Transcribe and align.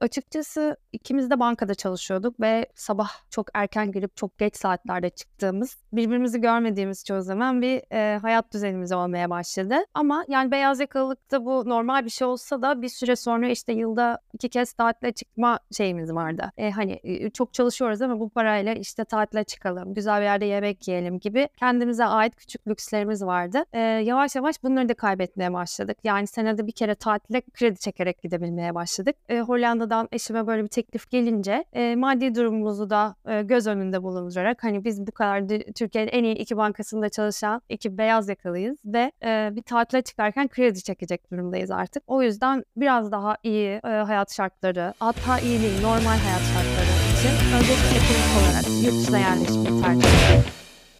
Açıkçası 0.00 0.76
ikimiz 0.92 1.30
de 1.30 1.40
bankada 1.40 1.74
çalışıyorduk 1.74 2.40
ve 2.40 2.66
sabah 2.74 3.10
çok 3.30 3.48
erken 3.54 3.92
girip 3.92 4.16
çok 4.16 4.38
geç 4.38 4.56
saatlerde 4.56 5.10
çıktığımız, 5.10 5.76
birbirimizi 5.92 6.40
görmediğimiz 6.40 7.04
çoğu 7.04 7.22
zaman 7.22 7.62
bir 7.62 7.82
e, 7.92 8.18
hayat 8.18 8.52
düzenimiz 8.52 8.92
olmaya 8.92 9.30
başladı. 9.30 9.74
Ama 9.94 10.24
yani 10.28 10.50
beyaz 10.50 10.80
yakalılıkta 10.80 11.44
bu 11.44 11.68
normal 11.68 12.04
bir 12.04 12.10
şey 12.10 12.26
olsa 12.26 12.62
da 12.62 12.82
bir 12.82 12.88
süre 12.88 13.16
sonra 13.16 13.48
işte 13.48 13.72
yılda 13.72 14.18
iki 14.32 14.48
kez 14.48 14.72
tatile 14.72 15.12
çıkma 15.12 15.58
şeyimiz 15.76 16.14
vardı. 16.14 16.52
E, 16.56 16.70
hani 16.70 17.00
çok 17.34 17.54
çalışıyoruz 17.54 18.02
ama 18.02 18.20
bu 18.20 18.30
parayla 18.30 18.74
işte 18.74 19.04
tatile 19.04 19.44
çıkalım, 19.44 19.94
güzel 19.94 20.20
bir 20.20 20.24
yerde 20.24 20.44
yemek 20.44 20.88
yiyelim 20.88 21.18
gibi 21.18 21.48
kendimize 21.56 22.04
ait 22.04 22.36
küçük 22.36 22.68
lükslerimiz 22.68 23.24
vardı. 23.24 23.64
E, 23.72 23.80
yavaş 23.80 24.36
yavaş 24.36 24.62
bunları 24.62 24.88
da 24.88 24.94
kaybetmeye 24.94 25.52
başladık. 25.52 25.98
Yani 26.04 26.26
senede 26.26 26.66
bir 26.66 26.72
kere 26.72 26.94
tatile 26.94 27.40
kredi 27.40 27.78
çekerek 27.78 28.22
gidebilmeye 28.22 28.74
başladık. 28.74 29.16
E, 29.28 29.40
Hollanda'dan 29.90 30.08
eşime 30.12 30.46
böyle 30.46 30.62
bir 30.62 30.68
teklif 30.68 31.10
gelince 31.10 31.64
e, 31.72 31.96
maddi 31.96 32.34
durumumuzu 32.34 32.90
da 32.90 33.16
e, 33.28 33.42
göz 33.42 33.66
önünde 33.66 34.02
bulundurarak 34.02 34.64
hani 34.64 34.84
biz 34.84 35.06
bu 35.06 35.12
kadar 35.12 35.48
Türkiye'nin 35.74 36.10
en 36.10 36.24
iyi 36.24 36.34
iki 36.34 36.56
bankasında 36.56 37.08
çalışan 37.08 37.62
iki 37.68 37.98
beyaz 37.98 38.28
yakalıyız 38.28 38.78
ve 38.84 39.12
e, 39.24 39.50
bir 39.52 39.62
tatile 39.62 40.02
çıkarken 40.02 40.48
kredi 40.48 40.82
çekecek 40.82 41.30
durumdayız 41.30 41.70
artık. 41.70 42.02
O 42.06 42.22
yüzden 42.22 42.64
biraz 42.76 43.12
daha 43.12 43.36
iyi 43.42 43.68
e, 43.68 43.88
hayat 43.88 44.34
şartları, 44.34 44.94
hatta 44.98 45.38
iyi 45.38 45.62
değil 45.62 45.80
normal 45.82 46.18
hayat 46.18 46.42
şartları 46.42 46.90
için 47.12 47.32
öncelikle 47.56 47.96
ekonomik 47.98 48.34
olarak 48.40 48.84
yurt 48.84 49.02
dışına 49.02 49.18
yerleşmeyi 49.18 49.82
tercih 49.82 50.26
ediyorum. 50.26 50.50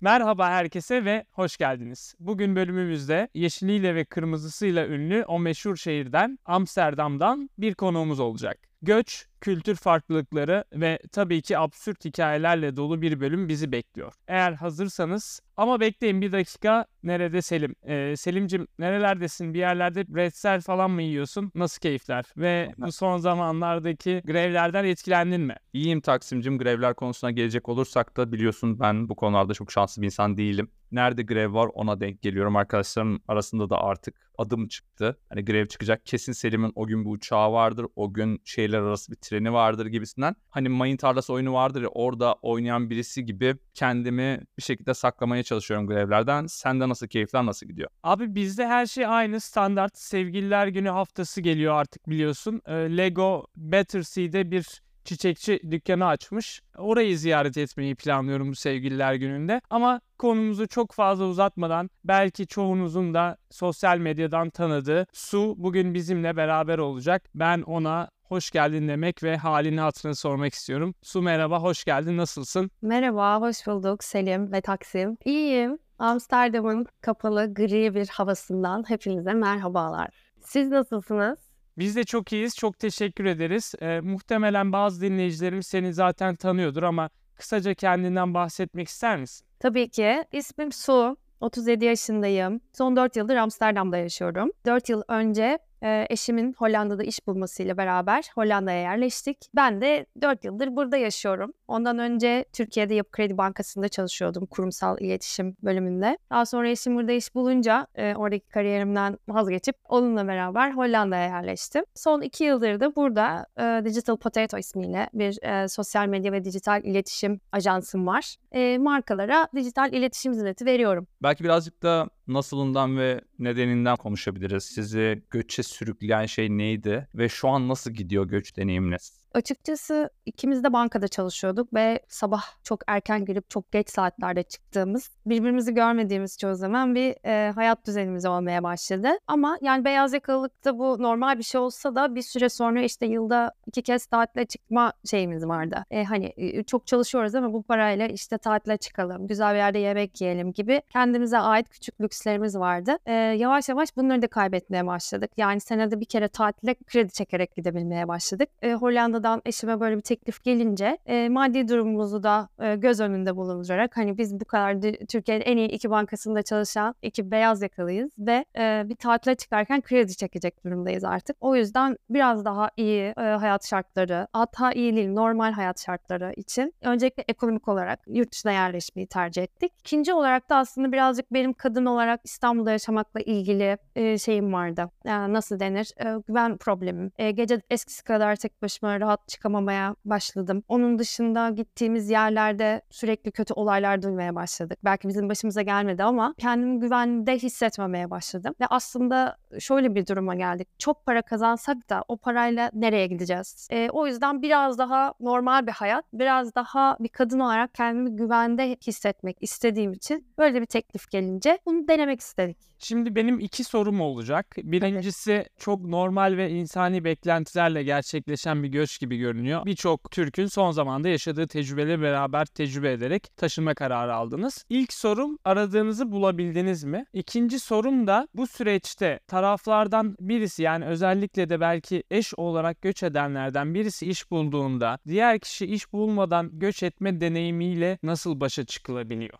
Merhaba 0.00 0.50
herkese 0.50 1.04
ve 1.04 1.24
hoş 1.30 1.56
geldiniz. 1.56 2.14
Bugün 2.20 2.56
bölümümüzde 2.56 3.28
yeşiliyle 3.34 3.94
ve 3.94 4.04
kırmızısıyla 4.04 4.86
ünlü 4.86 5.24
o 5.24 5.38
meşhur 5.38 5.76
şehirden 5.76 6.38
Amsterdam'dan 6.44 7.50
bir 7.58 7.74
konuğumuz 7.74 8.20
olacak. 8.20 8.69
Göç, 8.82 9.26
kültür 9.40 9.74
farklılıkları 9.76 10.64
ve 10.72 10.98
tabii 11.12 11.42
ki 11.42 11.58
absürt 11.58 12.04
hikayelerle 12.04 12.76
dolu 12.76 13.02
bir 13.02 13.20
bölüm 13.20 13.48
bizi 13.48 13.72
bekliyor. 13.72 14.12
Eğer 14.28 14.52
hazırsanız 14.52 15.40
ama 15.56 15.80
bekleyin 15.80 16.20
bir 16.20 16.32
dakika 16.32 16.86
nerede 17.02 17.42
Selim? 17.42 17.74
Ee, 17.82 18.14
Selimcim 18.16 18.66
nerelerdesin? 18.78 19.54
Bir 19.54 19.58
yerlerde 19.58 20.14
bredsel 20.14 20.60
falan 20.60 20.90
mı 20.90 21.02
yiyorsun? 21.02 21.52
Nasıl 21.54 21.80
keyifler? 21.80 22.24
Ve 22.36 22.72
bu 22.78 22.92
son 22.92 23.18
zamanlardaki 23.18 24.22
grevlerden 24.24 24.84
etkilendin 24.84 25.40
mi? 25.40 25.56
İyiyim 25.72 26.00
Taksimcim. 26.00 26.58
Grevler 26.58 26.94
konusuna 26.94 27.30
gelecek 27.30 27.68
olursak 27.68 28.16
da 28.16 28.32
biliyorsun 28.32 28.80
ben 28.80 29.08
bu 29.08 29.16
konularda 29.16 29.54
çok 29.54 29.72
şanslı 29.72 30.02
bir 30.02 30.06
insan 30.06 30.36
değilim. 30.36 30.70
Nerede 30.92 31.22
grev 31.22 31.54
var 31.54 31.70
ona 31.74 32.00
denk 32.00 32.22
geliyorum. 32.22 32.56
Arkadaşlarım 32.56 33.22
arasında 33.28 33.70
da 33.70 33.82
artık 33.82 34.30
adım 34.38 34.68
çıktı. 34.68 35.18
Hani 35.28 35.44
grev 35.44 35.66
çıkacak 35.66 36.06
kesin 36.06 36.32
Selim'in 36.32 36.72
o 36.74 36.86
gün 36.86 37.04
bir 37.04 37.10
uçağı 37.10 37.52
vardır. 37.52 37.86
O 37.96 38.12
gün 38.12 38.42
şehirler 38.44 38.78
arası 38.78 39.12
bir 39.12 39.16
treni 39.30 39.52
vardır 39.52 39.86
gibisinden. 39.86 40.36
Hani 40.50 40.68
mayın 40.68 40.96
tarlası 40.96 41.32
oyunu 41.32 41.52
vardır 41.52 41.82
ya 41.82 41.88
orada 41.88 42.34
oynayan 42.42 42.90
birisi 42.90 43.24
gibi 43.24 43.56
kendimi 43.74 44.40
bir 44.58 44.62
şekilde 44.62 44.94
saklamaya 44.94 45.42
çalışıyorum 45.42 45.86
grevlerden. 45.86 46.46
Sende 46.46 46.88
nasıl 46.88 47.06
keyifler 47.06 47.46
nasıl 47.46 47.66
gidiyor? 47.66 47.90
Abi 48.02 48.34
bizde 48.34 48.66
her 48.66 48.86
şey 48.86 49.06
aynı 49.06 49.40
standart. 49.40 49.98
Sevgililer 49.98 50.66
günü 50.66 50.88
haftası 50.88 51.40
geliyor 51.40 51.74
artık 51.74 52.08
biliyorsun. 52.08 52.62
Lego 52.68 53.46
Battersea'de 53.56 54.50
bir 54.50 54.82
çiçekçi 55.04 55.60
dükkanı 55.70 56.06
açmış. 56.06 56.62
Orayı 56.78 57.18
ziyaret 57.18 57.56
etmeyi 57.56 57.94
planlıyorum 57.94 58.50
bu 58.50 58.54
sevgililer 58.54 59.14
gününde. 59.14 59.60
Ama 59.70 60.00
konumuzu 60.18 60.68
çok 60.68 60.92
fazla 60.92 61.24
uzatmadan 61.24 61.90
belki 62.04 62.46
çoğunuzun 62.46 63.14
da 63.14 63.36
sosyal 63.50 63.98
medyadan 63.98 64.50
tanıdığı 64.50 65.06
Su 65.12 65.54
bugün 65.58 65.94
bizimle 65.94 66.36
beraber 66.36 66.78
olacak. 66.78 67.24
Ben 67.34 67.62
ona 67.62 68.10
hoş 68.30 68.50
geldin 68.50 68.88
demek 68.88 69.22
ve 69.22 69.36
halini 69.36 69.80
hatırını 69.80 70.14
sormak 70.14 70.54
istiyorum. 70.54 70.94
Su 71.02 71.22
merhaba, 71.22 71.62
hoş 71.62 71.84
geldin. 71.84 72.16
Nasılsın? 72.16 72.70
Merhaba, 72.82 73.40
hoş 73.40 73.66
bulduk 73.66 74.04
Selim 74.04 74.52
ve 74.52 74.60
Taksim. 74.60 75.16
İyiyim. 75.24 75.78
Amsterdam'ın 75.98 76.86
kapalı 77.00 77.54
gri 77.54 77.94
bir 77.94 78.08
havasından 78.08 78.84
hepinize 78.88 79.34
merhabalar. 79.34 80.08
Siz 80.40 80.68
nasılsınız? 80.68 81.38
Biz 81.78 81.96
de 81.96 82.04
çok 82.04 82.32
iyiyiz. 82.32 82.56
Çok 82.56 82.78
teşekkür 82.78 83.24
ederiz. 83.24 83.74
Ee, 83.80 84.00
muhtemelen 84.00 84.72
bazı 84.72 85.00
dinleyicilerim 85.00 85.62
seni 85.62 85.94
zaten 85.94 86.36
tanıyordur 86.36 86.82
ama 86.82 87.10
kısaca 87.34 87.74
kendinden 87.74 88.34
bahsetmek 88.34 88.88
ister 88.88 89.16
misin? 89.16 89.46
Tabii 89.58 89.88
ki. 89.88 90.24
İsmim 90.32 90.72
Su. 90.72 91.16
37 91.40 91.84
yaşındayım. 91.84 92.60
Son 92.72 92.96
4 92.96 93.16
yıldır 93.16 93.36
Amsterdam'da 93.36 93.96
yaşıyorum. 93.96 94.50
4 94.66 94.88
yıl 94.88 95.02
önce 95.08 95.58
eşimin 95.82 96.54
Hollanda'da 96.58 97.02
iş 97.02 97.26
bulmasıyla 97.26 97.76
beraber 97.76 98.30
Hollanda'ya 98.34 98.80
yerleştik. 98.80 99.38
Ben 99.56 99.80
de 99.80 100.06
4 100.22 100.44
yıldır 100.44 100.76
burada 100.76 100.96
yaşıyorum. 100.96 101.52
Ondan 101.68 101.98
önce 101.98 102.44
Türkiye'de 102.52 102.94
Yapı 102.94 103.10
Kredi 103.10 103.38
Bankası'nda 103.38 103.88
çalışıyordum 103.88 104.46
kurumsal 104.46 105.00
iletişim 105.00 105.56
bölümünde. 105.62 106.18
Daha 106.30 106.46
sonra 106.46 106.68
eşim 106.68 106.96
burada 106.96 107.12
iş 107.12 107.34
bulunca 107.34 107.86
e, 107.94 108.14
oradaki 108.14 108.48
kariyerimden 108.48 109.18
vazgeçip 109.28 109.76
onunla 109.88 110.28
beraber 110.28 110.72
Hollanda'ya 110.72 111.26
yerleştim. 111.26 111.84
Son 111.94 112.20
2 112.20 112.44
yıldır 112.44 112.80
da 112.80 112.96
burada 112.96 113.46
e, 113.58 113.84
Digital 113.84 114.16
Potato 114.16 114.58
ismiyle 114.58 115.10
bir 115.14 115.42
e, 115.42 115.68
sosyal 115.68 116.06
medya 116.06 116.32
ve 116.32 116.44
dijital 116.44 116.84
iletişim 116.84 117.40
ajansım 117.52 118.06
var. 118.06 118.36
E, 118.52 118.78
markalara 118.78 119.48
dijital 119.56 119.92
iletişim 119.92 120.32
hizmeti 120.32 120.66
veriyorum. 120.66 121.06
Belki 121.22 121.44
birazcık 121.44 121.82
da 121.82 122.08
nasılından 122.28 122.98
ve 122.98 123.20
nedeninden 123.38 123.96
konuşabiliriz. 123.96 124.64
Sizi 124.64 125.22
göçe 125.30 125.62
sürükleyen 125.70 126.26
şey 126.26 126.48
neydi 126.50 127.08
ve 127.14 127.28
şu 127.28 127.48
an 127.48 127.68
nasıl 127.68 127.90
gidiyor 127.90 128.26
göç 128.28 128.56
deneyiminiz? 128.56 129.19
Açıkçası 129.34 130.10
ikimiz 130.26 130.64
de 130.64 130.72
bankada 130.72 131.08
çalışıyorduk 131.08 131.74
ve 131.74 132.00
sabah 132.08 132.42
çok 132.62 132.80
erken 132.86 133.24
girip 133.24 133.50
çok 133.50 133.72
geç 133.72 133.90
saatlerde 133.90 134.42
çıktığımız, 134.42 135.10
birbirimizi 135.26 135.74
görmediğimiz 135.74 136.38
çoğu 136.38 136.54
zaman 136.54 136.94
bir 136.94 137.26
e, 137.26 137.52
hayat 137.52 137.86
düzenimiz 137.86 138.26
olmaya 138.26 138.62
başladı. 138.62 139.08
Ama 139.26 139.58
yani 139.60 139.84
beyaz 139.84 140.12
yakalılıkta 140.12 140.78
bu 140.78 141.02
normal 141.02 141.38
bir 141.38 141.42
şey 141.42 141.60
olsa 141.60 141.94
da 141.94 142.14
bir 142.14 142.22
süre 142.22 142.48
sonra 142.48 142.82
işte 142.82 143.06
yılda 143.06 143.52
iki 143.66 143.82
kez 143.82 144.06
tatile 144.06 144.44
çıkma 144.44 144.92
şeyimiz 145.10 145.46
vardı. 145.46 145.84
E, 145.90 146.04
hani 146.04 146.34
çok 146.66 146.86
çalışıyoruz 146.86 147.34
ama 147.34 147.52
bu 147.52 147.62
parayla 147.62 148.06
işte 148.06 148.38
tatile 148.38 148.76
çıkalım, 148.76 149.26
güzel 149.26 149.54
bir 149.54 149.58
yerde 149.58 149.78
yemek 149.78 150.20
yiyelim 150.20 150.52
gibi 150.52 150.82
kendimize 150.90 151.38
ait 151.38 151.68
küçük 151.68 152.00
lükslerimiz 152.00 152.58
vardı. 152.58 152.98
E, 153.06 153.12
yavaş 153.12 153.68
yavaş 153.68 153.96
bunları 153.96 154.22
da 154.22 154.26
kaybetmeye 154.26 154.86
başladık. 154.86 155.30
Yani 155.36 155.60
senede 155.60 156.00
bir 156.00 156.04
kere 156.04 156.28
tatile 156.28 156.74
kredi 156.74 157.12
çekerek 157.12 157.56
gidebilmeye 157.56 158.08
başladık. 158.08 158.48
E, 158.62 158.74
Hollanda 158.74 159.19
Hollanda'dan 159.20 159.42
eşime 159.46 159.80
böyle 159.80 159.96
bir 159.96 160.00
teklif 160.00 160.44
gelince 160.44 160.98
e, 161.06 161.28
maddi 161.28 161.68
durumumuzu 161.68 162.22
da 162.22 162.48
e, 162.60 162.76
göz 162.76 163.00
önünde 163.00 163.36
bulundurarak 163.36 163.96
hani 163.96 164.18
biz 164.18 164.40
bu 164.40 164.44
kadar 164.44 164.76
Türkiye'nin 165.08 165.44
en 165.44 165.56
iyi 165.56 165.68
iki 165.68 165.90
bankasında 165.90 166.42
çalışan 166.42 166.94
iki 167.02 167.30
beyaz 167.30 167.62
yakalıyız 167.62 168.10
ve 168.18 168.44
e, 168.58 168.82
bir 168.88 168.94
tatile 168.94 169.34
çıkarken 169.34 169.80
kredi 169.80 170.16
çekecek 170.16 170.64
durumdayız 170.64 171.04
artık. 171.04 171.36
O 171.40 171.56
yüzden 171.56 171.96
biraz 172.10 172.44
daha 172.44 172.70
iyi 172.76 173.02
e, 173.02 173.22
hayat 173.22 173.68
şartları, 173.68 174.26
hatta 174.32 174.72
iyi 174.72 174.96
değil 174.96 175.08
normal 175.08 175.52
hayat 175.52 175.80
şartları 175.84 176.32
için 176.36 176.74
öncelikle 176.82 177.24
ekonomik 177.28 177.68
olarak 177.68 178.00
yurt 178.06 178.32
dışına 178.32 178.52
yerleşmeyi 178.52 179.06
tercih 179.06 179.42
ettik. 179.42 179.72
İkinci 179.80 180.14
olarak 180.14 180.50
da 180.50 180.56
aslında 180.56 180.92
birazcık 180.92 181.32
benim 181.32 181.52
kadın 181.52 181.86
olarak 181.86 182.20
İstanbul'da 182.24 182.70
yaşamakla 182.70 183.20
ilgili 183.20 183.78
e, 183.96 184.18
şeyim 184.18 184.52
vardı. 184.52 184.90
Yani 185.04 185.32
nasıl 185.34 185.60
denir? 185.60 185.92
E, 185.96 186.20
güven 186.28 186.56
problemim. 186.56 187.12
E, 187.18 187.30
gece 187.30 187.60
eskisi 187.70 188.04
kadar 188.04 188.36
tek 188.36 188.62
başıma 188.62 189.00
rahat 189.00 189.09
rahat 189.10 189.28
çıkamamaya 189.28 189.94
başladım. 190.04 190.62
Onun 190.68 190.98
dışında 190.98 191.50
gittiğimiz 191.50 192.10
yerlerde 192.10 192.82
sürekli 192.90 193.32
kötü 193.32 193.54
olaylar 193.54 194.02
duymaya 194.02 194.34
başladık. 194.34 194.78
Belki 194.84 195.08
bizim 195.08 195.28
başımıza 195.28 195.62
gelmedi 195.62 196.02
ama 196.04 196.34
kendimi 196.38 196.80
güvende 196.80 197.38
hissetmemeye 197.38 198.10
başladım. 198.10 198.54
Ve 198.60 198.66
aslında 198.70 199.36
şöyle 199.58 199.94
bir 199.94 200.06
duruma 200.06 200.34
geldik. 200.34 200.68
Çok 200.78 201.06
para 201.06 201.22
kazansak 201.22 201.90
da 201.90 202.04
o 202.08 202.16
parayla 202.16 202.70
nereye 202.72 203.06
gideceğiz? 203.06 203.68
E, 203.70 203.88
o 203.92 204.06
yüzden 204.06 204.42
biraz 204.42 204.78
daha 204.78 205.14
normal 205.20 205.66
bir 205.66 205.72
hayat, 205.72 206.04
biraz 206.12 206.54
daha 206.54 206.96
bir 207.00 207.08
kadın 207.08 207.40
olarak 207.40 207.74
kendimi 207.74 208.16
güvende 208.16 208.76
hissetmek 208.86 209.36
istediğim 209.40 209.92
için 209.92 210.26
böyle 210.38 210.60
bir 210.60 210.66
teklif 210.66 211.10
gelince 211.10 211.58
bunu 211.66 211.88
denemek 211.88 212.20
istedik. 212.20 212.69
Şimdi 212.82 213.14
benim 213.16 213.40
iki 213.40 213.64
sorum 213.64 214.00
olacak. 214.00 214.46
Birincisi 214.62 215.44
çok 215.58 215.84
normal 215.84 216.36
ve 216.36 216.50
insani 216.50 217.04
beklentilerle 217.04 217.82
gerçekleşen 217.82 218.62
bir 218.62 218.68
göç 218.68 219.00
gibi 219.00 219.18
görünüyor. 219.18 219.64
Birçok 219.66 220.10
Türk'ün 220.10 220.46
son 220.46 220.70
zamanda 220.70 221.08
yaşadığı 221.08 221.46
tecrübeleri 221.46 222.02
beraber 222.02 222.46
tecrübe 222.46 222.92
ederek 222.92 223.36
taşınma 223.36 223.74
kararı 223.74 224.14
aldınız. 224.14 224.64
İlk 224.68 224.92
sorum 224.92 225.38
aradığınızı 225.44 226.12
bulabildiniz 226.12 226.84
mi? 226.84 227.04
İkinci 227.12 227.58
sorum 227.60 228.06
da 228.06 228.28
bu 228.34 228.46
süreçte 228.46 229.20
taraflardan 229.26 230.16
birisi 230.20 230.62
yani 230.62 230.84
özellikle 230.84 231.48
de 231.48 231.60
belki 231.60 232.02
eş 232.10 232.34
olarak 232.34 232.82
göç 232.82 233.02
edenlerden 233.02 233.74
birisi 233.74 234.06
iş 234.06 234.30
bulduğunda 234.30 234.98
diğer 235.08 235.38
kişi 235.38 235.66
iş 235.66 235.92
bulmadan 235.92 236.50
göç 236.52 236.82
etme 236.82 237.20
deneyimiyle 237.20 237.98
nasıl 238.02 238.40
başa 238.40 238.64
çıkılabiliyor? 238.64 239.38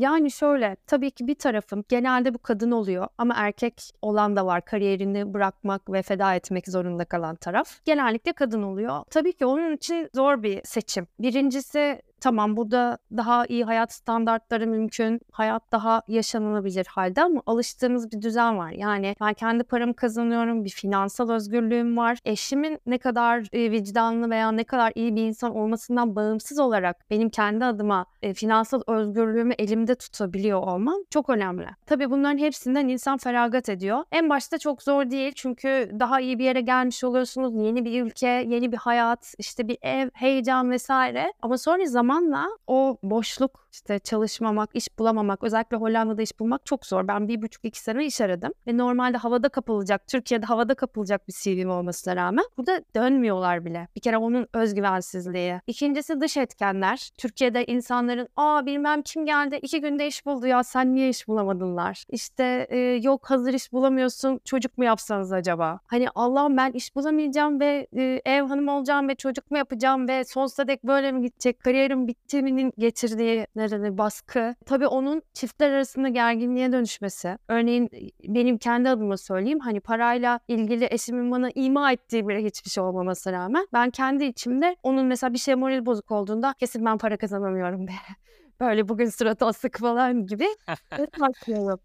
Yani 0.00 0.30
şöyle 0.30 0.76
tabii 0.86 1.10
ki 1.10 1.26
bir 1.26 1.34
tarafın 1.34 1.84
genelde 1.88 2.34
bu 2.34 2.38
kadın 2.38 2.67
oluyor 2.70 3.08
ama 3.18 3.34
erkek 3.36 3.90
olan 4.02 4.36
da 4.36 4.46
var 4.46 4.64
kariyerini 4.64 5.34
bırakmak 5.34 5.92
ve 5.92 6.02
feda 6.02 6.34
etmek 6.34 6.68
zorunda 6.68 7.04
kalan 7.04 7.36
taraf. 7.36 7.84
Genellikle 7.84 8.32
kadın 8.32 8.62
oluyor. 8.62 9.04
Tabii 9.10 9.32
ki 9.32 9.46
onun 9.46 9.76
için 9.76 10.10
zor 10.14 10.42
bir 10.42 10.60
seçim. 10.64 11.06
Birincisi 11.18 12.02
tamam 12.20 12.56
burada 12.56 12.98
daha 13.16 13.46
iyi 13.46 13.64
hayat 13.64 13.92
standartları 13.92 14.66
mümkün. 14.66 15.20
Hayat 15.32 15.72
daha 15.72 16.02
yaşanılabilir 16.08 16.86
halde 16.86 17.22
ama 17.22 17.42
alıştığımız 17.46 18.12
bir 18.12 18.22
düzen 18.22 18.58
var. 18.58 18.70
Yani 18.70 19.16
ben 19.20 19.34
kendi 19.34 19.64
paramı 19.64 19.94
kazanıyorum. 19.94 20.64
Bir 20.64 20.70
finansal 20.70 21.30
özgürlüğüm 21.30 21.96
var. 21.96 22.18
Eşimin 22.24 22.78
ne 22.86 22.98
kadar 22.98 23.48
e, 23.52 23.70
vicdanlı 23.70 24.30
veya 24.30 24.52
ne 24.52 24.64
kadar 24.64 24.92
iyi 24.94 25.16
bir 25.16 25.22
insan 25.22 25.56
olmasından 25.56 26.16
bağımsız 26.16 26.58
olarak 26.58 27.10
benim 27.10 27.30
kendi 27.30 27.64
adıma 27.64 28.06
e, 28.22 28.34
finansal 28.34 28.82
özgürlüğümü 28.86 29.54
elimde 29.58 29.94
tutabiliyor 29.94 30.62
olmam 30.62 30.98
çok 31.10 31.30
önemli. 31.30 31.66
Tabii 31.86 32.10
bunların 32.10 32.38
hepsinden 32.38 32.88
insan 32.88 33.18
feragat 33.18 33.68
ediyor. 33.68 34.04
En 34.12 34.30
başta 34.30 34.58
çok 34.58 34.82
zor 34.82 35.10
değil 35.10 35.32
çünkü 35.36 35.90
daha 36.00 36.20
iyi 36.20 36.38
bir 36.38 36.44
yere 36.44 36.60
gelmiş 36.60 37.04
oluyorsunuz. 37.04 37.54
Yeni 37.54 37.84
bir 37.84 38.02
ülke, 38.02 38.26
yeni 38.26 38.72
bir 38.72 38.76
hayat, 38.76 39.34
işte 39.38 39.68
bir 39.68 39.78
ev, 39.82 40.10
heyecan 40.14 40.70
vesaire. 40.70 41.32
Ama 41.42 41.58
sonra 41.58 41.86
zamanla 42.08 42.48
o 42.66 42.98
boşluk, 43.02 43.67
işte 43.78 43.98
çalışmamak, 43.98 44.70
iş 44.74 44.98
bulamamak, 44.98 45.44
özellikle 45.44 45.76
Hollanda'da 45.76 46.22
iş 46.22 46.40
bulmak 46.40 46.66
çok 46.66 46.86
zor. 46.86 47.08
Ben 47.08 47.28
bir 47.28 47.42
buçuk 47.42 47.64
iki 47.64 47.80
sene 47.80 48.06
iş 48.06 48.20
aradım 48.20 48.52
ve 48.66 48.78
normalde 48.78 49.16
havada 49.16 49.48
kapılacak, 49.48 50.06
Türkiye'de 50.06 50.46
havada 50.46 50.74
kapılacak 50.74 51.28
bir 51.28 51.32
CV'm 51.32 51.70
olmasına 51.70 52.16
rağmen 52.16 52.44
burada 52.56 52.80
dönmüyorlar 52.94 53.64
bile. 53.64 53.88
Bir 53.96 54.00
kere 54.00 54.16
onun 54.16 54.46
özgüvensizliği. 54.52 55.60
İkincisi 55.66 56.20
dış 56.20 56.36
etkenler. 56.36 57.10
Türkiye'de 57.18 57.66
insanların 57.66 58.28
aa 58.36 58.66
bilmem 58.66 59.02
kim 59.02 59.26
geldi 59.26 59.58
iki 59.62 59.80
günde 59.80 60.06
iş 60.06 60.26
buldu 60.26 60.46
ya 60.46 60.64
sen 60.64 60.94
niye 60.94 61.08
iş 61.08 61.28
bulamadınlar? 61.28 62.04
İşte 62.08 62.66
e, 62.70 62.78
yok 62.78 63.30
hazır 63.30 63.54
iş 63.54 63.72
bulamıyorsun 63.72 64.40
çocuk 64.44 64.78
mu 64.78 64.84
yapsanız 64.84 65.32
acaba? 65.32 65.80
Hani 65.86 66.06
Allah'ım 66.14 66.56
ben 66.56 66.72
iş 66.72 66.96
bulamayacağım 66.96 67.60
ve 67.60 67.86
e, 67.96 68.20
ev 68.24 68.42
hanım 68.42 68.68
olacağım 68.68 69.08
ve 69.08 69.14
çocuk 69.14 69.50
mu 69.50 69.58
yapacağım 69.58 70.08
ve 70.08 70.24
sonsuza 70.24 70.68
dek 70.68 70.84
böyle 70.84 71.12
mi 71.12 71.22
gidecek? 71.22 71.60
Kariyerim 71.60 72.06
bittiminin 72.08 72.72
getirdiği 72.78 73.46
nerede 73.72 73.98
baskı. 73.98 74.54
Tabii 74.66 74.86
onun 74.86 75.22
çiftler 75.34 75.70
arasında 75.70 76.08
gerginliğe 76.08 76.72
dönüşmesi. 76.72 77.38
Örneğin 77.48 77.90
benim 78.24 78.58
kendi 78.58 78.88
adıma 78.88 79.16
söyleyeyim 79.16 79.58
hani 79.60 79.80
parayla 79.80 80.40
ilgili 80.48 80.88
eşimin 80.90 81.30
bana 81.30 81.50
ima 81.54 81.92
ettiği 81.92 82.28
bile 82.28 82.44
hiçbir 82.44 82.70
şey 82.70 82.84
olmamasına 82.84 83.32
rağmen 83.32 83.68
ben 83.72 83.90
kendi 83.90 84.24
içimde 84.24 84.76
onun 84.82 85.06
mesela 85.06 85.32
bir 85.32 85.38
şey 85.38 85.54
moral 85.54 85.86
bozuk 85.86 86.10
olduğunda 86.10 86.54
kesin 86.58 86.84
ben 86.84 86.98
para 86.98 87.16
kazanamıyorum 87.16 87.86
be. 87.86 87.92
Böyle 88.60 88.88
bugün 88.88 89.06
suratı 89.08 89.46
asık 89.46 89.78
falan 89.78 90.26
gibi 90.26 90.46
bakmıyorum. 91.20 91.80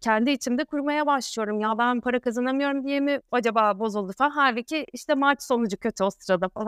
Kendi 0.00 0.30
içimde 0.30 0.64
kurmaya 0.64 1.06
başlıyorum. 1.06 1.60
Ya 1.60 1.78
ben 1.78 2.00
para 2.00 2.20
kazanamıyorum 2.20 2.84
diye 2.84 3.00
mi 3.00 3.20
acaba 3.32 3.78
bozuldu 3.78 4.12
falan. 4.18 4.30
Halbuki 4.30 4.86
işte 4.92 5.14
maç 5.14 5.42
sonucu 5.42 5.76
kötü 5.76 6.04
o 6.04 6.10
sırada 6.10 6.48
falan. 6.48 6.66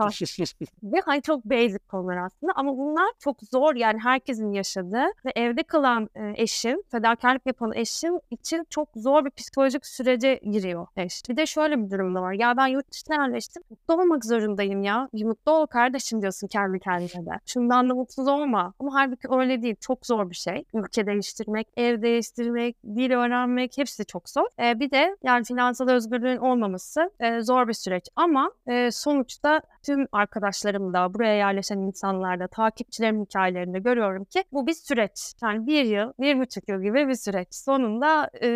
Ve 0.83 1.01
hani 1.05 1.21
çok 1.21 1.45
basic 1.45 1.77
konular 1.87 2.17
aslında 2.17 2.53
ama 2.55 2.77
bunlar 2.77 3.11
çok 3.19 3.37
zor 3.51 3.75
yani 3.75 3.99
herkesin 3.99 4.51
yaşadığı 4.51 5.05
ve 5.25 5.31
evde 5.35 5.63
kalan 5.63 6.09
e, 6.15 6.33
eşin, 6.35 6.83
fedakarlık 6.91 7.45
yapan 7.45 7.73
eşin 7.73 8.19
için 8.31 8.65
çok 8.69 8.89
zor 8.95 9.25
bir 9.25 9.31
psikolojik 9.31 9.85
sürece 9.85 10.39
giriyor 10.51 10.87
eş. 10.97 11.21
Bir 11.29 11.37
de 11.37 11.45
şöyle 11.45 11.85
bir 11.85 11.91
durum 11.91 12.15
da 12.15 12.21
var. 12.21 12.33
Ya 12.33 12.57
ben 12.57 12.67
yurt 12.67 12.91
dışına 12.91 13.15
yerleştim. 13.15 13.63
Mutlu 13.69 13.93
olmak 13.93 14.25
zorundayım 14.25 14.83
ya. 14.83 15.09
Mutlu 15.13 15.51
ol 15.51 15.65
kardeşim 15.65 16.21
diyorsun 16.21 16.47
kendi 16.47 16.79
kendine 16.79 17.25
de. 17.25 17.39
Şundan 17.45 17.89
da 17.89 17.95
mutsuz 17.95 18.27
olma. 18.27 18.73
Ama 18.79 18.93
halbuki 18.93 19.27
öyle 19.31 19.44
değil. 19.49 19.75
Çok 19.79 20.05
zor 20.05 20.29
bir 20.29 20.35
şey. 20.35 20.65
Ülke 20.73 21.05
değiştirmek, 21.05 21.67
ev 21.77 22.01
değiştirmek, 22.01 22.77
dil 22.83 23.11
öğrenmek 23.11 23.77
hepsi 23.77 24.05
çok 24.05 24.29
zor. 24.29 24.45
E, 24.59 24.79
bir 24.79 24.91
de 24.91 25.17
yani 25.23 25.43
finansal 25.43 25.87
özgürlüğün 25.87 26.37
olmaması 26.37 27.11
e, 27.19 27.41
zor 27.41 27.67
bir 27.67 27.73
süreç. 27.73 28.03
Ama 28.15 28.51
e, 28.67 28.91
sonuçta 28.91 29.61
tüm 29.83 30.07
arkadaşlarım 30.11 30.93
da, 30.93 31.13
buraya 31.13 31.35
yerleşen 31.35 31.77
insanlarda, 31.77 32.47
takipçilerim 32.47 33.21
hikayelerinde 33.25 33.79
görüyorum 33.79 34.25
ki 34.25 34.43
bu 34.51 34.67
bir 34.67 34.73
süreç. 34.73 35.33
Yani 35.43 35.67
bir 35.67 35.85
yıl, 35.85 36.13
bir 36.19 36.39
buçuk 36.39 36.69
yıl 36.69 36.81
gibi 36.81 37.07
bir 37.07 37.15
süreç. 37.15 37.47
Sonunda 37.51 38.29
e, 38.33 38.47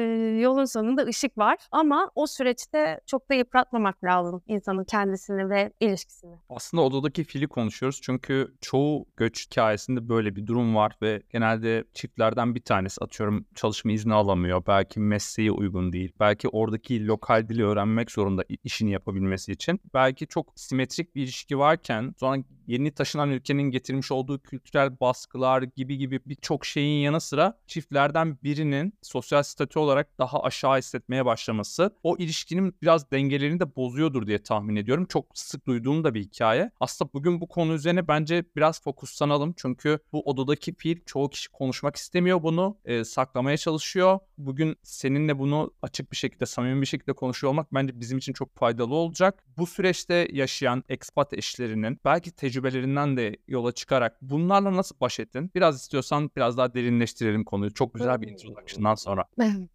yolun 0.41 0.65
sonunda 0.65 1.03
ışık 1.03 1.37
var. 1.37 1.57
Ama 1.71 2.11
o 2.15 2.27
süreçte 2.27 2.99
çok 3.05 3.29
da 3.29 3.33
yıpratmamak 3.33 4.03
lazım 4.03 4.41
insanın 4.47 4.83
kendisini 4.83 5.49
ve 5.49 5.71
ilişkisini. 5.79 6.35
Aslında 6.49 6.83
odadaki 6.83 7.23
fili 7.23 7.47
konuşuyoruz 7.47 7.99
çünkü 8.03 8.53
çoğu 8.61 9.05
göç 9.17 9.45
hikayesinde 9.45 10.09
böyle 10.09 10.35
bir 10.35 10.47
durum 10.47 10.75
var 10.75 10.78
ve 11.01 11.21
genelde 11.29 11.83
çiftlerden 11.93 12.55
bir 12.55 12.61
tanesi 12.61 13.03
atıyorum 13.03 13.45
çalışma 13.55 13.91
izni 13.91 14.13
alamıyor. 14.13 14.63
Belki 14.67 14.99
mesleği 14.99 15.51
uygun 15.51 15.93
değil. 15.93 16.11
Belki 16.19 16.47
oradaki 16.47 17.07
lokal 17.07 17.49
dili 17.49 17.65
öğrenmek 17.65 18.11
zorunda 18.11 18.43
işini 18.63 18.91
yapabilmesi 18.91 19.51
için. 19.51 19.81
Belki 19.93 20.27
çok 20.27 20.53
simetrik 20.55 21.15
bir 21.15 21.23
ilişki 21.23 21.57
varken 21.57 22.15
sonra 22.19 22.43
yeni 22.67 22.91
taşınan 22.91 23.29
ülkenin 23.29 23.63
getirmiş 23.63 24.11
olduğu 24.11 24.39
kültürel 24.39 24.99
baskılar 24.99 25.61
gibi 25.61 25.97
gibi 25.97 26.19
birçok 26.25 26.65
şeyin 26.65 27.03
yanı 27.03 27.21
sıra 27.21 27.59
çiftlerden 27.67 28.37
birinin 28.43 28.93
sosyal 29.01 29.43
statü 29.43 29.79
olarak 29.79 30.19
daha 30.19 30.43
aşağı 30.43 30.77
hissetmeye 30.77 31.25
başlaması 31.25 31.95
o 32.03 32.17
ilişkinin 32.17 32.75
biraz 32.81 33.11
dengelerini 33.11 33.59
de 33.59 33.75
bozuyordur 33.75 34.27
diye 34.27 34.43
tahmin 34.43 34.75
ediyorum. 34.75 35.05
Çok 35.05 35.25
sık 35.33 35.67
duyduğum 35.67 36.03
da 36.03 36.13
bir 36.13 36.21
hikaye. 36.21 36.71
Aslında 36.79 37.13
bugün 37.13 37.41
bu 37.41 37.47
konu 37.47 37.73
üzerine 37.73 38.07
bence 38.07 38.43
biraz 38.55 38.83
fokuslanalım. 38.83 39.53
Çünkü 39.57 39.99
bu 40.11 40.21
odadaki 40.21 40.68
fiil 40.77 40.99
çoğu 41.05 41.29
kişi 41.29 41.49
konuşmak 41.49 41.95
istemiyor 41.95 42.43
bunu. 42.43 42.77
E, 42.85 43.03
saklamaya 43.03 43.57
çalışıyor. 43.57 44.19
Bugün 44.39 44.75
seninle 44.83 45.39
bunu 45.39 45.71
açık 45.81 46.11
bir 46.11 46.17
şekilde, 46.17 46.45
samimi 46.45 46.81
bir 46.81 46.85
şekilde 46.85 47.13
konuşuyor 47.13 47.51
olmak 47.51 47.73
bence 47.73 47.99
bizim 47.99 48.17
için 48.17 48.33
çok 48.33 48.55
faydalı 48.55 48.95
olacak. 48.95 49.43
Bu 49.57 49.67
süreçte 49.67 50.27
yaşayan 50.31 50.83
expat 50.89 51.33
eşlerinin 51.33 51.99
belki 52.05 52.31
tecrübelerinden 52.31 53.17
de 53.17 53.37
yola 53.47 53.71
çıkarak 53.71 54.17
bunlarla 54.21 54.75
nasıl 54.75 54.95
baş 55.01 55.19
ettin? 55.19 55.51
Biraz 55.55 55.81
istiyorsan 55.81 56.31
biraz 56.35 56.57
daha 56.57 56.73
derinleştirelim 56.73 57.43
konuyu. 57.43 57.73
Çok 57.73 57.93
güzel 57.93 58.21
bir 58.21 58.27
introduction'dan 58.27 58.95
sonra. 58.95 59.25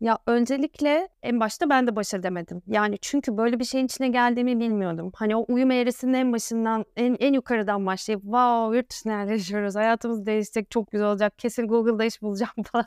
Ya 0.00 0.18
öncelikle 0.26 1.08
en 1.22 1.40
başta 1.40 1.70
ben 1.70 1.86
de 1.86 1.96
baş 1.96 2.14
edemedim. 2.14 2.62
Yani 2.66 2.98
çünkü 3.00 3.36
böyle 3.36 3.58
bir 3.58 3.64
şeyin 3.64 3.84
içine 3.84 4.08
geldiğimi 4.08 4.60
bilmiyordum. 4.60 5.12
Hani 5.14 5.36
o 5.36 5.44
uyum 5.48 5.70
eğrisinin 5.70 6.14
en 6.14 6.32
başından, 6.32 6.84
en, 6.96 7.16
en 7.20 7.32
yukarıdan 7.32 7.86
başlayıp 7.86 8.22
wow 8.22 8.76
yurt 8.76 8.90
dışına 8.90 9.12
yerleşiyoruz, 9.12 9.74
hayatımız 9.74 10.26
değişecek, 10.26 10.70
çok 10.70 10.90
güzel 10.90 11.06
olacak, 11.06 11.38
kesin 11.38 11.68
Google'da 11.68 12.04
iş 12.04 12.22
bulacağım 12.22 12.52
falan. 12.72 12.86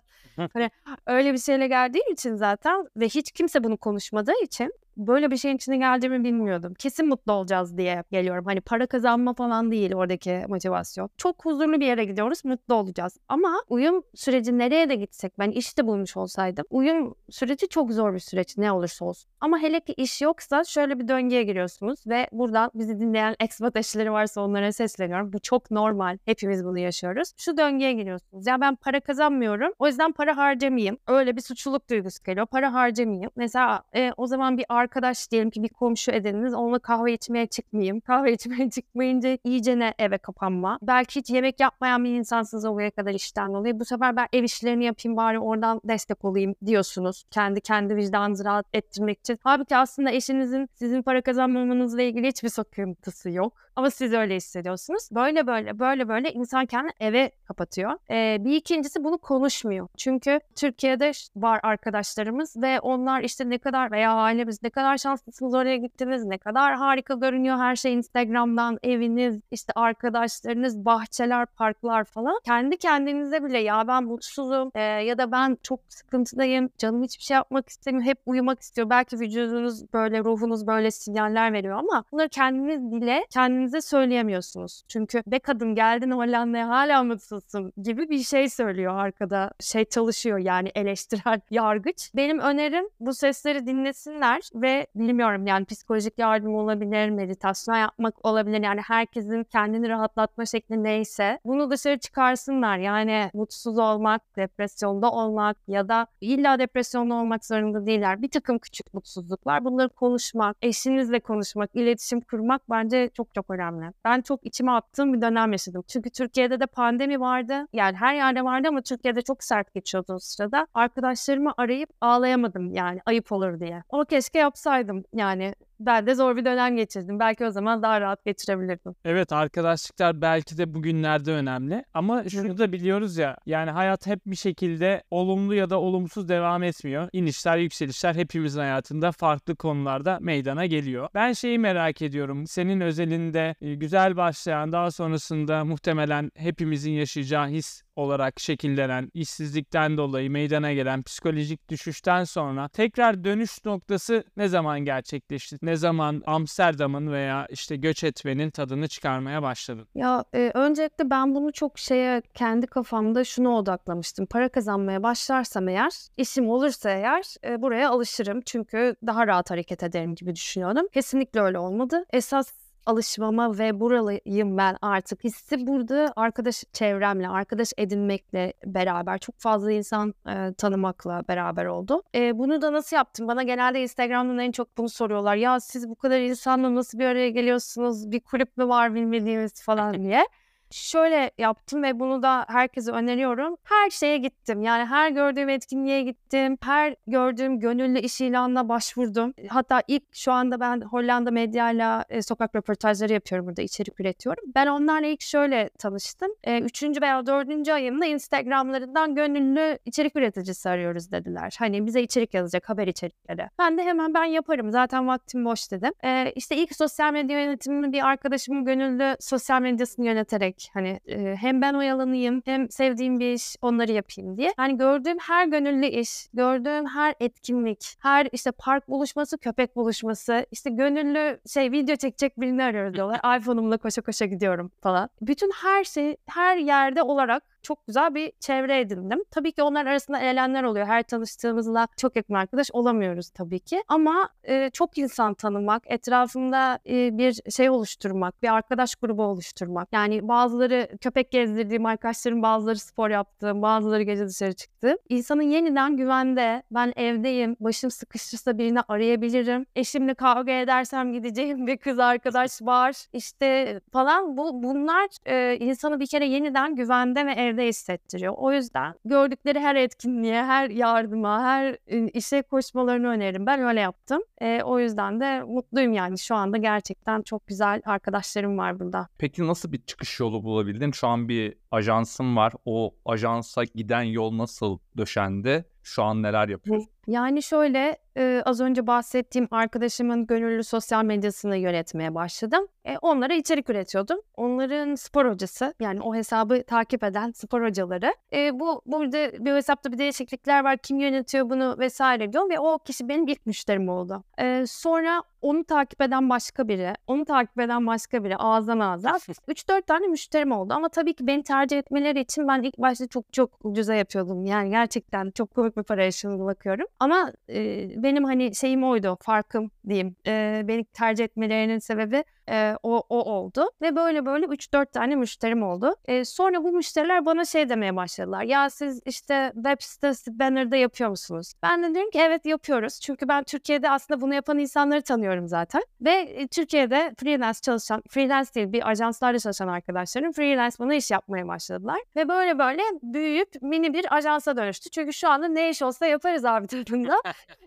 hani 0.53 0.71
öyle 1.07 1.33
bir 1.33 1.37
şeyle 1.37 1.66
geldiğim 1.67 2.11
için 2.13 2.35
zaten 2.35 2.87
ve 2.97 3.05
hiç 3.05 3.31
kimse 3.31 3.63
bunu 3.63 3.77
konuşmadığı 3.77 4.43
için 4.43 4.73
böyle 4.97 5.31
bir 5.31 5.37
şeyin 5.37 5.55
içine 5.55 5.77
geldiğimi 5.77 6.23
bilmiyordum. 6.23 6.73
Kesin 6.73 7.07
mutlu 7.07 7.33
olacağız 7.33 7.77
diye 7.77 8.03
geliyorum. 8.11 8.45
Hani 8.45 8.61
para 8.61 8.87
kazanma 8.87 9.33
falan 9.33 9.71
değil 9.71 9.93
oradaki 9.93 10.45
motivasyon. 10.47 11.09
Çok 11.17 11.45
huzurlu 11.45 11.81
bir 11.81 11.85
yere 11.85 12.05
gidiyoruz, 12.05 12.45
mutlu 12.45 12.75
olacağız. 12.75 13.17
Ama 13.27 13.63
uyum 13.69 14.03
süreci 14.15 14.57
nereye 14.57 14.89
de 14.89 14.95
gitsek, 14.95 15.39
ben 15.39 15.51
işte 15.51 15.87
bulmuş 15.87 16.17
olsaydım, 16.17 16.65
uyum 16.69 17.15
süreci 17.29 17.67
çok 17.67 17.91
zor 17.91 18.13
bir 18.13 18.19
süreç 18.19 18.57
ne 18.57 18.71
olursa 18.71 19.05
olsun. 19.05 19.29
Ama 19.41 19.59
hele 19.59 19.79
ki 19.79 19.93
iş 19.93 20.21
yoksa 20.21 20.63
şöyle 20.63 20.99
bir 20.99 21.07
döngüye 21.07 21.43
giriyorsunuz 21.43 22.07
ve 22.07 22.27
buradan 22.31 22.71
bizi 22.73 22.99
dinleyen 22.99 23.35
expat 23.39 23.75
eşleri 23.75 24.11
varsa 24.11 24.41
onlara 24.41 24.71
sesleniyorum. 24.71 25.33
Bu 25.33 25.39
çok 25.39 25.71
normal. 25.71 26.17
Hepimiz 26.25 26.65
bunu 26.65 26.79
yaşıyoruz. 26.79 27.33
Şu 27.37 27.57
döngüye 27.57 27.93
giriyorsunuz. 27.93 28.47
Ya 28.47 28.61
ben 28.61 28.75
para 28.75 28.99
kazanmıyorum. 28.99 29.73
O 29.79 29.87
yüzden 29.87 30.11
para 30.11 30.37
harcamayayım. 30.37 30.97
Öyle 31.07 31.35
bir 31.35 31.41
suçluluk 31.41 31.89
duygusu 31.89 32.23
geliyor. 32.23 32.45
Para 32.45 32.73
harcamayayım. 32.73 33.31
Mesela 33.35 33.83
e, 33.95 34.11
o 34.17 34.27
zaman 34.27 34.57
bir 34.57 34.65
arkadaş 34.87 35.31
diyelim 35.31 35.49
ki 35.49 35.63
bir 35.63 35.69
komşu 35.69 36.11
edininiz. 36.11 36.53
Onunla 36.53 36.79
kahve 36.79 37.13
içmeye 37.13 37.47
çıkmayayım. 37.47 37.99
Kahve 37.99 38.33
içmeye 38.37 38.69
çıkmayınca 38.69 39.37
iyice 39.43 39.79
ne 39.79 39.93
eve 39.99 40.17
kapanma. 40.17 40.79
Belki 40.81 41.19
hiç 41.19 41.29
yemek 41.29 41.59
yapmayan 41.59 42.03
bir 42.03 42.09
insansınız 42.09 42.65
oraya 42.65 42.91
kadar 42.91 43.13
işten 43.13 43.53
dolayı. 43.53 43.79
Bu 43.79 43.85
sefer 43.85 44.15
ben 44.15 44.27
ev 44.33 44.43
işlerini 44.43 44.85
yapayım 44.85 45.17
bari 45.17 45.39
oradan 45.39 45.81
destek 45.83 46.25
olayım 46.25 46.55
diyorsunuz. 46.65 47.23
Kendi 47.31 47.61
kendi 47.61 47.95
vicdanınızı 47.95 48.45
rahat 48.45 48.65
ettirmek 48.73 49.19
için. 49.19 49.39
Halbuki 49.43 49.77
aslında 49.77 50.11
eşinizin 50.11 50.69
sizin 50.75 51.01
para 51.01 51.21
kazanmamanızla 51.21 52.01
ilgili 52.01 52.27
hiçbir 52.27 52.49
sıkıntısı 52.49 53.29
yok. 53.29 53.66
Ama 53.77 53.89
siz 53.89 54.13
öyle 54.13 54.35
hissediyorsunuz. 54.35 55.09
Böyle 55.11 55.47
böyle 55.47 55.79
böyle 55.79 56.07
böyle 56.07 56.31
insan 56.31 56.65
kendini 56.65 56.91
eve 56.99 57.31
kapatıyor. 57.47 57.91
Ee, 58.11 58.37
bir 58.39 58.55
ikincisi 58.55 59.03
bunu 59.03 59.17
konuşmuyor. 59.17 59.87
Çünkü 59.97 60.39
Türkiye'de 60.55 61.11
var 61.35 61.59
arkadaşlarımız 61.63 62.57
ve 62.57 62.79
onlar 62.79 63.21
işte 63.21 63.49
ne 63.49 63.57
kadar 63.57 63.91
veya 63.91 64.13
ailemiz 64.13 64.63
ne 64.63 64.69
kadar 64.69 64.97
şanslısınız 64.97 65.53
oraya 65.53 65.77
gittiniz, 65.77 66.25
ne 66.25 66.37
kadar 66.37 66.75
harika 66.75 67.13
görünüyor 67.13 67.57
her 67.57 67.75
şey 67.75 67.93
Instagram'dan, 67.93 68.79
eviniz, 68.83 69.39
işte 69.51 69.73
arkadaşlarınız, 69.75 70.85
bahçeler, 70.85 71.45
parklar 71.45 72.03
falan. 72.03 72.39
Kendi 72.45 72.77
kendinize 72.77 73.43
bile 73.43 73.57
ya 73.57 73.87
ben 73.87 74.03
mutsuzum 74.03 74.71
e, 74.75 74.81
ya 74.81 75.17
da 75.17 75.31
ben 75.31 75.57
çok 75.63 75.79
sıkıntıdayım, 75.89 76.69
canım 76.77 77.03
hiçbir 77.03 77.23
şey 77.23 77.35
yapmak 77.35 77.69
istemiyor, 77.69 78.05
hep 78.05 78.17
uyumak 78.25 78.59
istiyor. 78.59 78.89
Belki 78.89 79.19
vücudunuz 79.19 79.93
böyle, 79.93 80.23
ruhunuz 80.23 80.67
böyle 80.67 80.91
sinyaller 80.91 81.53
veriyor 81.53 81.77
ama 81.77 82.03
bunları 82.11 82.29
kendiniz 82.29 82.91
bile 82.91 83.25
kendinize 83.67 83.81
söyleyemiyorsunuz. 83.81 84.83
Çünkü 84.87 85.23
be 85.27 85.39
kadın 85.39 85.75
geldin 85.75 86.11
Hollanda'ya 86.11 86.69
hala 86.69 87.03
mutsuzsun 87.03 87.73
gibi 87.83 88.09
bir 88.09 88.19
şey 88.19 88.49
söylüyor 88.49 88.95
arkada. 88.95 89.51
Şey 89.59 89.85
çalışıyor 89.85 90.37
yani 90.37 90.71
eleştirel 90.75 91.41
yargıç. 91.51 92.11
Benim 92.15 92.39
önerim 92.39 92.85
bu 92.99 93.13
sesleri 93.13 93.65
dinlesinler 93.65 94.49
ve 94.55 94.87
bilmiyorum 94.95 95.47
yani 95.47 95.65
psikolojik 95.65 96.19
yardım 96.19 96.55
olabilir, 96.55 97.09
meditasyon 97.09 97.75
yapmak 97.75 98.25
olabilir. 98.25 98.63
Yani 98.63 98.81
herkesin 98.81 99.43
kendini 99.43 99.89
rahatlatma 99.89 100.45
şekli 100.45 100.83
neyse 100.83 101.39
bunu 101.45 101.71
dışarı 101.71 101.97
çıkarsınlar. 101.99 102.77
Yani 102.77 103.29
mutsuz 103.33 103.77
olmak, 103.77 104.21
depresyonda 104.35 105.11
olmak 105.11 105.57
ya 105.67 105.87
da 105.87 106.07
illa 106.21 106.59
depresyonda 106.59 107.13
olmak 107.15 107.45
zorunda 107.45 107.85
değiller. 107.85 108.21
Bir 108.21 108.29
takım 108.29 108.59
küçük 108.59 108.93
mutsuzluklar. 108.93 109.65
Bunları 109.65 109.89
konuşmak, 109.89 110.57
eşinizle 110.61 111.19
konuşmak, 111.19 111.69
iletişim 111.73 112.21
kurmak 112.21 112.61
bence 112.69 113.09
çok 113.13 113.33
çok 113.33 113.49
önemli. 113.49 113.56
Ben 114.05 114.21
çok 114.21 114.45
içime 114.45 114.71
attığım 114.71 115.13
bir 115.13 115.21
dönem 115.21 115.51
yaşadım. 115.51 115.83
Çünkü 115.87 116.09
Türkiye'de 116.09 116.59
de 116.59 116.65
pandemi 116.65 117.19
vardı. 117.19 117.67
Yani 117.73 117.97
her 117.97 118.15
yerde 118.15 118.43
vardı 118.43 118.67
ama 118.67 118.81
Türkiye'de 118.81 119.21
çok 119.21 119.43
sert 119.43 119.73
geçiyordu 119.73 120.13
o 120.13 120.19
sırada. 120.19 120.67
Arkadaşlarımı 120.73 121.53
arayıp 121.57 121.89
ağlayamadım 122.01 122.73
yani 122.73 122.99
ayıp 123.05 123.31
olur 123.31 123.59
diye. 123.59 123.83
Ama 123.89 124.05
keşke 124.05 124.39
yapsaydım 124.39 125.03
yani 125.13 125.55
ben 125.79 126.07
de 126.07 126.15
zor 126.15 126.35
bir 126.35 126.45
dönem 126.45 126.75
geçirdim. 126.75 127.19
Belki 127.19 127.45
o 127.45 127.51
zaman 127.51 127.81
daha 127.81 128.01
rahat 128.01 128.25
geçirebilirdim. 128.25 128.95
Evet 129.05 129.31
arkadaşlıklar 129.33 130.21
belki 130.21 130.57
de 130.57 130.73
bugünlerde 130.73 131.31
önemli 131.31 131.85
ama 131.93 132.29
şunu 132.29 132.57
da 132.57 132.71
biliyoruz 132.71 133.17
ya 133.17 133.37
yani 133.45 133.71
hayat 133.71 134.07
hep 134.07 134.19
bir 134.25 134.35
şekilde 134.35 135.03
olumlu 135.11 135.55
ya 135.55 135.69
da 135.69 135.79
olumsuz 135.79 136.29
devam 136.29 136.63
etmiyor. 136.63 137.09
İnişler 137.13 137.57
yükselişler 137.57 138.15
hepimizin 138.15 138.59
hayatında 138.59 139.11
farklı 139.11 139.55
konularda 139.55 140.17
meydana 140.21 140.65
geliyor. 140.65 141.09
Ben 141.13 141.33
şeyi 141.33 141.59
merak 141.59 142.01
ediyorum 142.01 142.47
senin 142.47 142.81
özelinde 142.81 143.55
e, 143.61 143.75
güzel 143.75 144.17
başlayan 144.17 144.71
daha 144.71 144.91
sonrasında 144.91 145.65
muhtemelen 145.65 146.31
hepimizin 146.35 146.91
yaşayacağı 146.91 147.47
his 147.47 147.86
olarak 147.97 148.39
şekillenen 148.39 149.11
işsizlikten 149.13 149.97
dolayı 149.97 150.31
meydana 150.31 150.73
gelen 150.73 151.03
psikolojik 151.03 151.69
düşüşten 151.69 152.23
sonra 152.23 152.67
tekrar 152.67 153.23
dönüş 153.23 153.65
noktası 153.65 154.23
ne 154.37 154.47
zaman 154.47 154.79
gerçekleşti? 154.79 155.57
Ne 155.61 155.75
zaman 155.75 156.23
Amsterdam'ın 156.25 157.11
veya 157.11 157.47
işte 157.49 157.75
göç 157.75 158.03
etmenin 158.03 158.49
tadını 158.49 158.87
çıkarmaya 158.87 159.41
başladın? 159.41 159.87
Ya 159.95 160.23
e, 160.33 160.51
öncelikle 160.53 161.09
ben 161.09 161.35
bunu 161.35 161.51
çok 161.51 161.79
şeye 161.79 162.21
kendi 162.33 162.67
kafamda 162.67 163.23
şuna 163.23 163.57
odaklamıştım. 163.57 164.25
Para 164.25 164.49
kazanmaya 164.49 165.03
başlarsam 165.03 165.67
eğer, 165.67 165.91
işim 166.17 166.49
olursa 166.49 166.89
eğer 166.89 167.23
e, 167.45 167.61
buraya 167.61 167.89
alışırım. 167.89 168.41
Çünkü 168.45 168.95
daha 169.07 169.27
rahat 169.27 169.51
hareket 169.51 169.83
ederim 169.83 170.15
gibi 170.15 170.35
düşünüyordum. 170.35 170.87
Kesinlikle 170.93 171.41
öyle 171.41 171.59
olmadı. 171.59 172.05
Esas 172.13 172.53
alışmama 172.87 173.57
ve 173.57 173.79
buralıyım 173.79 174.57
ben 174.57 174.77
artık 174.81 175.23
hissi 175.23 175.67
burada 175.67 176.13
arkadaş 176.15 176.63
çevremle, 176.73 177.29
arkadaş 177.29 177.73
edinmekle 177.77 178.53
beraber 178.65 179.17
çok 179.17 179.39
fazla 179.39 179.71
insan 179.71 180.13
e, 180.29 180.53
tanımakla 180.53 181.23
beraber 181.27 181.65
oldu. 181.65 182.03
E, 182.15 182.37
bunu 182.37 182.61
da 182.61 182.73
nasıl 182.73 182.95
yaptım? 182.95 183.27
Bana 183.27 183.43
genelde 183.43 183.81
Instagram'dan 183.81 184.39
en 184.39 184.51
çok 184.51 184.77
bunu 184.77 184.89
soruyorlar. 184.89 185.35
Ya 185.35 185.59
siz 185.59 185.89
bu 185.89 185.95
kadar 185.95 186.19
insanla 186.19 186.75
nasıl 186.75 186.99
bir 186.99 187.05
araya 187.05 187.29
geliyorsunuz? 187.29 188.11
Bir 188.11 188.19
kulüp 188.19 188.57
mü 188.57 188.67
var 188.67 188.95
bilmediğimiz 188.95 189.63
falan 189.63 189.93
diye. 190.03 190.27
Şöyle 190.71 191.31
yaptım 191.37 191.83
ve 191.83 191.99
bunu 191.99 192.23
da 192.23 192.45
herkese 192.47 192.91
öneriyorum. 192.91 193.57
Her 193.63 193.89
şeye 193.89 194.17
gittim. 194.17 194.61
Yani 194.61 194.85
her 194.85 195.09
gördüğüm 195.09 195.49
etkinliğe 195.49 196.01
gittim. 196.03 196.57
Her 196.63 196.95
gördüğüm 197.07 197.59
gönüllü 197.59 197.99
iş 197.99 198.21
ilanına 198.21 198.69
başvurdum. 198.69 199.33
Hatta 199.49 199.83
ilk 199.87 200.03
şu 200.15 200.31
anda 200.31 200.59
ben 200.59 200.81
Hollanda 200.81 201.31
medyayla 201.31 202.05
e, 202.09 202.21
sokak 202.21 202.55
röportajları 202.55 203.13
yapıyorum 203.13 203.47
burada. 203.47 203.61
içerik 203.61 203.99
üretiyorum. 203.99 204.43
Ben 204.55 204.67
onlarla 204.67 205.07
ilk 205.07 205.21
şöyle 205.21 205.69
tanıştım. 205.69 206.31
E, 206.43 206.59
üçüncü 206.59 207.01
veya 207.01 207.25
dördüncü 207.25 207.71
ayımda 207.71 208.05
Instagramlarından 208.05 209.15
gönüllü 209.15 209.79
içerik 209.85 210.15
üreticisi 210.15 210.69
arıyoruz 210.69 211.11
dediler. 211.11 211.55
Hani 211.59 211.85
bize 211.85 212.01
içerik 212.01 212.33
yazacak 212.33 212.69
haber 212.69 212.87
içerikleri. 212.87 213.49
Ben 213.59 213.77
de 213.77 213.83
hemen 213.83 214.13
ben 214.13 214.25
yaparım. 214.25 214.71
Zaten 214.71 215.07
vaktim 215.07 215.45
boş 215.45 215.71
dedim. 215.71 215.91
E, 216.03 216.31
işte 216.35 216.55
ilk 216.55 216.75
sosyal 216.75 217.13
medya 217.13 217.43
yönetimini 217.43 217.93
bir 217.93 218.07
arkadaşımın 218.07 218.65
gönüllü 218.65 219.15
sosyal 219.19 219.61
medyasını 219.61 220.05
yöneterek 220.05 220.56
Hani 220.73 220.99
e, 221.07 221.35
hem 221.35 221.61
ben 221.61 221.73
oyalanayım 221.73 222.41
hem 222.45 222.69
sevdiğim 222.69 223.19
bir 223.19 223.33
iş 223.33 223.55
onları 223.61 223.91
yapayım 223.91 224.37
diye. 224.37 224.53
Yani 224.59 224.77
gördüğüm 224.77 225.17
her 225.19 225.47
gönüllü 225.47 225.85
iş, 225.85 226.27
gördüğüm 226.33 226.85
her 226.85 227.15
etkinlik, 227.19 227.95
her 227.99 228.27
işte 228.31 228.51
park 228.51 228.87
buluşması, 228.89 229.37
köpek 229.37 229.75
buluşması, 229.75 230.45
işte 230.51 230.69
gönüllü 230.69 231.39
şey 231.53 231.71
video 231.71 231.95
çekecek 231.95 232.41
birini 232.41 232.63
arıyoruz 232.63 232.93
diyorlar. 232.93 233.19
iPhone'umla 233.39 233.77
koşa 233.77 234.01
koşa 234.01 234.25
gidiyorum 234.25 234.71
falan. 234.81 235.09
Bütün 235.21 235.51
her 235.51 235.83
şey 235.83 236.17
her 236.27 236.57
yerde 236.57 237.01
olarak 237.01 237.43
çok 237.61 237.87
güzel 237.87 238.15
bir 238.15 238.31
çevre 238.39 238.79
edindim. 238.79 239.23
Tabii 239.31 239.51
ki 239.51 239.63
onlar 239.63 239.85
arasında 239.85 240.19
elenler 240.19 240.63
oluyor. 240.63 240.87
Her 240.87 241.03
tanıştığımızla 241.03 241.87
çok 241.97 242.15
yakın 242.15 242.33
arkadaş 242.33 242.71
olamıyoruz 242.73 243.29
tabii 243.29 243.59
ki. 243.59 243.83
Ama 243.87 244.29
e, 244.43 244.69
çok 244.73 244.97
insan 244.97 245.33
tanımak, 245.33 245.83
etrafımda 245.85 246.79
e, 246.89 247.17
bir 247.17 247.51
şey 247.51 247.69
oluşturmak, 247.69 248.43
bir 248.43 248.53
arkadaş 248.53 248.95
grubu 248.95 249.23
oluşturmak. 249.23 249.87
Yani 249.91 250.27
bazıları 250.27 250.97
köpek 251.01 251.31
gezdirdiğim 251.31 251.85
arkadaşlarım, 251.85 252.41
bazıları 252.41 252.79
spor 252.79 253.09
yaptığım, 253.09 253.61
bazıları 253.61 254.03
gece 254.03 254.27
dışarı 254.27 254.53
çıktı. 254.53 254.97
İnsanın 255.09 255.41
yeniden 255.41 255.97
güvende, 255.97 256.63
ben 256.71 256.93
evdeyim, 256.95 257.55
başım 257.59 257.91
sıkışırsa 257.91 258.57
birini 258.57 258.81
arayabilirim. 258.87 259.65
Eşimle 259.75 260.13
kavga 260.13 260.51
edersem 260.51 261.13
gideceğim 261.13 261.67
bir 261.67 261.77
kız 261.77 261.99
arkadaş 261.99 262.61
var. 262.61 263.05
İşte 263.13 263.81
falan 263.93 264.37
bu 264.37 264.63
bunlar 264.63 265.07
e, 265.25 265.57
insanı 265.59 265.99
bir 265.99 266.07
kere 266.07 266.25
yeniden 266.25 266.75
güvende 266.75 267.25
ve 267.25 267.31
evde 267.47 267.67
hissettiriyor. 267.67 268.33
O 268.37 268.53
yüzden 268.53 268.93
gördükleri 269.05 269.59
her 269.59 269.75
etkinliğe, 269.75 270.43
her 270.43 270.69
yardıma, 270.69 271.43
her 271.43 271.77
işe 272.13 272.41
koşmalarını 272.41 273.07
öneririm. 273.07 273.45
Ben 273.45 273.61
öyle 273.61 273.79
yaptım. 273.79 274.21
E, 274.41 274.61
o 274.63 274.79
yüzden 274.79 275.19
de 275.19 275.43
mutluyum 275.43 275.93
yani. 275.93 276.19
Şu 276.19 276.35
anda 276.35 276.57
gerçekten 276.57 277.21
çok 277.21 277.47
güzel 277.47 277.81
arkadaşlarım 277.85 278.57
var 278.57 278.79
burada. 278.79 279.07
Peki 279.17 279.47
nasıl 279.47 279.71
bir 279.71 279.81
çıkış 279.85 280.19
yolu 280.19 280.43
bulabildin? 280.43 280.91
Şu 280.91 281.07
an 281.07 281.29
bir 281.29 281.53
ajansım 281.71 282.37
var. 282.37 282.53
O 282.65 282.95
ajansa 283.05 283.63
giden 283.63 284.01
yol 284.01 284.37
nasıl 284.37 284.77
döşendi? 284.97 285.65
Şu 285.83 286.03
an 286.03 286.23
neler 286.23 286.47
yapıyorsun? 286.49 286.89
Yani 287.07 287.43
şöyle 287.43 287.97
e, 288.17 288.41
az 288.45 288.61
önce 288.61 288.87
bahsettiğim 288.87 289.47
arkadaşımın 289.51 290.27
gönüllü 290.27 290.63
sosyal 290.63 291.03
medyasını 291.03 291.57
yönetmeye 291.57 292.15
başladım. 292.15 292.67
E, 292.85 292.97
onlara 292.97 293.33
içerik 293.33 293.69
üretiyordum. 293.69 294.19
Onların 294.35 294.95
spor 294.95 295.29
hocası 295.29 295.73
yani 295.79 296.01
o 296.01 296.15
hesabı 296.15 296.63
takip 296.63 297.03
eden 297.03 297.31
spor 297.31 297.65
hocaları. 297.65 298.13
E, 298.33 298.59
bu 298.59 298.81
burada 298.85 299.45
bir 299.45 299.53
hesapta 299.53 299.91
bir 299.91 299.97
değişiklikler 299.97 300.63
var. 300.63 300.77
Kim 300.77 300.99
yönetiyor 300.99 301.49
bunu 301.49 301.75
vesaire 301.79 302.33
diyor 302.33 302.49
ve 302.49 302.59
o 302.59 302.79
kişi 302.79 303.09
benim 303.09 303.27
ilk 303.27 303.45
müşterim 303.45 303.89
oldu. 303.89 304.23
E, 304.39 304.63
sonra 304.67 305.23
onu 305.47 305.63
takip 305.63 306.01
eden 306.01 306.29
başka 306.29 306.67
biri, 306.67 306.93
onu 307.07 307.25
takip 307.25 307.59
eden 307.59 307.87
başka 307.87 308.23
biri 308.23 308.37
ağızdan 308.37 308.79
ağza 308.79 309.09
3-4 309.47 309.81
tane 309.81 310.07
müşterim 310.07 310.51
oldu 310.51 310.73
ama 310.73 310.89
tabii 310.89 311.13
ki 311.13 311.27
beni 311.27 311.43
tercih 311.43 311.77
etmeleri 311.77 312.19
için 312.19 312.47
ben 312.47 312.61
ilk 312.61 312.77
başta 312.77 313.07
çok 313.07 313.33
çok 313.33 313.65
ucuza 313.65 313.95
yapıyordum. 313.95 314.45
Yani 314.45 314.69
gerçekten 314.69 315.31
çok 315.31 315.55
komik 315.55 315.77
bir 315.77 315.83
para 315.83 316.03
yaşını 316.03 316.45
bakıyorum. 316.45 316.85
Ama 316.99 317.31
e, 317.49 317.89
benim 318.03 318.23
hani 318.23 318.55
şeyim 318.55 318.83
oydu, 318.83 319.17
farkım 319.21 319.71
diyeyim. 319.87 320.15
E, 320.27 320.61
beni 320.67 320.85
tercih 320.85 321.23
etmelerinin 321.23 321.79
sebebi 321.79 322.23
e, 322.49 322.77
o, 322.83 323.03
o 323.09 323.23
oldu. 323.23 323.71
Ve 323.81 323.95
böyle 323.95 324.25
böyle 324.25 324.45
3-4 324.45 324.91
tane 324.91 325.15
müşterim 325.15 325.63
oldu. 325.63 325.95
E, 326.05 326.25
sonra 326.25 326.63
bu 326.63 326.71
müşteriler 326.71 327.25
bana 327.25 327.45
şey 327.45 327.69
demeye 327.69 327.95
başladılar. 327.95 328.43
Ya 328.43 328.69
siz 328.69 329.01
işte 329.05 329.51
web 329.55 329.77
sitesi 329.79 330.39
banner'da 330.39 330.75
yapıyor 330.75 331.09
musunuz? 331.09 331.53
Ben 331.63 331.83
de 331.83 331.93
diyorum 331.93 332.11
ki 332.11 332.19
evet 332.19 332.45
yapıyoruz. 332.45 332.99
Çünkü 332.99 333.27
ben 333.27 333.43
Türkiye'de 333.43 333.89
aslında 333.89 334.21
bunu 334.21 334.33
yapan 334.33 334.57
insanları 334.57 335.01
tanıyorum 335.01 335.36
zaten. 335.45 335.81
Ve 336.01 336.11
e, 336.11 336.47
Türkiye'de 336.47 337.13
freelance 337.17 337.59
çalışan, 337.61 338.03
freelance 338.09 338.53
değil 338.53 338.73
bir 338.73 338.89
ajanslarda 338.89 339.39
çalışan 339.39 339.67
arkadaşlarım 339.67 340.31
freelance 340.31 340.75
bana 340.79 340.95
iş 340.95 341.11
yapmaya 341.11 341.47
başladılar. 341.47 341.99
Ve 342.15 342.29
böyle 342.29 342.59
böyle 342.59 342.81
büyüyüp 343.03 343.49
mini 343.61 343.93
bir 343.93 344.15
ajansa 344.15 344.57
dönüştü. 344.57 344.89
Çünkü 344.89 345.13
şu 345.13 345.29
anda 345.29 345.47
ne 345.47 345.69
iş 345.69 345.81
olsa 345.81 346.05
yaparız 346.05 346.45
abi 346.45 346.67
tadında. 346.85 347.15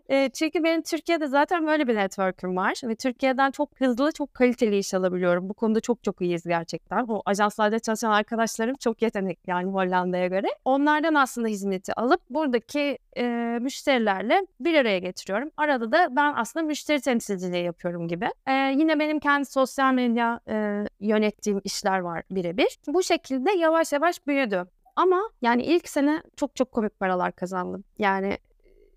e, 0.09 0.31
çünkü 0.35 0.65
benim 0.65 0.83
Türkiye'de 0.83 1.27
zaten 1.27 1.67
böyle 1.67 1.89
bir 1.89 1.95
network'üm 1.97 2.57
var. 2.57 2.81
Ve 2.85 2.95
Türkiye'den 2.95 3.51
çok 3.51 3.81
hızlı, 3.81 4.13
çok 4.13 4.35
kaliteli 4.35 4.79
iş 4.79 4.95
alabiliyorum. 4.95 5.49
Bu 5.49 5.55
konuda 5.55 5.81
çok 5.81 6.05
çok 6.05 6.21
iyiyiz 6.21 6.45
gerçekten. 6.45 7.05
O 7.09 7.23
ajanslarda 7.27 7.79
çalışan 7.79 8.11
arkadaşlarım 8.11 8.75
çok 8.75 9.03
yetenekli 9.03 9.51
yani 9.51 9.73
Hollanda'ya 9.73 10.27
göre. 10.27 10.47
Onlardan 10.65 11.15
aslında 11.15 11.49
hizmeti 11.49 11.93
alıp 11.95 12.21
buradaki 12.31 12.99
e, 13.17 13.59
müşterilerle 13.61 14.47
bir 14.61 14.75
araya 14.75 14.99
getiriyorum. 14.99 15.51
Arada 15.57 15.93
da 15.93 16.17
ben 16.17 16.35
aslında 16.37 16.67
müşteri 16.67 17.01
temsilciliği 17.01 17.65
yapıyorum 17.65 18.09
gibi. 18.09 18.29
E, 18.47 18.53
yine 18.53 18.99
benim 18.99 19.21
kendi 19.21 19.45
sosyal 19.45 19.95
medya 19.95 20.41
e, 20.49 20.85
yönettiğim 21.01 21.61
işler 21.65 21.99
var 21.99 22.23
birebir. 22.31 22.79
Bu 22.87 23.03
şekilde 23.03 23.53
yavaş 23.53 23.93
yavaş 23.93 24.27
büyüdü. 24.27 24.65
Ama 24.97 25.31
yani 25.43 25.63
ilk 25.63 25.89
sene 25.89 26.23
çok 26.37 26.57
çok 26.57 26.73
komik 26.73 27.01
paralar 27.01 27.33
kazandım. 27.33 27.85
Yani 27.99 28.39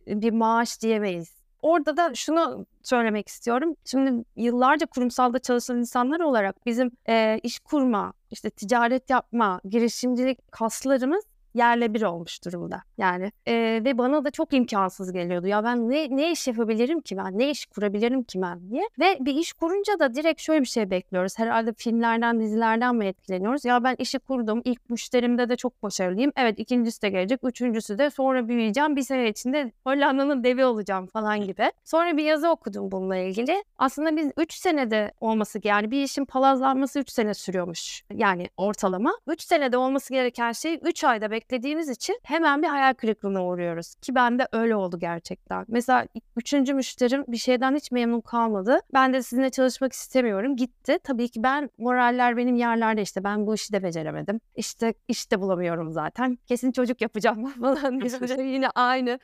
bir 0.08 0.32
maaş 0.32 0.82
diyemeyiz 0.82 1.44
orada 1.64 1.98
da 1.98 2.14
şunu 2.16 2.66
söylemek 2.84 3.28
istiyorum. 3.28 3.76
Şimdi 3.86 4.24
yıllarca 4.36 4.86
kurumsalda 4.86 5.40
çalışan 5.40 5.78
insanlar 5.78 6.20
olarak 6.20 6.66
bizim 6.66 6.92
e, 7.10 7.40
iş 7.44 7.60
kurma, 7.60 8.14
işte 8.32 8.50
ticaret 8.50 9.10
yapma, 9.10 9.62
girişimcilik 9.66 10.52
kaslarımız 10.52 11.26
yerle 11.54 11.94
bir 11.94 12.02
olmuş 12.02 12.46
durumda. 12.46 12.84
Yani 12.98 13.32
e, 13.48 13.82
ve 13.86 13.98
bana 13.98 14.26
da 14.26 14.32
çok 14.32 14.54
imkansız 14.54 15.12
geliyordu. 15.12 15.48
Ya 15.48 15.64
ben 15.64 15.90
ne, 15.90 16.08
ne 16.10 16.32
iş 16.32 16.48
yapabilirim 16.48 17.02
ki 17.02 17.18
ben? 17.18 17.40
Ne 17.40 17.50
iş 17.50 17.66
kurabilirim 17.66 18.24
ki 18.24 18.42
ben 18.42 18.70
diye. 18.70 18.84
Ve 19.00 19.18
bir 19.20 19.36
iş 19.36 19.54
kurunca 19.54 20.00
da 20.00 20.16
direkt 20.16 20.42
şöyle 20.42 20.62
bir 20.62 20.68
şey 20.68 20.90
bekliyoruz. 20.90 21.40
Herhalde 21.40 21.74
filmlerden, 21.74 22.40
dizilerden 22.40 22.96
mi 22.96 23.06
etkileniyoruz? 23.06 23.66
Ya 23.66 23.84
ben 23.84 23.96
işi 24.00 24.20
kurdum. 24.20 24.62
İlk 24.66 24.90
müşterimde 24.90 25.50
de 25.50 25.56
çok 25.56 25.84
başarılıyım. 25.84 26.32
Evet 26.36 26.60
ikincisi 26.60 27.02
de 27.02 27.10
gelecek. 27.10 27.40
Üçüncüsü 27.44 27.98
de 27.98 28.10
sonra 28.10 28.48
büyüyeceğim. 28.48 28.96
Bir 28.96 29.02
sene 29.02 29.30
içinde 29.30 29.72
Hollanda'nın 29.84 30.44
devi 30.44 30.66
olacağım 30.66 31.08
falan 31.08 31.42
gibi. 31.42 31.72
Sonra 31.84 32.18
bir 32.18 32.24
yazı 32.24 32.50
okudum 32.50 32.92
bununla 32.92 33.18
ilgili. 33.18 33.64
Aslında 33.78 34.18
biz 34.18 34.32
3 34.38 34.54
senede 34.54 35.12
olması 35.22 35.60
yani 35.64 35.92
bir 35.92 36.04
işin 36.04 36.26
palazlanması 36.26 37.00
3 37.00 37.12
sene 37.12 37.34
sürüyormuş. 37.34 38.04
Yani 38.14 38.50
ortalama. 38.58 39.14
3 39.28 39.42
senede 39.42 39.78
olması 39.78 40.14
gereken 40.14 40.52
şeyi 40.52 40.78
3 40.78 41.04
ayda 41.04 41.32
beklediğimiz 41.44 41.90
için 41.90 42.20
hemen 42.24 42.62
bir 42.62 42.68
hayal 42.68 42.94
kırıklığına 42.94 43.46
uğruyoruz. 43.46 43.96
Ki 43.96 44.16
bende 44.16 44.48
öyle 44.52 44.76
oldu 44.76 45.00
gerçekten. 45.00 45.66
Mesela 45.68 46.08
üçüncü 46.36 46.74
müşterim 46.74 47.26
bir 47.28 47.38
şeyden 47.38 47.76
hiç 47.76 47.92
memnun 47.92 48.22
kalmadı. 48.22 48.80
Ben 48.94 49.14
de 49.14 49.24
sizinle 49.24 49.50
çalışmak 49.50 49.94
istemiyorum. 49.94 50.56
Gitti. 50.56 51.00
Tabii 51.04 51.30
ki 51.30 51.44
ben 51.44 51.70
moraller 51.78 52.38
benim 52.38 52.56
yerlerde 52.56 53.02
işte 53.02 53.24
ben 53.24 53.48
bu 53.48 53.56
işi 53.56 53.74
de 53.74 53.84
beceremedim. 53.84 54.40
İşte 54.56 54.94
iş 55.08 55.32
de 55.32 55.42
bulamıyorum 55.42 55.92
zaten. 55.92 56.38
Kesin 56.48 56.72
çocuk 56.72 57.02
yapacağım 57.02 57.46
falan 57.62 58.00
yine 58.44 58.70
aynı 58.70 59.20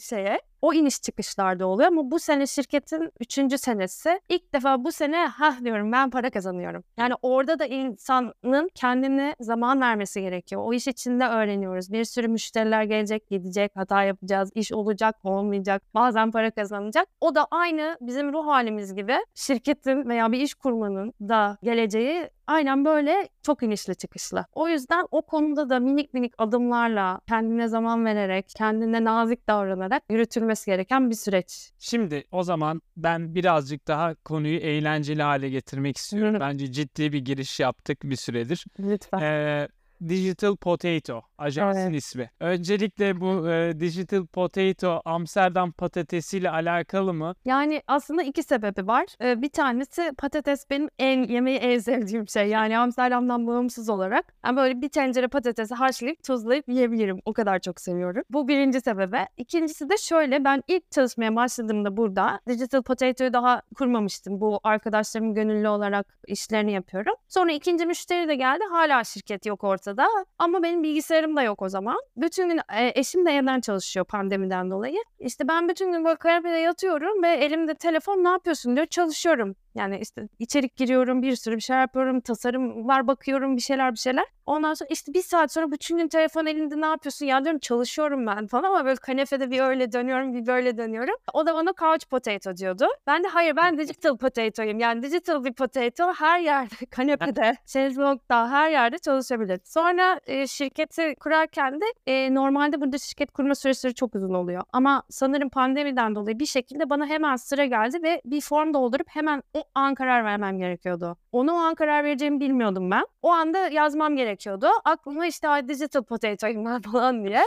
şeye 0.00 0.40
o 0.64 0.72
iniş 0.72 1.02
çıkışlarda 1.02 1.66
oluyor 1.66 1.88
ama 1.88 2.10
bu 2.10 2.18
sene 2.18 2.46
şirketin 2.46 3.12
üçüncü 3.20 3.58
senesi. 3.58 4.20
İlk 4.28 4.54
defa 4.54 4.84
bu 4.84 4.92
sene 4.92 5.26
ha 5.26 5.56
diyorum 5.64 5.92
ben 5.92 6.10
para 6.10 6.30
kazanıyorum. 6.30 6.84
Yani 6.96 7.14
orada 7.22 7.58
da 7.58 7.66
insanın 7.66 8.70
kendine 8.74 9.36
zaman 9.40 9.80
vermesi 9.80 10.20
gerekiyor. 10.20 10.62
O 10.64 10.72
iş 10.72 10.86
içinde 10.86 11.26
öğreniyoruz. 11.26 11.92
Bir 11.92 12.04
sürü 12.04 12.28
müşteriler 12.28 12.82
gelecek, 12.82 13.28
gidecek, 13.28 13.72
hata 13.74 14.02
yapacağız, 14.02 14.50
iş 14.54 14.72
olacak, 14.72 15.16
olmayacak, 15.24 15.82
bazen 15.94 16.30
para 16.30 16.50
kazanacak. 16.50 17.08
O 17.20 17.34
da 17.34 17.46
aynı 17.50 17.96
bizim 18.00 18.32
ruh 18.32 18.46
halimiz 18.46 18.94
gibi 18.94 19.16
şirketin 19.34 20.08
veya 20.08 20.32
bir 20.32 20.40
iş 20.40 20.54
kurmanın 20.54 21.12
da 21.20 21.58
geleceği 21.62 22.30
aynen 22.46 22.84
böyle 22.84 23.28
çok 23.42 23.62
inişli 23.62 23.96
çıkışlı. 23.96 24.46
O 24.52 24.68
yüzden 24.68 25.06
o 25.10 25.22
konuda 25.22 25.68
da 25.70 25.80
minik 25.80 26.14
minik 26.14 26.32
adımlarla 26.38 27.20
kendine 27.28 27.68
zaman 27.68 28.04
vererek, 28.04 28.48
kendine 28.56 29.04
nazik 29.04 29.48
davranarak 29.48 30.02
yürütülmesi 30.10 30.66
gereken 30.70 31.10
bir 31.10 31.14
süreç. 31.14 31.70
Şimdi 31.78 32.24
o 32.30 32.42
zaman 32.42 32.82
ben 32.96 33.34
birazcık 33.34 33.88
daha 33.88 34.14
konuyu 34.14 34.58
eğlenceli 34.58 35.22
hale 35.22 35.48
getirmek 35.48 35.96
istiyorum. 35.96 36.36
Bence 36.40 36.72
ciddi 36.72 37.12
bir 37.12 37.24
giriş 37.24 37.60
yaptık 37.60 38.02
bir 38.04 38.16
süredir. 38.16 38.64
Lütfen. 38.78 39.18
Ee, 39.20 39.68
Digital 40.08 40.56
Potato 40.56 41.22
ajansın 41.38 41.80
Evet. 41.80 41.94
ismi. 41.94 42.30
Öncelikle 42.40 43.20
bu 43.20 43.50
e, 43.50 43.80
Digital 43.80 44.26
Potato 44.26 45.02
Amsterdam 45.04 45.72
patatesiyle 45.72 46.50
alakalı 46.50 47.14
mı? 47.14 47.34
Yani 47.44 47.82
aslında 47.86 48.22
iki 48.22 48.42
sebebi 48.42 48.86
var. 48.86 49.04
Ee, 49.20 49.42
bir 49.42 49.48
tanesi 49.48 50.12
patates 50.18 50.70
benim 50.70 50.88
en 50.98 51.22
yemeği 51.28 51.58
en 51.58 51.78
sevdiğim 51.78 52.28
şey. 52.28 52.48
Yani 52.48 52.78
Amsterdam'dan 52.78 53.46
bağımsız 53.46 53.88
olarak. 53.88 54.34
Yani 54.44 54.56
böyle 54.56 54.80
bir 54.82 54.88
tencere 54.88 55.28
patatesi 55.28 55.74
haşlayıp 55.74 56.22
tuzlayıp 56.24 56.68
yiyebilirim. 56.68 57.18
O 57.24 57.32
kadar 57.32 57.58
çok 57.58 57.80
seviyorum. 57.80 58.22
Bu 58.30 58.48
birinci 58.48 58.80
sebebi. 58.80 59.18
İkincisi 59.36 59.90
de 59.90 59.96
şöyle 59.96 60.44
ben 60.44 60.62
ilk 60.68 60.90
çalışmaya 60.90 61.36
başladığımda 61.36 61.96
burada 61.96 62.40
Digital 62.48 62.82
Potato'yu 62.82 63.32
daha 63.32 63.62
kurmamıştım. 63.76 64.40
Bu 64.40 64.60
arkadaşlarım 64.64 65.34
gönüllü 65.34 65.68
olarak 65.68 66.18
işlerini 66.26 66.72
yapıyorum. 66.72 67.14
Sonra 67.28 67.52
ikinci 67.52 67.86
müşteri 67.86 68.28
de 68.28 68.34
geldi. 68.34 68.64
Hala 68.70 69.04
şirket 69.04 69.46
yok 69.46 69.64
ortada. 69.64 69.93
Ama 70.38 70.62
benim 70.62 70.82
bilgisayarım 70.82 71.36
da 71.36 71.42
yok 71.42 71.62
o 71.62 71.68
zaman. 71.68 72.00
Bütün 72.16 72.48
gün 72.48 72.58
e, 72.58 72.92
eşim 72.94 73.26
de 73.26 73.30
evden 73.30 73.60
çalışıyor 73.60 74.06
pandemiden 74.06 74.70
dolayı. 74.70 74.98
İşte 75.18 75.48
ben 75.48 75.68
bütün 75.68 75.92
gün 75.92 76.04
böyle 76.04 76.16
kanepede 76.16 76.56
yatıyorum 76.56 77.22
ve 77.22 77.28
elimde 77.28 77.74
telefon 77.74 78.24
ne 78.24 78.28
yapıyorsun 78.28 78.76
diyor. 78.76 78.86
Çalışıyorum. 78.86 79.56
Yani 79.74 79.98
işte 80.02 80.28
içerik 80.38 80.76
giriyorum, 80.76 81.22
bir 81.22 81.36
sürü 81.36 81.56
bir 81.56 81.60
şeyler 81.60 81.80
yapıyorum, 81.80 82.20
tasarım 82.20 82.88
var 82.88 83.06
bakıyorum, 83.06 83.56
bir 83.56 83.62
şeyler 83.62 83.92
bir 83.92 83.98
şeyler. 83.98 84.24
Ondan 84.46 84.74
sonra 84.74 84.88
işte 84.90 85.14
bir 85.14 85.22
saat 85.22 85.52
sonra 85.52 85.72
bütün 85.72 85.98
gün 85.98 86.08
telefon 86.08 86.46
elinde 86.46 86.80
ne 86.80 86.86
yapıyorsun 86.86 87.26
ya 87.26 87.44
diyorum 87.44 87.58
çalışıyorum 87.58 88.26
ben 88.26 88.46
falan 88.46 88.62
ama 88.62 88.84
böyle 88.84 88.96
kanepede 88.96 89.50
bir 89.50 89.60
öyle 89.60 89.92
dönüyorum 89.92 90.34
bir 90.34 90.46
böyle 90.46 90.78
dönüyorum. 90.78 91.14
O 91.32 91.46
da 91.46 91.54
bana 91.54 91.72
couch 91.80 92.06
potato 92.10 92.56
diyordu. 92.56 92.86
Ben 93.06 93.24
de 93.24 93.28
hayır 93.28 93.56
ben 93.56 93.78
digital 93.78 94.16
potato'yum. 94.16 94.78
Yani 94.78 95.02
digital 95.02 95.44
bir 95.44 95.52
potato 95.52 96.12
her 96.12 96.40
yerde 96.40 96.86
kanepede, 96.90 97.56
şezlongda 97.66 98.50
her 98.50 98.70
yerde 98.70 98.98
çalışabilir. 98.98 99.60
Sonra 99.64 100.20
e, 100.26 100.46
şirketi 100.46 101.14
kurarken 101.20 101.80
de 101.80 101.84
e, 102.06 102.34
normalde 102.34 102.80
burada 102.80 102.98
şirket 102.98 103.30
kurma 103.30 103.54
süreleri 103.54 103.94
çok 103.94 104.14
uzun 104.14 104.34
oluyor. 104.34 104.62
Ama 104.72 105.02
sanırım 105.10 105.48
pandemiden 105.48 106.14
dolayı 106.14 106.38
bir 106.38 106.46
şekilde 106.46 106.90
bana 106.90 107.06
hemen 107.06 107.36
sıra 107.36 107.64
geldi 107.64 108.02
ve 108.02 108.22
bir 108.24 108.40
form 108.40 108.74
doldurup 108.74 109.06
hemen 109.08 109.42
o 109.54 109.63
an 109.74 109.94
karar 109.94 110.24
vermem 110.24 110.58
gerekiyordu. 110.58 111.16
Onu 111.32 111.52
o 111.52 111.56
an 111.56 111.74
karar 111.74 112.04
vereceğimi 112.04 112.40
bilmiyordum 112.40 112.90
ben. 112.90 113.04
O 113.22 113.30
anda 113.30 113.58
yazmam 113.58 114.16
gerekiyordu. 114.16 114.66
Aklıma 114.84 115.26
işte 115.26 115.48
"Ay, 115.48 115.68
digital 115.68 116.02
potato'yum 116.02 116.64
ben 116.64 116.80
falan 116.92 117.24
diye. 117.24 117.42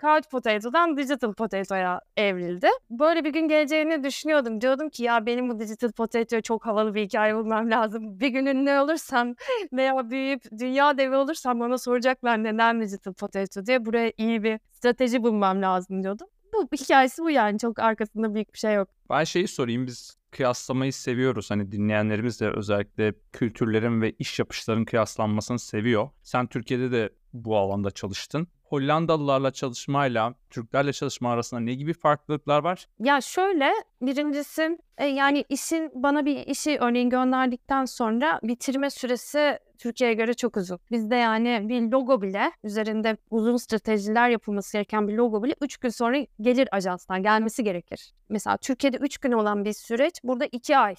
Couch 0.00 0.28
potato'dan 0.30 0.96
digital 0.96 1.32
potato'ya 1.34 2.00
evrildi. 2.16 2.68
Böyle 2.90 3.24
bir 3.24 3.32
gün 3.32 3.48
geleceğini 3.48 4.04
düşünüyordum. 4.04 4.60
Diyordum 4.60 4.88
ki 4.90 5.02
ya 5.02 5.26
benim 5.26 5.48
bu 5.50 5.58
digital 5.60 5.92
potato'ya 5.92 6.42
çok 6.42 6.66
havalı 6.66 6.94
bir 6.94 7.02
hikaye 7.04 7.36
bulmam 7.36 7.70
lazım. 7.70 8.20
Bir 8.20 8.28
gün 8.28 8.46
ünlü 8.46 8.78
olursam 8.78 9.34
veya 9.72 10.10
büyüyüp 10.10 10.42
dünya 10.58 10.98
devi 10.98 11.16
olursam 11.16 11.60
bana 11.60 11.78
soracaklar 11.78 12.44
neden 12.44 12.80
digital 12.82 13.12
potato 13.12 13.66
diye. 13.66 13.84
Buraya 13.86 14.12
iyi 14.18 14.42
bir 14.42 14.60
strateji 14.72 15.22
bulmam 15.22 15.62
lazım 15.62 16.02
diyordum. 16.02 16.26
Bu 16.54 16.68
hikayesi 16.76 17.22
bu 17.22 17.30
yani. 17.30 17.58
Çok 17.58 17.78
arkasında 17.78 18.34
büyük 18.34 18.54
bir 18.54 18.58
şey 18.58 18.74
yok. 18.74 18.88
Ben 19.10 19.24
şeyi 19.24 19.48
sorayım 19.48 19.86
biz 19.86 20.16
kıyaslamayı 20.30 20.92
seviyoruz. 20.92 21.50
Hani 21.50 21.72
dinleyenlerimiz 21.72 22.40
de 22.40 22.50
özellikle 22.50 23.14
kültürlerin 23.32 24.02
ve 24.02 24.12
iş 24.18 24.38
yapışların 24.38 24.84
kıyaslanmasını 24.84 25.58
seviyor. 25.58 26.10
Sen 26.22 26.46
Türkiye'de 26.46 26.92
de 26.92 27.10
bu 27.32 27.56
alanda 27.56 27.90
çalıştın. 27.90 28.48
Hollandalılarla 28.72 29.50
çalışmayla 29.50 30.34
Türklerle 30.50 30.92
çalışma 30.92 31.32
arasında 31.32 31.60
ne 31.60 31.74
gibi 31.74 31.92
farklılıklar 31.92 32.64
var? 32.64 32.88
Ya 32.98 33.20
şöyle 33.20 33.72
birincisi 34.02 34.78
e, 34.98 35.06
yani 35.06 35.44
işin 35.48 35.90
bana 35.94 36.24
bir 36.24 36.36
işi 36.36 36.78
örneğin 36.78 37.10
gönderdikten 37.10 37.84
sonra 37.84 38.40
bitirme 38.42 38.90
süresi 38.90 39.58
Türkiye'ye 39.78 40.14
göre 40.14 40.34
çok 40.34 40.56
uzun. 40.56 40.78
Bizde 40.90 41.16
yani 41.16 41.68
bir 41.68 41.82
logo 41.82 42.22
bile 42.22 42.52
üzerinde 42.64 43.16
uzun 43.30 43.56
stratejiler 43.56 44.28
yapılması 44.28 44.72
gereken 44.72 45.08
bir 45.08 45.12
logo 45.12 45.42
bile 45.42 45.54
3 45.60 45.76
gün 45.76 45.88
sonra 45.88 46.18
gelir 46.40 46.68
ajanstan 46.72 47.22
gelmesi 47.22 47.64
gerekir. 47.64 48.12
Mesela 48.28 48.56
Türkiye'de 48.56 48.96
3 48.96 49.18
gün 49.18 49.32
olan 49.32 49.64
bir 49.64 49.72
süreç 49.72 50.14
burada 50.24 50.46
2 50.52 50.78
ay. 50.78 50.94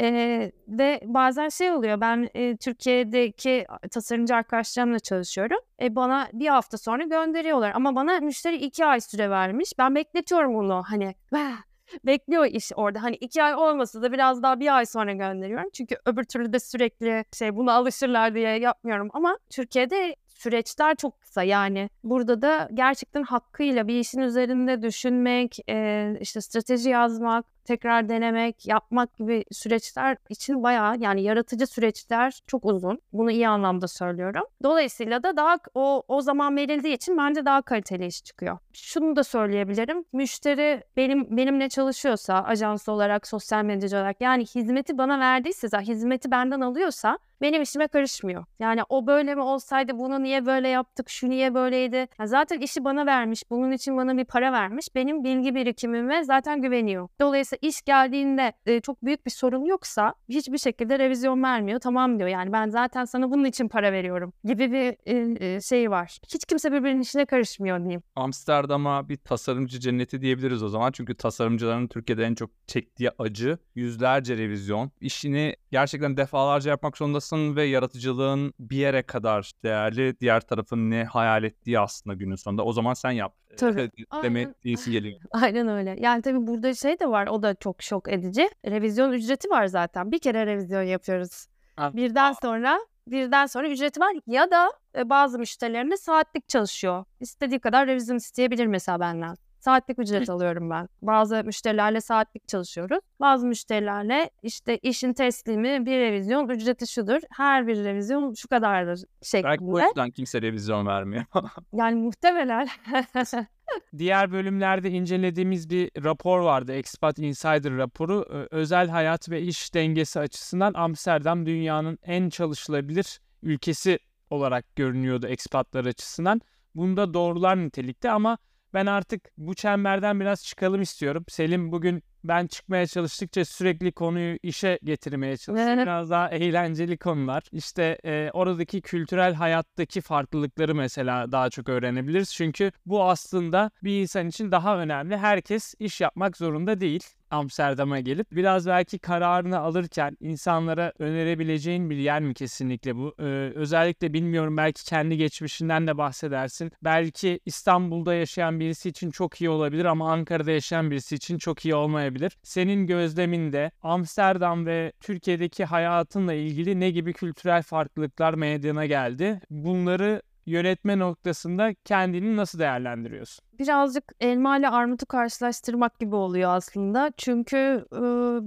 Ee, 0.00 0.52
ve 0.68 1.00
bazen 1.04 1.48
şey 1.48 1.72
oluyor 1.72 2.00
ben 2.00 2.28
e, 2.34 2.56
Türkiye'deki 2.56 3.66
tasarımcı 3.90 4.34
arkadaşlarımla 4.34 4.98
çalışıyorum. 4.98 5.58
E, 5.82 5.96
bana 5.96 6.28
bir 6.32 6.48
hafta 6.48 6.78
sonra 6.78 7.04
gönderiyorlar 7.04 7.72
ama 7.74 7.94
bana 7.94 8.20
müşteri 8.20 8.56
iki 8.56 8.84
ay 8.86 9.00
süre 9.00 9.30
vermiş. 9.30 9.72
Ben 9.78 9.94
bekletiyorum 9.94 10.56
onu 10.56 10.82
hani 10.86 11.14
bekliyor 12.04 12.46
iş 12.46 12.70
orada. 12.76 13.02
Hani 13.02 13.16
iki 13.16 13.42
ay 13.42 13.54
olmasa 13.54 14.02
da 14.02 14.12
biraz 14.12 14.42
daha 14.42 14.60
bir 14.60 14.76
ay 14.76 14.86
sonra 14.86 15.12
gönderiyorum. 15.12 15.70
Çünkü 15.72 15.96
öbür 16.06 16.24
türlü 16.24 16.52
de 16.52 16.60
sürekli 16.60 17.24
şey 17.38 17.56
buna 17.56 17.72
alışırlar 17.72 18.34
diye 18.34 18.58
yapmıyorum. 18.58 19.08
Ama 19.12 19.38
Türkiye'de 19.50 20.16
süreçler 20.42 20.94
çok 20.96 21.20
kısa 21.20 21.42
yani. 21.42 21.90
Burada 22.04 22.42
da 22.42 22.68
gerçekten 22.74 23.22
hakkıyla 23.22 23.88
bir 23.88 24.00
işin 24.00 24.20
üzerinde 24.20 24.82
düşünmek, 24.82 25.58
e, 25.68 26.08
işte 26.20 26.40
strateji 26.40 26.90
yazmak, 26.90 27.46
tekrar 27.64 28.08
denemek, 28.08 28.66
yapmak 28.66 29.16
gibi 29.16 29.44
süreçler 29.52 30.16
için 30.28 30.62
bayağı 30.62 30.98
yani 30.98 31.22
yaratıcı 31.22 31.66
süreçler 31.66 32.40
çok 32.46 32.64
uzun. 32.64 33.00
Bunu 33.12 33.30
iyi 33.30 33.48
anlamda 33.48 33.88
söylüyorum. 33.88 34.42
Dolayısıyla 34.62 35.22
da 35.22 35.36
daha 35.36 35.58
o 35.74 36.02
o 36.08 36.20
zaman 36.20 36.56
verildiği 36.56 36.94
için 36.94 37.18
bence 37.18 37.44
daha 37.44 37.62
kaliteli 37.62 38.06
iş 38.06 38.24
çıkıyor. 38.24 38.58
Şunu 38.72 39.16
da 39.16 39.24
söyleyebilirim. 39.24 40.04
Müşteri 40.12 40.84
benim 40.96 41.36
benimle 41.36 41.68
çalışıyorsa 41.68 42.42
ajans 42.42 42.88
olarak, 42.88 43.26
sosyal 43.26 43.64
medyacı 43.64 43.96
olarak 43.96 44.20
yani 44.20 44.44
hizmeti 44.46 44.98
bana 44.98 45.20
verdiyse, 45.20 45.68
hizmeti 45.78 46.30
benden 46.30 46.60
alıyorsa 46.60 47.18
benim 47.42 47.62
işime 47.62 47.88
karışmıyor. 47.88 48.44
Yani 48.58 48.80
o 48.88 49.06
böyle 49.06 49.34
mi 49.34 49.40
olsaydı 49.40 49.98
bunu 49.98 50.22
niye 50.22 50.46
böyle 50.46 50.68
yaptık, 50.68 51.10
şu 51.10 51.30
niye 51.30 51.54
böyleydi. 51.54 52.08
Ya 52.18 52.26
zaten 52.26 52.60
işi 52.60 52.84
bana 52.84 53.06
vermiş, 53.06 53.50
bunun 53.50 53.72
için 53.72 53.96
bana 53.96 54.16
bir 54.16 54.24
para 54.24 54.52
vermiş. 54.52 54.94
Benim 54.94 55.24
bilgi 55.24 55.54
birikimime 55.54 56.24
zaten 56.24 56.62
güveniyor. 56.62 57.08
Dolayısıyla 57.20 57.51
Dolayısıyla 57.52 57.68
iş 57.68 57.82
geldiğinde 57.82 58.52
e, 58.66 58.80
çok 58.80 59.04
büyük 59.04 59.26
bir 59.26 59.30
sorun 59.30 59.64
yoksa 59.64 60.14
hiçbir 60.28 60.58
şekilde 60.58 60.98
revizyon 60.98 61.42
vermiyor. 61.42 61.80
Tamam 61.80 62.18
diyor 62.18 62.28
yani 62.28 62.52
ben 62.52 62.68
zaten 62.68 63.04
sana 63.04 63.30
bunun 63.30 63.44
için 63.44 63.68
para 63.68 63.92
veriyorum 63.92 64.32
gibi 64.44 64.72
bir 64.72 64.96
e, 65.06 65.54
e, 65.54 65.60
şey 65.60 65.90
var. 65.90 66.18
Hiç 66.34 66.44
kimse 66.44 66.72
birbirinin 66.72 67.00
işine 67.00 67.26
karışmıyor 67.26 67.78
diyeyim. 67.78 68.02
Amsterdam'a 68.16 69.08
bir 69.08 69.16
tasarımcı 69.16 69.80
cenneti 69.80 70.20
diyebiliriz 70.20 70.62
o 70.62 70.68
zaman. 70.68 70.92
Çünkü 70.92 71.14
tasarımcıların 71.14 71.88
Türkiye'de 71.88 72.24
en 72.24 72.34
çok 72.34 72.50
çektiği 72.66 73.10
acı 73.18 73.58
yüzlerce 73.74 74.36
revizyon. 74.36 74.90
İşini 75.00 75.56
gerçekten 75.70 76.16
defalarca 76.16 76.70
yapmak 76.70 76.96
zorundasın 76.96 77.56
ve 77.56 77.64
yaratıcılığın 77.64 78.54
bir 78.60 78.76
yere 78.76 79.02
kadar 79.02 79.52
değerli. 79.64 80.20
Diğer 80.20 80.40
tarafın 80.40 80.90
ne 80.90 81.04
hayal 81.04 81.44
ettiği 81.44 81.80
aslında 81.80 82.14
günün 82.14 82.36
sonunda. 82.36 82.64
O 82.64 82.72
zaman 82.72 82.94
sen 82.94 83.10
yap. 83.10 83.34
Tabii. 83.56 83.90
Deme 84.22 84.38
Aynen. 84.38 84.54
iyisi 84.64 84.90
geliyor. 84.92 85.20
Aynen 85.30 85.68
öyle. 85.68 85.96
Yani 85.98 86.22
tabii 86.22 86.46
burada 86.46 86.74
şey 86.74 86.98
de 86.98 87.08
var. 87.08 87.26
O 87.26 87.42
da 87.42 87.54
çok 87.54 87.82
şok 87.82 88.12
edici. 88.12 88.50
Revizyon 88.66 89.12
ücreti 89.12 89.50
var 89.50 89.66
zaten. 89.66 90.12
Bir 90.12 90.18
kere 90.18 90.46
revizyon 90.46 90.82
yapıyoruz. 90.82 91.46
Ha. 91.76 91.96
Birden 91.96 92.32
sonra 92.32 92.80
birden 93.06 93.46
sonra 93.46 93.68
ücreti 93.68 94.00
var 94.00 94.12
ya 94.26 94.50
da 94.50 94.72
e, 94.96 95.10
bazı 95.10 95.38
müşterilerinde 95.38 95.96
saatlik 95.96 96.48
çalışıyor. 96.48 97.04
İstediği 97.20 97.60
kadar 97.60 97.86
revizyon 97.86 98.16
isteyebilir 98.16 98.66
mesela 98.66 99.00
benden. 99.00 99.36
Saatlik 99.64 99.98
ücret 99.98 100.30
alıyorum 100.30 100.70
ben. 100.70 100.88
Bazı 101.02 101.44
müşterilerle 101.44 102.00
saatlik 102.00 102.48
çalışıyoruz. 102.48 102.98
Bazı 103.20 103.46
müşterilerle 103.46 104.30
işte 104.42 104.78
işin 104.78 105.12
teslimi 105.12 105.86
bir 105.86 105.98
revizyon 105.98 106.48
ücreti 106.48 106.86
şudur. 106.86 107.20
Her 107.36 107.66
bir 107.66 107.84
revizyon 107.84 108.34
şu 108.34 108.48
kadardır 108.48 109.00
Belki 109.34 109.64
bu 109.64 109.66
şeklinde. 109.66 109.84
yüzden 109.86 110.10
kimse 110.10 110.42
revizyon 110.42 110.86
vermiyor. 110.86 111.24
Yani 111.72 111.94
muhtemelen 111.94 112.68
Diğer 113.98 114.32
bölümlerde 114.32 114.90
incelediğimiz 114.90 115.70
bir 115.70 115.90
rapor 116.04 116.40
vardı. 116.40 116.72
Expat 116.72 117.18
Insider 117.18 117.76
raporu. 117.76 118.48
Özel 118.50 118.88
hayat 118.88 119.30
ve 119.30 119.42
iş 119.42 119.74
dengesi 119.74 120.20
açısından 120.20 120.74
Amsterdam 120.74 121.46
dünyanın 121.46 121.98
en 122.02 122.28
çalışılabilir 122.30 123.20
ülkesi 123.42 123.98
olarak 124.30 124.76
görünüyordu 124.76 125.26
ekspatlar 125.26 125.84
açısından. 125.84 126.40
Bunda 126.74 127.14
doğrular 127.14 127.56
nitelikte 127.56 128.10
ama 128.10 128.38
ben 128.74 128.86
artık 128.86 129.30
bu 129.38 129.54
çemberden 129.54 130.20
biraz 130.20 130.44
çıkalım 130.44 130.82
istiyorum. 130.82 131.24
Selim 131.28 131.72
bugün 131.72 132.02
ben 132.24 132.46
çıkmaya 132.46 132.86
çalıştıkça 132.86 133.44
sürekli 133.44 133.92
konuyu 133.92 134.38
işe 134.42 134.78
getirmeye. 134.84 135.32
Evet. 135.48 135.78
Biraz 135.78 136.10
daha 136.10 136.28
eğlenceli 136.28 136.98
konular. 136.98 137.42
İşte 137.52 137.98
e, 138.04 138.30
oradaki 138.32 138.80
kültürel 138.80 139.34
hayattaki 139.34 140.00
farklılıkları 140.00 140.74
mesela 140.74 141.32
daha 141.32 141.50
çok 141.50 141.68
öğrenebiliriz. 141.68 142.34
Çünkü 142.34 142.72
bu 142.86 143.04
aslında 143.04 143.70
bir 143.82 144.00
insan 144.00 144.28
için 144.28 144.50
daha 144.50 144.78
önemli. 144.78 145.16
Herkes 145.16 145.74
iş 145.78 146.00
yapmak 146.00 146.36
zorunda 146.36 146.80
değil. 146.80 147.02
Amsterdam'a 147.32 148.00
gelip 148.00 148.32
biraz 148.32 148.66
belki 148.66 148.98
kararını 148.98 149.58
alırken 149.58 150.16
insanlara 150.20 150.92
önerebileceğin 150.98 151.90
bir 151.90 151.96
yer 151.96 152.22
mi 152.22 152.34
kesinlikle 152.34 152.96
bu? 152.96 153.14
Ee, 153.18 153.24
özellikle 153.54 154.12
bilmiyorum 154.12 154.56
belki 154.56 154.84
kendi 154.84 155.16
geçmişinden 155.16 155.86
de 155.86 155.98
bahsedersin. 155.98 156.72
Belki 156.84 157.40
İstanbul'da 157.46 158.14
yaşayan 158.14 158.60
birisi 158.60 158.88
için 158.88 159.10
çok 159.10 159.40
iyi 159.40 159.50
olabilir 159.50 159.84
ama 159.84 160.12
Ankara'da 160.12 160.50
yaşayan 160.50 160.90
birisi 160.90 161.14
için 161.14 161.38
çok 161.38 161.64
iyi 161.64 161.74
olmayabilir. 161.74 162.11
Senin 162.42 162.86
gözleminde 162.86 163.70
Amsterdam 163.82 164.66
ve 164.66 164.92
Türkiye'deki 165.00 165.64
hayatınla 165.64 166.32
ilgili 166.32 166.80
ne 166.80 166.90
gibi 166.90 167.12
kültürel 167.12 167.62
farklılıklar 167.62 168.34
meydana 168.34 168.86
geldi? 168.86 169.40
Bunları 169.50 170.22
yönetme 170.46 170.98
noktasında 170.98 171.74
kendini 171.84 172.36
nasıl 172.36 172.58
değerlendiriyorsun? 172.58 173.44
birazcık 173.62 174.04
elma 174.20 174.58
ile 174.58 174.68
armutu 174.68 175.06
karşılaştırmak 175.06 175.98
gibi 175.98 176.16
oluyor 176.16 176.50
aslında. 176.50 177.12
Çünkü 177.16 177.86
e, 177.92 178.00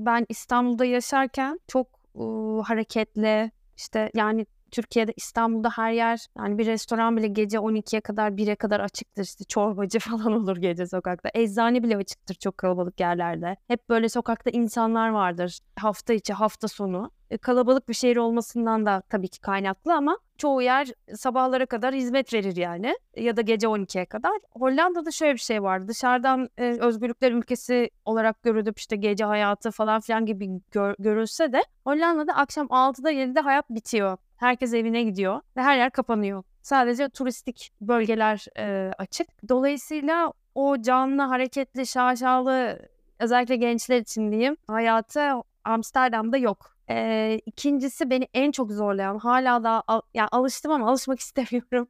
ben 0.05 0.25
İstanbul'da 0.29 0.85
yaşarken 0.85 1.59
çok 1.67 1.87
e, 2.15 2.23
hareketli 2.63 3.51
işte 3.77 4.11
yani 4.13 4.45
Türkiye'de 4.71 5.13
İstanbul'da 5.15 5.69
her 5.69 5.91
yer 5.91 6.25
yani 6.37 6.57
bir 6.57 6.65
restoran 6.65 7.17
bile 7.17 7.27
gece 7.27 7.57
12'ye 7.57 8.01
kadar 8.01 8.31
1'e 8.31 8.55
kadar 8.55 8.79
açıktır 8.79 9.23
işte 9.23 9.43
çorbacı 9.43 9.99
falan 10.09 10.33
olur 10.33 10.57
gece 10.57 10.87
sokakta. 10.87 11.29
Eczane 11.33 11.83
bile 11.83 11.97
açıktır 11.97 12.35
çok 12.35 12.57
kalabalık 12.57 12.99
yerlerde. 12.99 13.57
Hep 13.67 13.89
böyle 13.89 14.09
sokakta 14.09 14.49
insanlar 14.49 15.09
vardır 15.09 15.59
hafta 15.75 16.13
içi 16.13 16.33
hafta 16.33 16.67
sonu. 16.67 17.11
E, 17.29 17.37
kalabalık 17.37 17.89
bir 17.89 17.93
şehir 17.93 18.17
olmasından 18.17 18.85
da 18.85 19.01
tabii 19.09 19.27
ki 19.27 19.41
kaynaklı 19.41 19.93
ama 19.93 20.17
çoğu 20.37 20.61
yer 20.61 20.87
sabahlara 21.15 21.65
kadar 21.65 21.95
hizmet 21.95 22.33
verir 22.33 22.55
yani 22.55 22.95
ya 23.17 23.37
da 23.37 23.41
gece 23.41 23.67
12'ye 23.67 24.05
kadar. 24.05 24.31
Hollanda'da 24.51 25.11
şöyle 25.11 25.33
bir 25.33 25.39
şey 25.39 25.63
vardı. 25.63 25.87
Dışarıdan 25.87 26.49
e, 26.57 26.63
özgürlükler 26.63 27.31
ülkesi 27.31 27.89
olarak 28.05 28.43
görülüp 28.43 28.79
işte 28.79 28.95
gece 28.95 29.25
hayatı 29.25 29.71
falan 29.71 30.01
filan 30.01 30.25
gibi 30.25 30.49
gör- 30.71 30.95
görülse 30.99 31.53
de 31.53 31.63
Hollanda'da 31.83 32.33
akşam 32.33 32.67
6'da 32.67 33.11
7'de 33.11 33.39
hayat 33.39 33.69
bitiyor. 33.69 34.17
Herkes 34.37 34.73
evine 34.73 35.03
gidiyor 35.03 35.41
ve 35.57 35.61
her 35.61 35.77
yer 35.77 35.91
kapanıyor. 35.91 36.43
Sadece 36.61 37.09
turistik 37.09 37.71
bölgeler 37.81 38.45
e, 38.57 38.91
açık. 38.97 39.27
Dolayısıyla 39.49 40.33
o 40.55 40.81
canlı, 40.81 41.21
hareketli, 41.21 41.87
şaşalı 41.87 42.79
özellikle 43.19 43.55
gençler 43.55 43.99
için 44.01 44.31
diyeyim 44.31 44.57
hayatı 44.67 45.31
Amsterdam'da 45.63 46.37
yok. 46.37 46.75
Ee, 46.89 47.41
ikincisi 47.45 48.09
beni 48.09 48.27
en 48.33 48.51
çok 48.51 48.71
zorlayan 48.71 49.17
hala 49.17 49.63
da 49.63 49.83
al, 49.87 50.01
yani 50.13 50.27
alıştım 50.31 50.71
ama 50.71 50.89
alışmak 50.89 51.19
istemiyorum. 51.25 51.87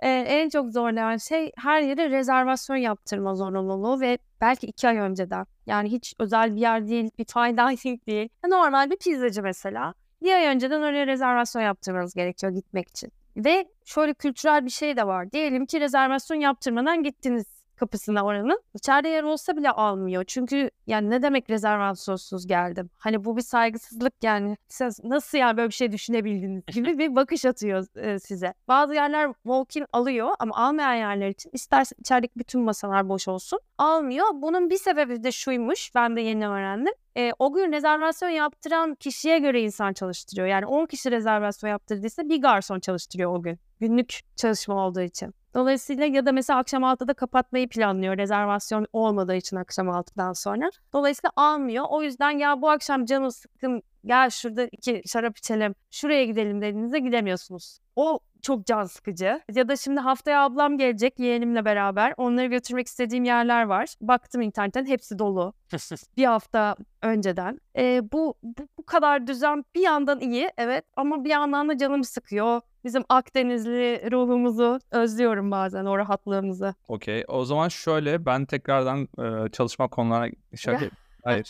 Ee, 0.00 0.08
en 0.28 0.48
çok 0.48 0.70
zorlayan 0.72 1.16
şey 1.16 1.52
her 1.56 1.80
yere 1.82 2.10
rezervasyon 2.10 2.76
yaptırma 2.76 3.34
zorunluluğu 3.34 4.00
ve 4.00 4.18
belki 4.40 4.66
iki 4.66 4.88
ay 4.88 4.96
önceden. 4.98 5.46
Yani 5.66 5.90
hiç 5.92 6.14
özel 6.18 6.54
bir 6.56 6.60
yer 6.60 6.88
değil, 6.88 7.10
bir 7.18 7.24
fine 7.24 7.56
dining 7.56 8.00
değil. 8.06 8.28
Normal 8.48 8.90
bir 8.90 8.96
pizzacı 8.96 9.42
mesela. 9.42 9.94
Bir 10.22 10.32
ay 10.32 10.46
önceden 10.46 10.80
oraya 10.80 11.06
rezervasyon 11.06 11.62
yaptırmanız 11.62 12.14
gerekiyor 12.14 12.52
gitmek 12.52 12.88
için. 12.88 13.12
Ve 13.36 13.68
şöyle 13.84 14.14
kültürel 14.14 14.64
bir 14.64 14.70
şey 14.70 14.96
de 14.96 15.06
var. 15.06 15.32
Diyelim 15.32 15.66
ki 15.66 15.80
rezervasyon 15.80 16.40
yaptırmadan 16.40 17.02
gittiniz 17.02 17.57
kapısına 17.78 18.24
oranın. 18.24 18.62
İçeride 18.74 19.08
yer 19.08 19.22
olsa 19.22 19.56
bile 19.56 19.70
almıyor. 19.70 20.24
Çünkü 20.24 20.70
yani 20.86 21.10
ne 21.10 21.22
demek 21.22 21.50
rezervasyonsuz 21.50 22.46
geldim? 22.46 22.90
Hani 22.98 23.24
bu 23.24 23.36
bir 23.36 23.42
saygısızlık 23.42 24.14
yani. 24.22 24.56
Siz 24.68 25.04
nasıl 25.04 25.38
yani 25.38 25.56
böyle 25.56 25.68
bir 25.68 25.74
şey 25.74 25.92
düşünebildiniz 25.92 26.62
gibi 26.74 26.98
bir 26.98 27.16
bakış 27.16 27.44
atıyor 27.44 27.86
e, 27.96 28.18
size. 28.18 28.54
Bazı 28.68 28.94
yerler 28.94 29.32
walk-in 29.42 29.86
alıyor 29.92 30.28
ama 30.38 30.56
almayan 30.56 30.94
yerler 30.94 31.28
için 31.28 31.50
isterse 31.52 31.94
içerideki 31.98 32.38
bütün 32.38 32.60
masalar 32.60 33.08
boş 33.08 33.28
olsun. 33.28 33.60
Almıyor. 33.78 34.26
Bunun 34.34 34.70
bir 34.70 34.78
sebebi 34.78 35.22
de 35.24 35.32
şuymuş. 35.32 35.94
Ben 35.94 36.16
de 36.16 36.20
yeni 36.20 36.48
öğrendim. 36.48 36.94
E, 37.16 37.32
o 37.38 37.52
gün 37.52 37.72
rezervasyon 37.72 38.28
yaptıran 38.28 38.94
kişiye 38.94 39.38
göre 39.38 39.62
insan 39.62 39.92
çalıştırıyor. 39.92 40.46
Yani 40.46 40.66
10 40.66 40.86
kişi 40.86 41.10
rezervasyon 41.10 41.70
yaptırdıysa 41.70 42.28
bir 42.28 42.42
garson 42.42 42.80
çalıştırıyor 42.80 43.34
o 43.34 43.42
gün. 43.42 43.58
Günlük 43.80 44.20
çalışma 44.36 44.86
olduğu 44.86 45.00
için. 45.00 45.34
Dolayısıyla 45.58 46.04
ya 46.06 46.26
da 46.26 46.32
mesela 46.32 46.58
akşam 46.58 46.82
6'da 46.82 47.14
kapatmayı 47.14 47.68
planlıyor 47.68 48.16
rezervasyon 48.16 48.86
olmadığı 48.92 49.34
için 49.34 49.56
akşam 49.56 49.88
6'dan 49.88 50.32
sonra. 50.32 50.70
Dolayısıyla 50.92 51.30
almıyor. 51.36 51.84
O 51.88 52.02
yüzden 52.02 52.30
ya 52.30 52.62
bu 52.62 52.70
akşam 52.70 53.04
canım 53.04 53.30
sıkkın 53.30 53.82
gel 54.04 54.30
şurada 54.30 54.68
iki 54.72 55.02
şarap 55.06 55.38
içelim 55.38 55.74
şuraya 55.90 56.24
gidelim 56.24 56.62
dediğinizde 56.62 56.98
gidemiyorsunuz. 56.98 57.78
O 57.96 58.20
çok 58.42 58.66
can 58.66 58.84
sıkıcı. 58.84 59.40
Ya 59.54 59.68
da 59.68 59.76
şimdi 59.76 60.00
haftaya 60.00 60.42
ablam 60.42 60.78
gelecek 60.78 61.18
yeğenimle 61.18 61.64
beraber. 61.64 62.14
Onları 62.16 62.46
götürmek 62.46 62.86
istediğim 62.86 63.24
yerler 63.24 63.62
var. 63.62 63.94
Baktım 64.00 64.40
internetten 64.40 64.86
hepsi 64.86 65.18
dolu. 65.18 65.52
bir 66.16 66.24
hafta 66.24 66.76
önceden. 67.02 67.60
Ee, 67.76 68.02
bu, 68.12 68.34
bu 68.42 68.68
bu 68.78 68.86
kadar 68.86 69.26
düzen 69.26 69.64
bir 69.74 69.80
yandan 69.80 70.20
iyi 70.20 70.50
evet 70.58 70.84
ama 70.96 71.24
bir 71.24 71.30
yandan 71.30 71.68
da 71.68 71.78
canım 71.78 72.04
sıkıyor. 72.04 72.60
Bizim 72.88 73.04
Akdenizli 73.08 74.10
ruhumuzu 74.12 74.80
özlüyorum 74.90 75.50
bazen 75.50 75.84
o 75.84 75.98
rahatlığımızı. 75.98 76.74
Okey. 76.88 77.24
O 77.28 77.44
zaman 77.44 77.68
şöyle 77.68 78.26
ben 78.26 78.44
tekrardan 78.44 79.08
e, 79.18 79.50
çalışma 79.50 79.88
konularına 79.88 80.34
şaka 80.56 80.86
hayır. 81.24 81.48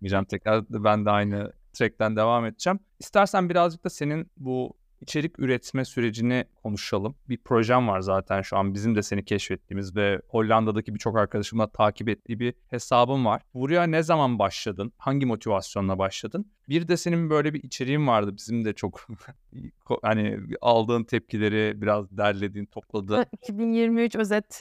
Gideceğim 0.00 0.24
tekrar 0.24 0.64
ben 0.70 1.06
de 1.06 1.10
aynı 1.10 1.52
track'ten 1.72 2.16
devam 2.16 2.46
edeceğim. 2.46 2.80
İstersen 2.98 3.48
birazcık 3.48 3.84
da 3.84 3.90
senin 3.90 4.30
bu 4.36 4.72
içerik 5.04 5.38
üretme 5.38 5.84
sürecini 5.84 6.44
konuşalım. 6.62 7.14
Bir 7.28 7.38
projem 7.38 7.88
var 7.88 8.00
zaten 8.00 8.42
şu 8.42 8.56
an 8.56 8.74
bizim 8.74 8.96
de 8.96 9.02
seni 9.02 9.24
keşfettiğimiz 9.24 9.96
ve 9.96 10.20
Hollanda'daki 10.28 10.94
birçok 10.94 11.18
arkadaşımla 11.18 11.70
takip 11.70 12.08
ettiği 12.08 12.40
bir 12.40 12.54
hesabım 12.70 13.24
var. 13.24 13.42
Buraya 13.54 13.82
ne 13.82 14.02
zaman 14.02 14.38
başladın? 14.38 14.92
Hangi 14.98 15.26
motivasyonla 15.26 15.98
başladın? 15.98 16.50
Bir 16.68 16.88
de 16.88 16.96
senin 16.96 17.30
böyle 17.30 17.54
bir 17.54 17.62
içeriğin 17.62 18.06
vardı. 18.06 18.36
Bizim 18.36 18.64
de 18.64 18.72
çok 18.72 19.08
hani 20.02 20.40
aldığın 20.60 21.04
tepkileri 21.04 21.82
biraz 21.82 22.16
derlediğin, 22.16 22.66
topladığın. 22.66 23.26
2023 23.42 24.16
özet. 24.16 24.60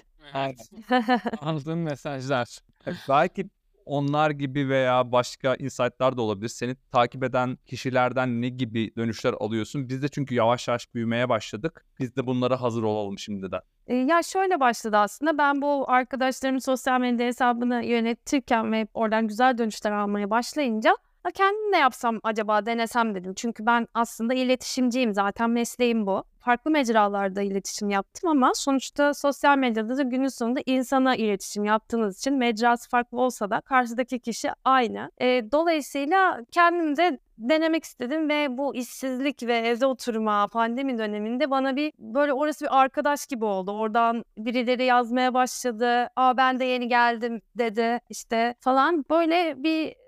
Aldığın 1.41 1.77
mesajlar. 1.77 2.59
Evet, 2.85 2.97
belki 3.09 3.49
onlar 3.85 4.29
gibi 4.29 4.69
veya 4.69 5.11
başka 5.11 5.55
insight'lar 5.55 6.17
da 6.17 6.21
olabilir. 6.21 6.49
Seni 6.49 6.75
takip 6.91 7.23
eden 7.23 7.57
kişilerden 7.65 8.41
ne 8.41 8.49
gibi 8.49 8.95
dönüşler 8.97 9.33
alıyorsun? 9.39 9.89
Biz 9.89 10.03
de 10.03 10.07
çünkü 10.07 10.35
yavaş 10.35 10.67
yavaş 10.67 10.93
büyümeye 10.93 11.29
başladık. 11.29 11.85
Biz 11.99 12.15
de 12.15 12.27
bunlara 12.27 12.61
hazır 12.61 12.83
olalım 12.83 13.19
şimdiden. 13.19 13.61
E, 13.87 13.95
ya 13.95 14.23
şöyle 14.23 14.59
başladı 14.59 14.97
aslında. 14.97 15.37
Ben 15.37 15.61
bu 15.61 15.85
arkadaşlarımın 15.87 16.59
sosyal 16.59 16.99
medya 16.99 17.27
hesabını 17.27 17.85
yönetirken 17.85 18.71
ve 18.71 18.87
oradan 18.93 19.27
güzel 19.27 19.57
dönüşler 19.57 19.91
almaya 19.91 20.29
başlayınca 20.29 20.97
"Ha, 21.23 21.31
kendim 21.31 21.73
de 21.73 21.77
yapsam 21.77 22.19
acaba 22.23 22.65
denesem 22.65 23.15
dedim. 23.15 23.33
Çünkü 23.35 23.65
ben 23.65 23.87
aslında 23.93 24.33
iletişimciyim 24.33 25.13
zaten 25.13 25.49
mesleğim 25.49 26.07
bu. 26.07 26.23
Farklı 26.39 26.71
mecralarda 26.71 27.41
iletişim 27.41 27.89
yaptım 27.89 28.29
ama 28.29 28.51
sonuçta 28.55 29.13
sosyal 29.13 29.57
medyada 29.57 29.97
da 29.97 30.01
günün 30.01 30.27
sonunda 30.27 30.59
insana 30.65 31.15
iletişim 31.15 31.65
yaptığınız 31.65 32.17
için 32.17 32.33
mecrası 32.33 32.89
farklı 32.89 33.19
olsa 33.21 33.49
da 33.49 33.61
karşıdaki 33.61 34.19
kişi 34.19 34.49
aynı. 34.65 35.11
E, 35.21 35.51
dolayısıyla 35.51 36.39
kendim 36.51 36.97
de 36.97 37.19
denemek 37.37 37.83
istedim 37.83 38.29
ve 38.29 38.57
bu 38.57 38.75
işsizlik 38.75 39.43
ve 39.43 39.57
evde 39.57 39.85
oturma 39.85 40.47
pandemi 40.47 40.97
döneminde 40.97 41.51
bana 41.51 41.75
bir 41.75 41.93
böyle 41.99 42.33
orası 42.33 42.65
bir 42.65 42.81
arkadaş 42.81 43.27
gibi 43.27 43.45
oldu. 43.45 43.71
Oradan 43.71 44.23
birileri 44.37 44.83
yazmaya 44.83 45.33
başladı. 45.33 46.07
Aa 46.15 46.37
ben 46.37 46.59
de 46.59 46.65
yeni 46.65 46.87
geldim 46.87 47.41
dedi 47.57 47.99
işte 48.09 48.55
falan. 48.59 49.05
Böyle 49.09 49.63
bir 49.63 50.02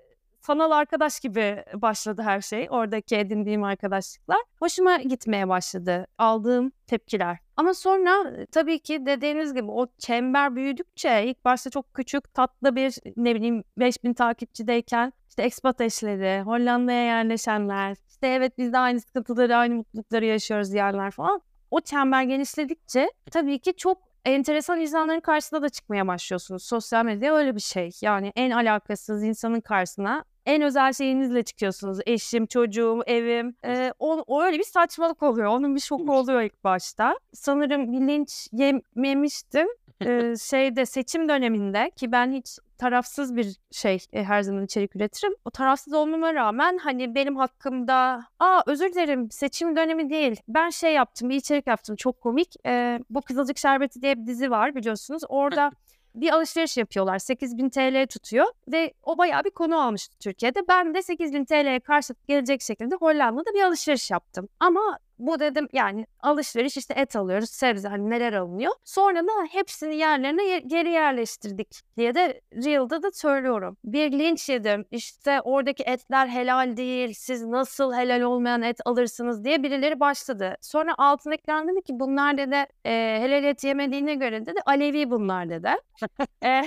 sanal 0.46 0.70
arkadaş 0.70 1.20
gibi 1.20 1.64
başladı 1.74 2.22
her 2.22 2.40
şey. 2.40 2.68
Oradaki 2.70 3.16
edindiğim 3.16 3.64
arkadaşlıklar. 3.64 4.38
Hoşuma 4.58 4.96
gitmeye 4.96 5.48
başladı 5.48 6.06
aldığım 6.18 6.72
tepkiler. 6.86 7.38
Ama 7.56 7.74
sonra 7.74 8.30
e, 8.30 8.46
tabii 8.46 8.78
ki 8.78 9.06
dediğiniz 9.06 9.54
gibi 9.54 9.70
o 9.70 9.86
çember 9.98 10.56
büyüdükçe 10.56 11.24
ilk 11.24 11.44
başta 11.44 11.70
çok 11.70 11.94
küçük 11.94 12.34
tatlı 12.34 12.76
bir 12.76 12.94
ne 13.16 13.34
bileyim 13.34 13.64
5000 13.78 14.14
takipçideyken 14.14 15.12
işte 15.28 15.42
expat 15.42 15.80
eşleri, 15.80 16.42
Hollanda'ya 16.42 17.04
yerleşenler, 17.04 17.96
işte 18.08 18.26
evet 18.26 18.58
biz 18.58 18.72
de 18.72 18.78
aynı 18.78 19.00
sıkıntıları, 19.00 19.56
aynı 19.56 19.74
mutlulukları 19.74 20.24
yaşıyoruz 20.24 20.72
diyenler 20.72 21.10
falan. 21.10 21.40
O 21.70 21.80
çember 21.80 22.22
genişledikçe 22.22 23.10
tabii 23.30 23.58
ki 23.58 23.76
çok 23.76 23.98
enteresan 24.24 24.80
insanların 24.80 25.20
karşısına 25.20 25.62
da 25.62 25.68
çıkmaya 25.68 26.06
başlıyorsunuz. 26.06 26.64
Sosyal 26.64 27.04
medya 27.04 27.34
öyle 27.34 27.54
bir 27.54 27.60
şey. 27.60 27.90
Yani 28.00 28.32
en 28.36 28.50
alakasız 28.50 29.24
insanın 29.24 29.60
karşısına 29.60 30.24
en 30.46 30.62
özel 30.62 30.92
şeyinizle 30.92 31.42
çıkıyorsunuz. 31.42 31.98
Eşim, 32.06 32.46
çocuğum, 32.46 33.02
evim. 33.06 33.56
Ee, 33.64 33.92
o, 33.98 34.24
o 34.26 34.42
öyle 34.42 34.58
bir 34.58 34.64
saçmalık 34.64 35.22
oluyor. 35.22 35.46
Onun 35.46 35.74
bir 35.74 35.80
şoku 35.80 36.12
oluyor 36.12 36.42
ilk 36.42 36.64
başta. 36.64 37.18
Sanırım 37.32 37.92
bir 37.92 38.00
linç 38.00 38.48
yememiştim. 38.52 39.68
Ee, 40.00 40.34
şeyde 40.40 40.86
seçim 40.86 41.28
döneminde 41.28 41.90
ki 41.96 42.12
ben 42.12 42.32
hiç 42.32 42.58
tarafsız 42.78 43.36
bir 43.36 43.56
şey 43.70 43.98
e, 44.12 44.24
her 44.24 44.42
zaman 44.42 44.64
içerik 44.64 44.96
üretirim. 44.96 45.34
O 45.44 45.50
tarafsız 45.50 45.92
olmama 45.92 46.34
rağmen 46.34 46.78
hani 46.78 47.14
benim 47.14 47.36
hakkımda 47.36 48.24
aa 48.38 48.62
özür 48.66 48.92
dilerim 48.92 49.30
seçim 49.30 49.76
dönemi 49.76 50.10
değil. 50.10 50.40
Ben 50.48 50.70
şey 50.70 50.94
yaptım 50.94 51.28
bir 51.30 51.36
içerik 51.36 51.66
yaptım 51.66 51.96
çok 51.96 52.20
komik. 52.20 52.54
Ee, 52.66 53.00
bu 53.10 53.22
Kızılcık 53.22 53.58
Şerbeti 53.58 54.02
diye 54.02 54.18
bir 54.18 54.26
dizi 54.26 54.50
var 54.50 54.74
biliyorsunuz. 54.74 55.22
Orada 55.28 55.70
bir 56.16 56.30
alışveriş 56.32 56.76
yapıyorlar. 56.76 57.18
8000 57.18 57.68
TL 57.68 58.06
tutuyor 58.06 58.46
ve 58.72 58.92
o 59.02 59.18
bayağı 59.18 59.44
bir 59.44 59.50
konu 59.50 59.80
almıştı 59.80 60.18
Türkiye'de. 60.18 60.60
Ben 60.68 60.94
de 60.94 61.02
8000 61.02 61.44
TL'ye 61.44 61.80
karşılık 61.80 62.28
gelecek 62.28 62.62
şekilde 62.62 62.94
Hollanda'da 62.94 63.54
bir 63.54 63.62
alışveriş 63.62 64.10
yaptım. 64.10 64.48
Ama 64.60 64.98
bu 65.18 65.40
dedim 65.40 65.68
yani 65.72 66.06
alışveriş 66.20 66.76
işte 66.76 66.94
et 66.96 67.16
alıyoruz, 67.16 67.50
sebze 67.50 67.88
hani 67.88 68.10
neler 68.10 68.32
alınıyor. 68.32 68.72
Sonra 68.84 69.22
da 69.22 69.30
hepsini 69.50 69.96
yerlerine 69.96 70.44
ye- 70.44 70.58
geri 70.66 70.90
yerleştirdik 70.90 71.80
diye 71.96 72.14
de 72.14 72.40
Real'da 72.64 73.02
da 73.02 73.10
söylüyorum. 73.12 73.76
Bir 73.84 74.12
linç 74.12 74.48
yedim. 74.48 74.84
İşte 74.90 75.40
oradaki 75.40 75.82
etler 75.82 76.28
helal 76.28 76.76
değil. 76.76 77.14
Siz 77.14 77.42
nasıl 77.44 77.94
helal 77.94 78.20
olmayan 78.20 78.62
et 78.62 78.80
alırsınız 78.84 79.44
diye 79.44 79.62
birileri 79.62 80.00
başladı. 80.00 80.56
Sonra 80.60 80.94
altındakiler 80.98 81.68
dedi 81.68 81.82
ki 81.82 81.92
bunlar 82.00 82.38
dedi 82.38 82.66
e, 82.84 83.18
helal 83.20 83.44
et 83.44 83.64
yemediğine 83.64 84.14
göre 84.14 84.46
dedi 84.46 84.60
Alevi 84.66 85.10
bunlar 85.10 85.48
dedi. 85.50 85.68
e, 86.44 86.62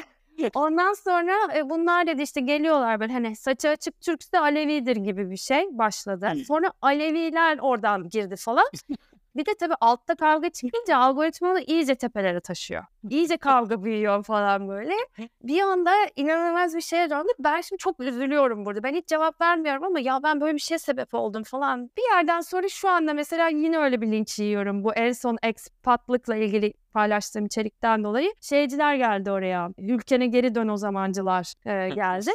Ondan 0.55 0.93
sonra 0.93 1.33
e, 1.57 1.69
bunlar 1.69 2.07
dedi 2.07 2.21
işte 2.21 2.41
geliyorlar 2.41 2.99
böyle 2.99 3.13
hani 3.13 3.35
saçı 3.35 3.69
açık 3.69 4.01
Türkse 4.01 4.39
Alevidir 4.39 4.95
gibi 4.95 5.31
bir 5.31 5.37
şey 5.37 5.65
başladı. 5.71 6.31
Sonra 6.47 6.71
Aleviler 6.81 7.57
oradan 7.61 8.09
girdi 8.09 8.35
falan. 8.35 8.65
Bir 9.35 9.45
de 9.45 9.51
tabii 9.59 9.73
altta 9.81 10.15
kavga 10.15 10.49
çıkınca 10.49 10.97
algoritmalı 10.97 11.61
iyice 11.61 11.95
tepelere 11.95 12.39
taşıyor. 12.39 12.83
İyice 13.09 13.37
kavga 13.37 13.83
büyüyor 13.83 14.23
falan 14.23 14.69
böyle. 14.69 14.93
Bir 15.43 15.61
anda 15.61 15.91
inanılmaz 16.15 16.75
bir 16.75 16.81
şeye 16.81 17.09
döndü. 17.09 17.27
Ben 17.39 17.61
şimdi 17.61 17.79
çok 17.79 17.99
üzülüyorum 17.99 18.65
burada. 18.65 18.83
Ben 18.83 18.93
hiç 18.93 19.07
cevap 19.07 19.41
vermiyorum 19.41 19.83
ama 19.83 19.99
ya 19.99 20.19
ben 20.23 20.41
böyle 20.41 20.53
bir 20.53 20.59
şeye 20.59 20.77
sebep 20.79 21.13
oldum 21.13 21.43
falan. 21.43 21.89
Bir 21.97 22.15
yerden 22.15 22.41
sonra 22.41 22.69
şu 22.69 22.89
anda 22.89 23.13
mesela 23.13 23.47
yine 23.47 23.77
öyle 23.77 24.01
bir 24.01 24.11
linç 24.11 24.39
yiyorum. 24.39 24.83
Bu 24.83 24.93
en 24.93 25.11
son 25.11 25.37
expatlıkla 25.43 26.35
ilgili 26.35 26.73
paylaştığım 26.93 27.45
içerikten 27.45 28.03
dolayı 28.03 28.33
şeyciler 28.41 28.95
geldi 28.95 29.31
oraya. 29.31 29.69
Ülkene 29.77 30.27
geri 30.27 30.55
dön 30.55 30.67
o 30.67 30.77
zamancılar 30.77 31.53
e, 31.65 31.89
geldi. 31.89 32.31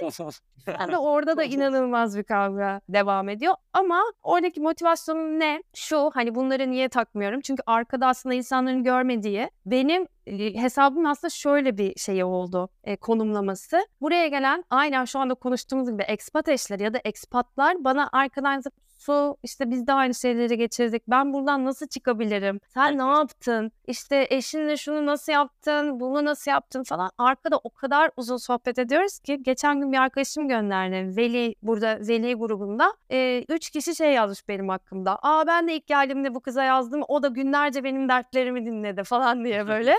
Yani 0.80 0.96
orada 0.96 1.36
da 1.36 1.44
inanılmaz 1.44 2.18
bir 2.18 2.22
kavga 2.22 2.80
devam 2.88 3.28
ediyor. 3.28 3.54
Ama 3.72 4.00
oradaki 4.22 4.60
motivasyonum 4.60 5.40
ne? 5.40 5.62
Şu 5.74 6.10
hani 6.14 6.34
bunları 6.34 6.70
niye 6.70 6.88
takmıyorum? 6.88 7.40
Çünkü 7.40 7.62
arkada 7.66 8.06
aslında 8.06 8.34
insanların 8.34 8.82
görmediği 8.82 9.50
benim 9.66 10.06
e, 10.26 10.54
hesabım 10.54 11.06
aslında 11.06 11.30
şöyle 11.30 11.78
bir 11.78 11.96
şey 11.96 12.24
oldu 12.24 12.68
e, 12.84 12.96
konumlaması. 12.96 13.86
Buraya 14.00 14.28
gelen 14.28 14.64
aynen 14.70 15.04
şu 15.04 15.18
anda 15.18 15.34
konuştuğumuz 15.34 15.90
gibi 15.90 16.02
expat 16.02 16.48
eşleri 16.48 16.82
ya 16.82 16.94
da 16.94 16.98
expatlar 17.04 17.84
bana 17.84 18.08
arkadan 18.12 18.62
su 19.04 19.36
işte 19.42 19.70
biz 19.70 19.86
de 19.86 19.92
aynı 19.92 20.14
şeyleri 20.14 20.58
geçirdik. 20.58 21.02
Ben 21.08 21.32
buradan 21.32 21.64
nasıl 21.64 21.86
çıkabilirim? 21.86 22.60
Sen 22.68 22.98
ne 22.98 23.02
yaptın? 23.02 23.72
İşte 23.86 24.26
eşinle 24.30 24.76
şunu 24.76 25.06
nasıl 25.06 25.32
yaptın? 25.32 26.00
Bunu 26.00 26.24
nasıl 26.24 26.50
yaptın 26.50 26.82
falan. 26.82 27.10
Arkada 27.18 27.60
o 27.64 27.70
kadar 27.70 28.10
uzun 28.16 28.36
sohbet 28.36 28.78
ediyoruz 28.78 29.18
ki 29.18 29.42
geçen 29.42 29.80
gün 29.80 29.92
bir 29.92 29.98
arkadaşım 29.98 30.48
gönderdi. 30.48 31.16
Veli 31.16 31.54
burada 31.62 31.98
Veli 32.00 32.34
grubunda. 32.34 32.94
E, 33.10 33.44
üç 33.48 33.70
kişi 33.70 33.96
şey 33.96 34.12
yazmış 34.12 34.48
benim 34.48 34.68
hakkımda. 34.68 35.18
Aa 35.22 35.46
ben 35.46 35.68
de 35.68 35.74
ilk 35.74 35.86
geldiğimde 35.86 36.34
bu 36.34 36.40
kıza 36.40 36.64
yazdım. 36.64 37.02
O 37.08 37.22
da 37.22 37.28
günlerce 37.28 37.84
benim 37.84 38.08
dertlerimi 38.08 38.66
dinledi 38.66 39.04
falan 39.04 39.44
diye 39.44 39.66
böyle. 39.68 39.94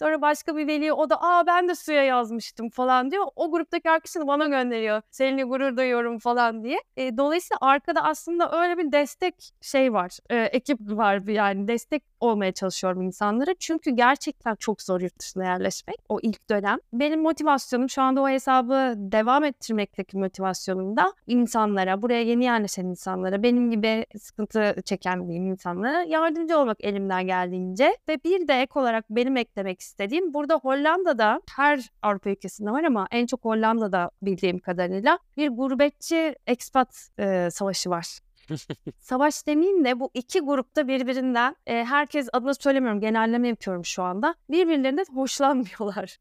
Sonra 0.00 0.20
başka 0.22 0.56
bir 0.56 0.66
veli 0.66 0.92
o 0.92 1.10
da 1.10 1.22
aa 1.22 1.46
ben 1.46 1.68
de 1.68 1.74
suya 1.74 2.04
yazmıştım 2.04 2.70
falan 2.70 3.10
diyor. 3.10 3.26
O 3.36 3.50
gruptaki 3.50 3.90
arkadaşını 3.90 4.26
bana 4.26 4.46
gönderiyor. 4.46 5.02
Seninle 5.10 5.42
gurur 5.42 5.76
duyuyorum 5.76 6.18
falan 6.18 6.64
diye. 6.64 6.78
E, 6.96 7.16
dolayısıyla 7.16 7.58
arkada 7.60 8.04
aslında 8.04 8.62
öyle 8.62 8.78
bir 8.78 8.92
destek 8.92 9.50
şey 9.60 9.92
var. 9.92 10.18
E, 10.30 10.36
ekip 10.36 10.80
var 10.80 11.28
yani 11.28 11.68
destek 11.68 12.02
olmaya 12.20 12.52
çalışıyorum 12.52 13.02
insanlara. 13.02 13.54
Çünkü 13.58 13.90
gerçekten 13.90 14.54
çok 14.54 14.82
zor 14.82 15.00
yurt 15.00 15.18
dışına 15.18 15.44
yerleşmek 15.44 15.96
o 16.08 16.20
ilk 16.22 16.50
dönem. 16.50 16.78
Benim 16.92 17.22
motivasyonum 17.22 17.90
şu 17.90 18.02
anda 18.02 18.22
o 18.22 18.28
hesabı 18.28 18.94
devam 18.96 19.44
ettirmekteki 19.44 20.16
motivasyonum 20.18 20.96
da 20.96 21.12
insanlara, 21.26 22.02
buraya 22.02 22.22
yeni 22.22 22.44
yerleşen 22.44 22.84
insanlara, 22.84 23.42
benim 23.42 23.70
gibi 23.70 24.06
sıkıntı 24.18 24.74
çeken 24.84 25.18
insanlara 25.18 26.02
yardımcı 26.02 26.58
olmak 26.58 26.84
elimden 26.84 27.26
geldiğince. 27.26 27.96
Ve 28.08 28.18
bir 28.24 28.48
de 28.48 28.60
ek 28.60 28.80
olarak 28.80 29.04
benim 29.10 29.36
eklemek 29.36 29.80
istediğim 29.90 30.34
burada 30.34 30.54
Hollanda'da 30.54 31.42
her 31.56 31.90
Avrupa 32.02 32.30
ülkesinde 32.30 32.70
var 32.70 32.84
ama 32.84 33.08
en 33.10 33.26
çok 33.26 33.44
Hollanda'da 33.44 34.10
bildiğim 34.22 34.58
kadarıyla 34.58 35.18
bir 35.36 35.48
gurbetçi 35.48 36.34
expat 36.46 37.08
e, 37.18 37.48
savaşı 37.50 37.90
var. 37.90 38.18
Savaş 38.98 39.46
demeyeyim 39.46 39.84
de 39.84 40.00
bu 40.00 40.10
iki 40.14 40.40
grupta 40.40 40.88
birbirinden 40.88 41.56
e, 41.66 41.84
herkes 41.84 42.28
adını 42.32 42.54
söylemiyorum 42.54 43.00
genelleme 43.00 43.48
yapıyorum 43.48 43.84
şu 43.84 44.02
anda. 44.02 44.34
Birbirlerinden 44.50 45.04
hoşlanmıyorlar. 45.14 46.18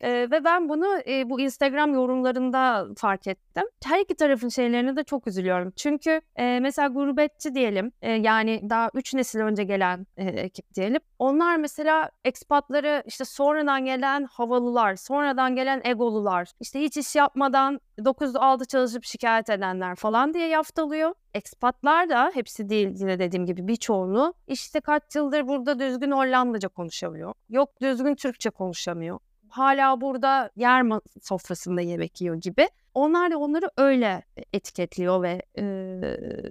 e, 0.00 0.10
ve 0.30 0.44
ben 0.44 0.68
bunu 0.68 0.86
e, 1.08 1.30
bu 1.30 1.40
Instagram 1.40 1.94
yorumlarında 1.94 2.86
fark 2.96 3.26
ettim. 3.26 3.64
Her 3.84 4.00
iki 4.00 4.14
tarafın 4.14 4.48
şeylerine 4.48 4.96
de 4.96 5.04
çok 5.04 5.26
üzülüyorum. 5.26 5.72
Çünkü 5.76 6.20
e, 6.36 6.60
mesela 6.60 6.88
gurbetçi 6.88 7.54
diyelim 7.54 7.92
e, 8.02 8.12
yani 8.12 8.60
daha 8.70 8.90
üç 8.94 9.14
nesil 9.14 9.40
önce 9.40 9.64
gelen 9.64 10.06
e, 10.16 10.24
ekip 10.24 10.74
diyelim. 10.74 11.00
Onlar 11.18 11.56
mesela 11.56 12.10
ekspatları 12.24 13.02
işte 13.06 13.24
sonradan 13.24 13.84
gelen 13.84 14.24
havalılar, 14.24 14.96
sonradan 14.96 15.56
gelen 15.56 15.80
egolular, 15.84 16.48
işte 16.60 16.80
hiç 16.80 16.96
iş 16.96 17.16
yapmadan 17.16 17.80
9-6 17.98 18.66
çalışıp 18.66 19.04
şikayet 19.04 19.50
edenler 19.50 19.94
falan 19.94 20.34
diye 20.34 20.48
yaftalıyor. 20.48 21.14
Ekspatlar 21.34 22.08
da 22.08 22.30
hepsi 22.34 22.68
değil 22.68 22.88
yine 22.94 23.18
dediğim 23.18 23.46
gibi 23.46 23.68
birçoğunu 23.68 24.34
işte 24.46 24.80
kaç 24.80 25.02
yıldır 25.16 25.48
burada 25.48 25.78
düzgün 25.78 26.10
Hollandaca 26.10 26.68
konuşamıyor. 26.68 27.34
Yok 27.48 27.80
düzgün 27.80 28.14
Türkçe 28.14 28.50
konuşamıyor. 28.50 29.18
Hala 29.48 30.00
burada 30.00 30.50
yer 30.56 30.84
sofrasında 31.22 31.80
yemek 31.80 32.20
yiyor 32.20 32.34
gibi. 32.34 32.68
Onlar 32.98 33.30
da 33.30 33.38
onları 33.38 33.70
öyle 33.76 34.22
etiketliyor 34.52 35.22
ve 35.22 35.42
e, 35.58 35.64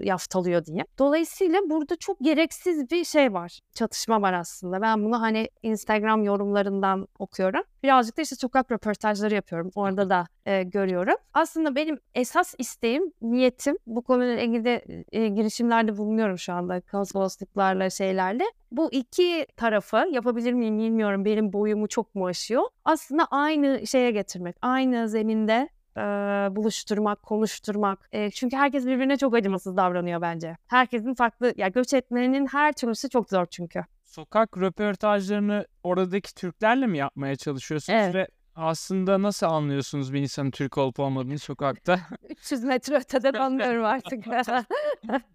yaftalıyor 0.02 0.66
diye. 0.66 0.86
Dolayısıyla 1.00 1.60
burada 1.70 1.96
çok 1.96 2.20
gereksiz 2.20 2.92
bir 2.92 3.06
şey 3.06 3.34
var. 3.34 3.60
Çatışma 3.74 4.22
var 4.22 4.34
aslında. 4.34 4.82
Ben 4.82 5.06
bunu 5.06 5.22
hani 5.22 5.50
Instagram 5.64 6.24
yorumlarından 6.24 7.08
okuyorum. 7.20 7.62
Birazcık 7.84 8.18
da 8.18 8.22
işte 8.22 8.36
sokak 8.36 8.72
röportajları 8.72 9.36
yapıyorum. 9.36 9.72
Orada 9.76 10.10
da 10.10 10.28
e, 10.46 10.64
görüyorum. 10.64 11.16
Aslında 11.34 11.76
benim 11.76 12.00
esas 12.16 12.56
isteğim, 12.58 13.12
niyetim 13.22 13.78
bu 13.88 14.02
konuyla 14.02 14.42
ilgili 14.42 14.66
de 14.66 15.04
e, 15.12 15.28
girişimlerde 15.28 15.98
bulunuyorum 15.98 16.38
şu 16.38 16.54
anda 16.54 16.82
konsolosluklarla 16.82 17.90
şeylerle. 17.90 18.44
Bu 18.72 18.90
iki 18.92 19.48
tarafı 19.56 20.06
yapabilir 20.12 20.54
miyim 20.54 20.80
bilmiyorum. 20.80 21.26
Benim 21.26 21.54
boyumu 21.54 21.88
çok 21.88 22.16
mu 22.16 22.28
aşıyor? 22.28 22.64
Aslında 22.86 23.26
aynı 23.26 23.88
şeye 23.88 24.12
getirmek. 24.12 24.56
Aynı 24.62 25.10
zeminde 25.10 25.70
e, 25.98 26.56
buluşturmak, 26.56 27.24
konuşturmak. 27.24 28.10
E, 28.12 28.32
çünkü 28.32 28.56
herkes 28.58 28.86
birbirine 28.86 29.18
çok 29.18 29.36
acımasız 29.36 29.78
davranıyor 29.78 30.22
bence. 30.22 30.58
Herkesin 30.68 31.14
farklı, 31.14 31.54
ya 31.58 31.68
göç 31.68 31.94
etmenin 31.94 32.46
her 32.48 32.74
türlüsü 32.74 33.10
çok 33.10 33.30
zor 33.30 33.46
çünkü. 33.46 33.82
Sokak 34.04 34.58
röportajlarını 34.58 35.68
oradaki 35.84 36.36
Türklerle 36.36 36.88
mi 36.88 36.98
yapmaya 36.98 37.36
çalışıyorsunuz 37.36 38.00
Evet. 38.00 38.16
ve 38.16 38.28
aslında 38.56 39.22
nasıl 39.22 39.48
anlıyorsunuz 39.48 40.14
bir 40.14 40.22
insanın 40.22 40.52
Türk 40.52 40.78
olup 40.78 41.00
olmadığını 41.00 41.40
sokakta? 41.40 42.00
300 42.30 42.64
metre 42.64 42.96
öteden 42.96 43.34
anlıyorum 43.40 43.86
artık. 43.86 44.26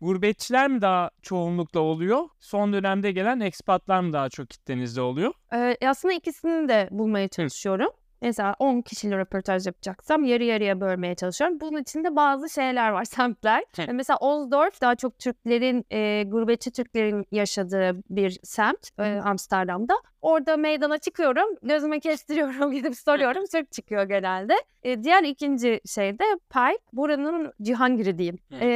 Gurbetçiler 0.00 0.68
mi 0.68 0.80
daha 0.80 1.10
çoğunlukla 1.22 1.80
oluyor? 1.80 2.28
Son 2.40 2.72
dönemde 2.72 3.12
gelen 3.12 3.40
ekspatlar 3.40 4.00
mı 4.00 4.12
daha 4.12 4.28
çok 4.28 4.50
kitlenizde 4.50 5.00
oluyor? 5.00 5.32
Ee, 5.54 5.76
aslında 5.86 6.14
ikisini 6.14 6.68
de 6.68 6.88
bulmaya 6.90 7.28
çalışıyorum. 7.28 7.90
Mesela 8.22 8.56
10 8.58 8.80
kişiyle 8.80 9.18
röportaj 9.18 9.66
yapacaksam 9.66 10.24
yarı 10.24 10.44
yarıya 10.44 10.80
bölmeye 10.80 11.14
çalışıyorum. 11.14 11.60
Bunun 11.60 11.82
içinde 11.82 12.16
bazı 12.16 12.50
şeyler 12.50 12.90
var, 12.90 13.04
semtler. 13.16 13.64
Ee, 13.78 13.92
Mesela 13.92 14.16
Ozdorf 14.16 14.80
daha 14.80 14.94
çok 14.94 15.18
Türklerin, 15.18 15.84
e, 15.92 16.24
gurbetçi 16.26 16.70
Türklerin 16.70 17.26
yaşadığı 17.32 18.02
bir 18.10 18.38
semt 18.42 18.88
e, 18.98 19.02
Amsterdam'da. 19.24 19.94
Orada 20.22 20.56
meydana 20.56 20.98
çıkıyorum, 20.98 21.56
gözüme 21.62 22.00
kestiriyorum, 22.00 22.72
gidip 22.72 22.96
soruyorum, 22.96 23.44
Türk 23.52 23.72
çıkıyor 23.72 24.02
genelde. 24.02 24.54
E, 24.82 25.04
diğer 25.04 25.22
ikinci 25.22 25.80
şey 25.86 26.18
de 26.18 26.24
Pipe, 26.50 26.78
buranın 26.92 27.52
Cihangir'i 27.62 28.18
diyeyim. 28.18 28.38
E, 28.60 28.66